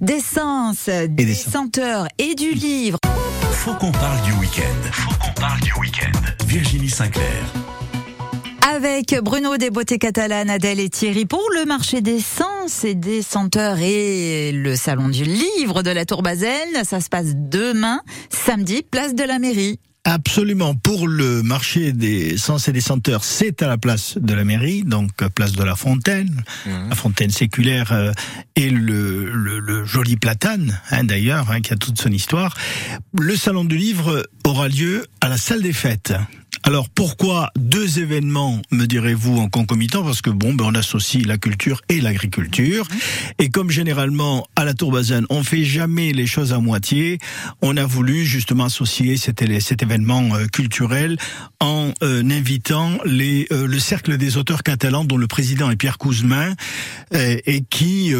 d'essence, 0.00 0.88
des 1.08 1.34
senteurs 1.34 2.08
et 2.18 2.34
du 2.34 2.52
livre. 2.52 2.98
Faut 3.52 3.74
qu'on 3.74 3.92
parle 3.92 4.20
du 4.22 4.32
week-end. 4.32 4.90
Faut 4.90 5.14
qu'on 5.18 5.32
parle 5.40 5.60
du 5.60 5.72
week-end. 5.74 6.18
Virginie 6.46 6.90
Sinclair 6.90 7.44
avec 8.68 9.14
Bruno 9.22 9.56
des 9.56 9.70
Beautés 9.70 9.98
Catalanes, 9.98 10.50
Adèle 10.50 10.80
et 10.80 10.88
Thierry 10.88 11.24
pour 11.24 11.44
le 11.54 11.64
marché 11.64 12.00
des 12.00 12.20
sens 12.20 12.84
et 12.84 12.94
des 12.94 13.22
senteurs 13.22 13.78
et 13.78 14.52
le 14.52 14.76
salon 14.76 15.08
du 15.08 15.24
livre 15.24 15.82
de 15.82 15.90
la 15.90 16.04
Tour 16.04 16.22
Basel. 16.22 16.68
Ça 16.84 17.00
se 17.00 17.08
passe 17.08 17.32
demain, 17.34 18.00
samedi, 18.28 18.82
place 18.82 19.14
de 19.14 19.24
la 19.24 19.38
mairie. 19.38 19.78
Absolument. 20.04 20.74
Pour 20.74 21.08
le 21.08 21.42
marché 21.42 21.92
des 21.92 22.38
sens 22.38 22.68
et 22.68 22.72
des 22.72 22.80
senteurs, 22.80 23.22
c'est 23.22 23.62
à 23.62 23.68
la 23.68 23.76
place 23.76 24.16
de 24.18 24.34
la 24.34 24.44
mairie, 24.44 24.82
donc 24.82 25.12
place 25.34 25.52
de 25.52 25.62
la 25.62 25.76
Fontaine, 25.76 26.42
mmh. 26.64 26.88
la 26.88 26.96
Fontaine 26.96 27.30
séculaire 27.30 27.92
euh, 27.92 28.12
et 28.56 28.70
le, 28.70 29.30
le, 29.30 29.84
joli 29.84 30.16
platane, 30.16 30.80
hein, 30.90 31.04
d'ailleurs, 31.04 31.50
hein, 31.50 31.60
qui 31.60 31.72
a 31.72 31.76
toute 31.76 32.00
son 32.00 32.10
histoire. 32.10 32.56
Le 33.18 33.36
salon 33.36 33.64
du 33.64 33.76
livre 33.76 34.26
aura 34.44 34.68
lieu 34.68 35.06
à 35.20 35.28
la 35.28 35.36
salle 35.36 35.62
des 35.62 35.72
fêtes. 35.72 36.14
Alors 36.62 36.90
pourquoi 36.90 37.50
deux 37.58 38.00
événements, 38.00 38.60
me 38.70 38.86
direz-vous, 38.86 39.38
en 39.38 39.48
concomitant? 39.48 40.02
Parce 40.02 40.20
que 40.20 40.28
bon, 40.28 40.52
ben, 40.52 40.66
on 40.66 40.74
associe 40.74 41.26
la 41.26 41.38
culture 41.38 41.80
et 41.88 42.00
l'agriculture. 42.00 42.86
Et 43.38 43.48
comme 43.48 43.70
généralement 43.70 44.46
à 44.56 44.64
la 44.64 44.74
Tour 44.74 44.92
Bazin, 44.92 45.22
on 45.30 45.42
fait 45.42 45.64
jamais 45.64 46.12
les 46.12 46.26
choses 46.26 46.52
à 46.52 46.58
moitié, 46.58 47.18
on 47.62 47.76
a 47.78 47.86
voulu 47.86 48.26
justement 48.26 48.64
associer 48.64 49.16
cet, 49.16 49.40
événement 49.40 50.34
euh, 50.34 50.46
culturel 50.46 51.16
en 51.60 51.92
euh, 52.02 52.22
invitant 52.30 52.98
les, 53.06 53.46
euh, 53.52 53.66
le 53.66 53.78
cercle 53.78 54.18
des 54.18 54.36
auteurs 54.36 54.62
catalans 54.62 55.04
dont 55.04 55.16
le 55.16 55.26
président 55.26 55.70
est 55.70 55.76
Pierre 55.76 55.98
Couzmin 55.98 56.54
et 57.12 57.64
qui, 57.68 58.12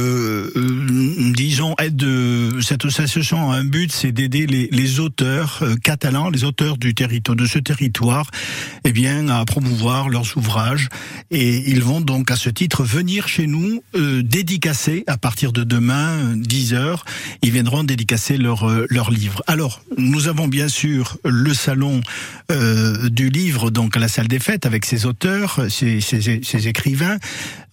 disons, 1.34 1.74
aide 1.78 2.04
cette 2.60 2.84
association 2.84 3.50
a 3.50 3.56
un 3.56 3.64
but, 3.64 3.92
c'est 3.92 4.10
d'aider 4.10 4.46
les, 4.46 4.68
les 4.72 5.00
auteurs 5.00 5.62
catalans, 5.82 6.30
les 6.30 6.44
auteurs 6.44 6.76
du 6.76 6.94
territoire 6.94 7.36
de 7.36 7.46
ce 7.46 7.58
territoire 7.58 8.30
eh 8.84 8.92
bien, 8.92 9.28
à 9.28 9.44
promouvoir 9.44 10.08
leurs 10.08 10.36
ouvrages. 10.36 10.88
Et 11.30 11.70
ils 11.70 11.82
vont 11.82 12.00
donc, 12.00 12.30
à 12.30 12.36
ce 12.36 12.50
titre, 12.50 12.82
venir 12.82 13.28
chez 13.28 13.46
nous 13.46 13.82
euh, 13.94 14.22
dédicacer 14.22 15.04
à 15.06 15.16
partir 15.16 15.52
de 15.52 15.64
demain, 15.64 16.34
10 16.36 16.74
heures. 16.74 17.04
Ils 17.42 17.50
viendront 17.50 17.84
dédicacer 17.84 18.36
leurs 18.36 18.68
euh, 18.68 18.86
leur 18.90 19.10
livres. 19.10 19.42
Alors, 19.46 19.82
nous 19.98 20.28
avons 20.28 20.48
bien 20.48 20.68
sûr 20.68 21.18
le 21.24 21.54
salon 21.54 22.00
euh, 22.50 23.08
du 23.08 23.28
livre, 23.30 23.70
donc 23.70 23.96
à 23.96 24.00
la 24.00 24.08
salle 24.08 24.28
des 24.28 24.38
fêtes, 24.38 24.66
avec 24.66 24.84
ses 24.84 25.06
auteurs, 25.06 25.60
ses, 25.68 26.00
ses, 26.00 26.40
ses 26.42 26.68
écrivains. 26.68 27.18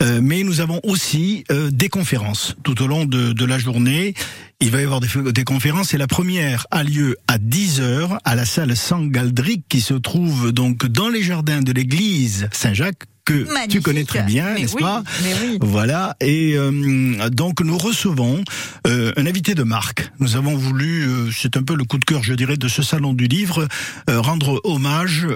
Euh, 0.03 0.19
mais 0.21 0.43
nous 0.43 0.61
avons 0.61 0.79
aussi 0.83 1.43
des 1.71 1.89
conférences 1.89 2.55
tout 2.63 2.81
au 2.83 2.87
long 2.87 3.05
de, 3.05 3.33
de 3.33 3.45
la 3.45 3.57
journée. 3.57 4.13
Il 4.59 4.71
va 4.71 4.81
y 4.81 4.85
avoir 4.85 5.01
des, 5.01 5.43
conférences 5.43 5.93
et 5.93 5.99
la 5.99 6.07
première 6.07 6.65
a 6.71 6.83
lieu 6.83 7.15
à 7.27 7.37
10 7.37 7.79
heures 7.79 8.17
à 8.25 8.33
la 8.33 8.43
salle 8.43 8.75
Sangaldric 8.75 9.65
qui 9.69 9.81
se 9.81 9.93
trouve 9.93 10.51
donc 10.51 10.87
dans 10.87 11.09
les 11.09 11.21
jardins 11.21 11.61
de 11.61 11.71
l'église 11.71 12.49
Saint-Jacques 12.51 13.03
que 13.27 13.67
tu 13.67 13.81
connais 13.81 14.05
très 14.05 14.23
bien, 14.23 14.53
n'est-ce 14.53 14.77
pas 14.77 15.03
oui. 15.21 15.57
Voilà. 15.61 16.15
Et 16.21 16.53
euh, 16.55 17.29
donc 17.29 17.59
nous 17.61 17.77
recevons 17.77 18.41
euh, 18.87 19.11
un 19.17 19.25
invité 19.25 19.53
de 19.53 19.63
marque. 19.63 20.09
Nous 20.19 20.37
avons 20.37 20.55
voulu, 20.55 21.05
euh, 21.05 21.29
c'est 21.31 21.57
un 21.57 21.63
peu 21.63 21.75
le 21.75 21.83
coup 21.83 21.97
de 21.97 22.05
cœur, 22.05 22.23
je 22.23 22.33
dirais, 22.33 22.55
de 22.55 22.69
ce 22.69 22.81
salon 22.81 23.13
du 23.13 23.27
livre, 23.27 23.67
rendre 24.07 24.61
hommage 24.63 25.27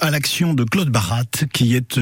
à 0.00 0.10
l'action 0.10 0.54
de 0.54 0.62
Claude 0.64 0.90
Barat, 0.90 1.24
qui 1.52 1.74
est 1.74 1.98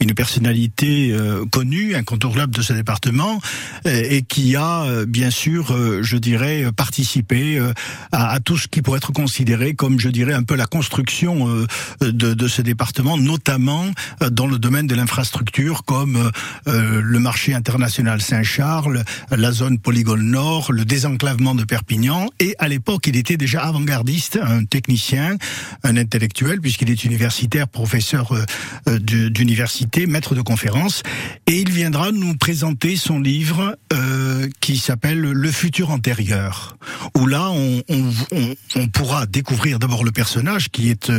une 0.00 0.14
personnalité 0.14 1.14
connue, 1.52 1.94
incontournable 1.94 2.52
de 2.52 2.62
ce 2.62 2.72
département, 2.72 3.40
et 3.84 4.22
qui 4.22 4.56
a 4.56 5.04
bien 5.06 5.30
sûr, 5.30 5.76
je 6.02 6.16
dirais, 6.16 6.66
participé 6.76 7.60
à, 8.10 8.32
à, 8.32 8.40
tout 8.40 8.56
ce 8.56 8.66
qui 8.66 8.82
pourrait 8.82 8.98
être 8.98 9.12
considéré 9.12 9.74
comme, 9.74 10.00
je 10.00 10.08
dirais, 10.08 10.34
un 10.34 10.42
peu 10.42 10.56
la 10.56 10.66
construction 10.66 11.48
de, 12.00 12.08
de 12.10 12.48
ce 12.48 12.62
département, 12.62 13.16
notamment 13.16 13.86
dans 14.30 14.46
le 14.46 14.58
domaine 14.58 14.71
de 14.80 14.94
l'infrastructure 14.94 15.84
comme 15.84 16.16
euh, 16.16 16.30
euh, 16.66 17.02
le 17.04 17.18
marché 17.18 17.52
international 17.52 18.22
Saint-Charles, 18.22 19.04
la 19.30 19.52
zone 19.52 19.78
polygone 19.78 20.22
nord, 20.22 20.72
le 20.72 20.86
désenclavement 20.86 21.54
de 21.54 21.64
Perpignan. 21.64 22.28
Et 22.40 22.54
à 22.58 22.68
l'époque, 22.68 23.06
il 23.06 23.16
était 23.16 23.36
déjà 23.36 23.64
avant-gardiste, 23.64 24.38
un 24.42 24.64
technicien, 24.64 25.36
un 25.82 25.98
intellectuel, 25.98 26.62
puisqu'il 26.62 26.90
est 26.90 27.04
universitaire, 27.04 27.68
professeur 27.68 28.32
euh, 28.32 28.98
d'université, 28.98 30.06
maître 30.06 30.34
de 30.34 30.40
conférences. 30.40 31.02
Et 31.46 31.60
il 31.60 31.70
viendra 31.70 32.10
nous 32.10 32.34
présenter 32.34 32.96
son 32.96 33.20
livre 33.20 33.76
qui 34.60 34.78
s'appelle 34.78 35.20
Le 35.20 35.50
futur 35.50 35.90
antérieur, 35.90 36.78
où 37.18 37.26
là, 37.26 37.50
on, 37.50 38.86
pourra 38.92 39.26
découvrir 39.26 39.78
d'abord 39.78 40.04
le 40.04 40.12
personnage 40.12 40.70
qui 40.70 40.88
est, 40.88 41.12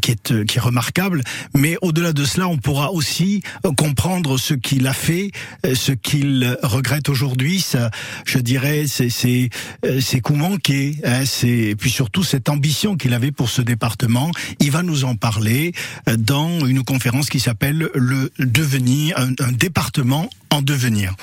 qui 0.00 0.10
est, 0.12 0.44
qui 0.46 0.58
est 0.58 0.60
remarquable, 0.60 1.22
mais 1.54 1.76
au-delà 1.82 2.12
de 2.12 2.24
cela, 2.24 2.48
on 2.48 2.56
pourra 2.56 2.69
pourra 2.70 2.92
aussi 2.92 3.42
euh, 3.66 3.72
comprendre 3.72 4.38
ce 4.38 4.54
qu'il 4.54 4.86
a 4.86 4.92
fait, 4.92 5.32
euh, 5.66 5.74
ce 5.74 5.90
qu'il 5.90 6.56
regrette 6.62 7.08
aujourd'hui. 7.08 7.60
Ça, 7.60 7.90
je 8.24 8.38
dirais, 8.38 8.84
c'est 8.86 9.10
c'est 9.10 9.50
euh, 9.84 10.00
c'est 10.00 10.20
coups 10.20 10.38
manqués. 10.38 10.94
Hein, 11.02 11.24
c'est 11.24 11.74
puis 11.76 11.90
surtout 11.90 12.22
cette 12.22 12.48
ambition 12.48 12.96
qu'il 12.96 13.12
avait 13.12 13.32
pour 13.32 13.50
ce 13.50 13.60
département. 13.60 14.30
Il 14.60 14.70
va 14.70 14.84
nous 14.84 15.02
en 15.02 15.16
parler 15.16 15.72
dans 16.16 16.64
une 16.64 16.84
conférence 16.84 17.28
qui 17.28 17.40
s'appelle 17.40 17.90
le 17.92 18.30
devenir, 18.38 19.18
un 19.18 19.50
département 19.50 20.30
en 20.50 20.62
devenir. 20.62 21.14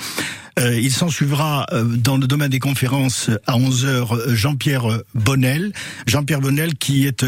Euh, 0.58 0.78
il 0.78 0.92
s'en 0.92 1.08
suivra 1.08 1.66
euh, 1.72 1.84
dans 1.84 2.16
le 2.16 2.26
domaine 2.26 2.50
des 2.50 2.58
conférences 2.58 3.30
à 3.46 3.56
11h 3.58 3.86
euh, 3.86 4.34
Jean-Pierre 4.34 5.02
Bonnel. 5.14 5.72
Jean-Pierre 6.06 6.40
Bonnel 6.40 6.74
qui 6.74 7.06
est 7.06 7.24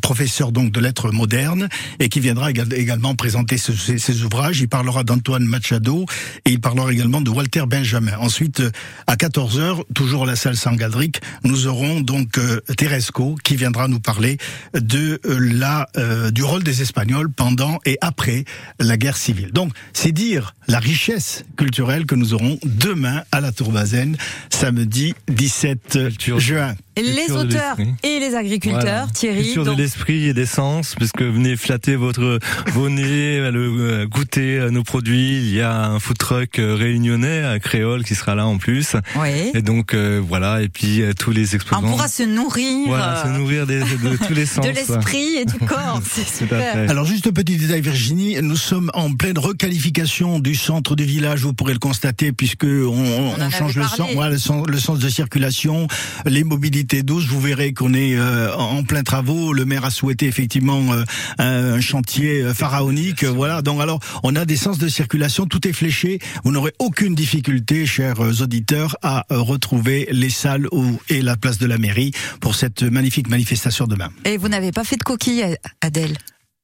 professeur 0.00 0.52
donc 0.52 0.70
de 0.72 0.80
lettres 0.80 1.10
modernes 1.10 1.68
et 1.98 2.08
qui 2.08 2.20
viendra 2.20 2.50
également 2.50 3.14
présenter 3.14 3.58
ses, 3.58 4.22
ouvrages. 4.22 4.60
Il 4.60 4.68
parlera 4.68 5.04
d'Antoine 5.04 5.44
Machado 5.44 6.06
et 6.44 6.52
il 6.52 6.60
parlera 6.60 6.92
également 6.92 7.20
de 7.20 7.30
Walter 7.30 7.64
Benjamin. 7.66 8.16
Ensuite, 8.18 8.62
à 9.06 9.16
14h, 9.16 9.82
toujours 9.94 10.24
à 10.24 10.26
la 10.26 10.36
salle 10.36 10.56
Saint-Galdric, 10.56 11.20
nous 11.44 11.66
aurons 11.66 12.00
donc 12.00 12.38
Teresco 12.76 13.36
qui 13.42 13.56
viendra 13.56 13.88
nous 13.88 14.00
parler 14.00 14.38
de 14.74 15.20
la 15.24 15.88
du 16.30 16.42
rôle 16.42 16.62
des 16.62 16.82
Espagnols 16.82 17.30
pendant 17.30 17.78
et 17.84 17.98
après 18.00 18.44
la 18.78 18.96
guerre 18.96 19.16
civile. 19.16 19.50
Donc, 19.52 19.72
c'est 19.92 20.12
dire 20.12 20.54
la 20.68 20.78
richesse 20.78 21.15
culturelle 21.56 22.06
que 22.06 22.14
nous 22.14 22.34
aurons 22.34 22.58
demain 22.64 23.22
à 23.32 23.40
la 23.40 23.52
Tour 23.52 23.72
Bazaine, 23.72 24.16
samedi 24.50 25.14
17 25.28 25.98
juin. 26.38 26.74
Les 27.02 27.32
auteurs 27.32 27.76
et 28.02 28.18
les 28.18 28.34
agriculteurs, 28.34 29.10
Thierry. 29.12 29.44
Culture 29.44 29.64
de 29.64 29.72
l'esprit 29.72 30.28
et 30.28 30.34
des 30.34 30.46
sens, 30.46 30.94
puisque 30.94 31.22
venez 31.22 31.56
flatter 31.56 31.96
votre 31.96 32.38
vos 32.72 32.88
nez, 32.88 33.50
le, 33.50 34.06
goûter 34.06 34.68
nos 34.70 34.82
produits. 34.82 35.38
Il 35.38 35.54
y 35.54 35.60
a 35.60 35.86
un 35.86 35.98
food 35.98 36.18
truck 36.18 36.56
réunionnais 36.56 37.44
à 37.44 37.58
Créole 37.58 38.04
qui 38.04 38.14
sera 38.14 38.34
là 38.34 38.46
en 38.46 38.58
plus. 38.58 38.96
Oui. 39.16 39.50
Et 39.54 39.62
donc 39.62 39.94
voilà, 39.94 40.62
et 40.62 40.68
puis 40.68 41.02
tous 41.18 41.30
les 41.30 41.54
exposants. 41.54 41.82
On 41.84 41.90
pourra 41.90 42.08
se 42.08 42.22
nourrir. 42.22 42.86
Voilà, 42.86 43.22
se 43.24 43.28
nourrir 43.28 43.66
de 43.66 43.82
tous 44.26 44.34
les 44.34 44.46
sens. 44.46 44.64
de 44.64 44.70
l'esprit 44.70 45.36
et 45.36 45.44
du 45.44 45.58
corps, 45.58 46.00
c'est 46.10 46.26
super. 46.26 46.90
Alors 46.90 47.04
juste 47.04 47.26
un 47.26 47.32
petit 47.32 47.56
détail, 47.56 47.80
Virginie, 47.80 48.36
nous 48.42 48.56
sommes 48.56 48.90
en 48.94 49.12
pleine 49.12 49.38
requalification 49.38 50.38
du 50.38 50.54
centre 50.54 50.96
du 50.96 51.04
village. 51.04 51.42
Vous 51.42 51.52
pourrez 51.52 51.72
le 51.72 51.78
constater 51.78 52.32
puisque 52.32 52.64
on, 52.64 53.34
on, 53.38 53.50
change 53.50 53.76
le 53.76 53.84
sens, 53.84 54.08
voilà, 54.14 54.30
le, 54.30 54.38
sens, 54.38 54.66
le 54.66 54.78
sens 54.78 54.98
de 54.98 55.08
circulation, 55.08 55.88
les 56.24 56.44
mobilités 56.44 56.85
Vous 57.28 57.40
verrez 57.40 57.72
qu'on 57.72 57.94
est 57.94 58.16
euh, 58.16 58.54
en 58.54 58.82
plein 58.84 59.02
travaux. 59.02 59.52
Le 59.52 59.64
maire 59.64 59.84
a 59.84 59.90
souhaité 59.90 60.26
effectivement 60.26 60.92
euh, 60.92 61.04
un 61.38 61.80
chantier 61.80 62.42
euh, 62.42 62.54
pharaonique. 62.54 63.24
Voilà. 63.24 63.62
Donc 63.62 63.80
alors, 63.80 64.00
on 64.22 64.36
a 64.36 64.44
des 64.44 64.56
sens 64.56 64.78
de 64.78 64.88
circulation. 64.88 65.46
Tout 65.46 65.66
est 65.66 65.72
fléché. 65.72 66.20
Vous 66.44 66.52
n'aurez 66.52 66.72
aucune 66.78 67.14
difficulté, 67.14 67.86
chers 67.86 68.20
auditeurs, 68.40 68.96
à 69.02 69.24
retrouver 69.30 70.08
les 70.12 70.30
salles 70.30 70.68
et 71.08 71.22
la 71.22 71.36
place 71.36 71.58
de 71.58 71.66
la 71.66 71.78
mairie 71.78 72.12
pour 72.40 72.54
cette 72.54 72.82
magnifique 72.82 73.28
manifestation 73.28 73.86
demain. 73.86 74.08
Et 74.24 74.36
vous 74.36 74.48
n'avez 74.48 74.72
pas 74.72 74.84
fait 74.84 74.96
de 74.96 75.02
coquille, 75.02 75.44
Adèle? 75.80 76.16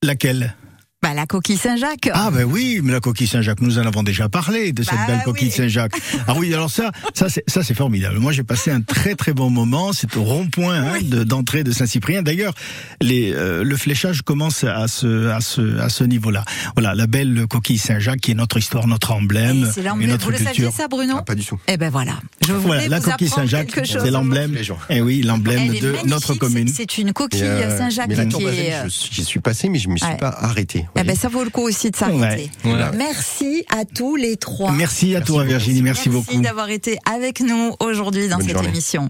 Laquelle? 0.03 0.55
Bah, 1.03 1.15
la 1.15 1.27
coquille 1.27 1.57
Saint-Jacques. 1.57 2.11
Ah 2.15 2.31
ben 2.31 2.45
oui, 2.45 2.81
mais 2.83 2.93
la 2.93 3.01
coquille 3.01 3.27
Saint-Jacques, 3.27 3.61
nous 3.61 3.79
en 3.81 3.87
avons 3.87 4.05
déjà 4.05 4.29
parlé 4.29 4.73
de 4.73 4.85
cette 4.85 4.95
bah 4.95 5.07
belle 5.09 5.23
coquille 5.25 5.51
Saint-Jacques. 5.51 6.01
Ah 6.29 6.35
oui, 6.37 6.55
alors 6.55 6.71
ça, 6.71 6.93
ça 7.13 7.29
c'est 7.29 7.43
ça 7.49 7.65
c'est 7.65 7.75
formidable. 7.75 8.19
Moi 8.19 8.31
j'ai 8.31 8.45
passé 8.45 8.71
un 8.71 8.81
très 8.83 9.17
très 9.17 9.33
bon 9.33 9.51
moment. 9.51 9.93
C'est 9.93 10.17
au 10.17 10.23
rond-point 10.23 10.75
hein, 10.75 10.99
d'entrée 11.03 11.65
de, 11.65 11.73
Saint-Cyprien. 11.73 12.23
D'ailleurs, 12.23 12.55
les 13.01 13.33
euh, 13.33 13.65
le 13.65 13.77
fléchage 13.77 14.23
commence 14.23 14.63
à 14.63 14.87
ce 14.87 15.29
à 15.31 15.41
ce 15.41 15.81
à 15.81 15.89
ce 15.89 16.05
niveau-là. 16.05 16.45
Voilà, 16.77 16.95
la 16.95 17.09
belle 17.09 17.47
coquille 17.51 17.79
Saint-Jacques 17.79 18.21
qui 18.21 18.31
est 18.31 18.35
notre 18.35 18.59
histoire, 18.59 18.87
notre 18.87 19.11
emblème, 19.11 19.69
et, 19.77 19.81
et 19.81 20.07
notre 20.07 20.31
vous 20.31 20.37
culture. 20.37 20.39
Le 20.39 20.45
saviez 20.45 20.71
ça, 20.71 20.87
Bruno 20.87 21.17
ah, 21.19 21.23
Pas 21.23 21.35
du 21.35 21.45
tout. 21.45 21.59
Eh 21.67 21.77
ben 21.77 21.91
voilà. 21.91 22.13
Je 22.47 22.53
voilà, 22.53 22.87
la 22.87 23.01
coquille 23.01 23.29
Saint-Jacques, 23.29 23.81
c'est 23.85 24.11
l'emblème. 24.11 24.57
Eh 24.89 25.01
oui, 25.01 25.23
l'emblème 25.23 25.69
de 25.69 25.97
notre 26.07 26.35
commune. 26.35 26.69
C'est 26.69 26.99
une 26.99 27.13
coquille 27.13 27.43
euh, 27.43 27.77
Saint-Jacques 27.77 28.29
qui 28.29 28.45
est. 28.45 28.89
J'y 28.89 29.25
suis 29.25 29.41
passé, 29.41 29.69
mais 29.69 29.81
je 29.81 29.89
me 29.89 29.97
suis 29.97 30.17
pas 30.21 30.29
arrêté. 30.29 30.87
Eh 30.97 31.05
ben 31.05 31.17
ça 31.17 31.29
vaut 31.29 31.45
le 31.45 31.51
coup 31.51 31.63
aussi 31.63 31.91
de 31.91 31.97
s'arrêter. 31.97 32.51
Merci 32.95 33.65
à 33.71 33.85
tous 33.85 34.17
les 34.17 34.37
trois. 34.37 34.73
Merci 34.73 35.17
à 35.17 35.21
toi 35.21 35.45
Virginie, 35.45 35.83
merci, 35.83 36.09
beaucoup. 36.09 36.27
Merci 36.31 36.43
d'avoir 36.43 36.71
été 36.71 36.99
avec 37.13 37.41
nous 37.41 37.75
aujourd'hui 37.81 38.29
dans 38.29 38.41
cette 38.41 38.63
émission. 38.65 39.09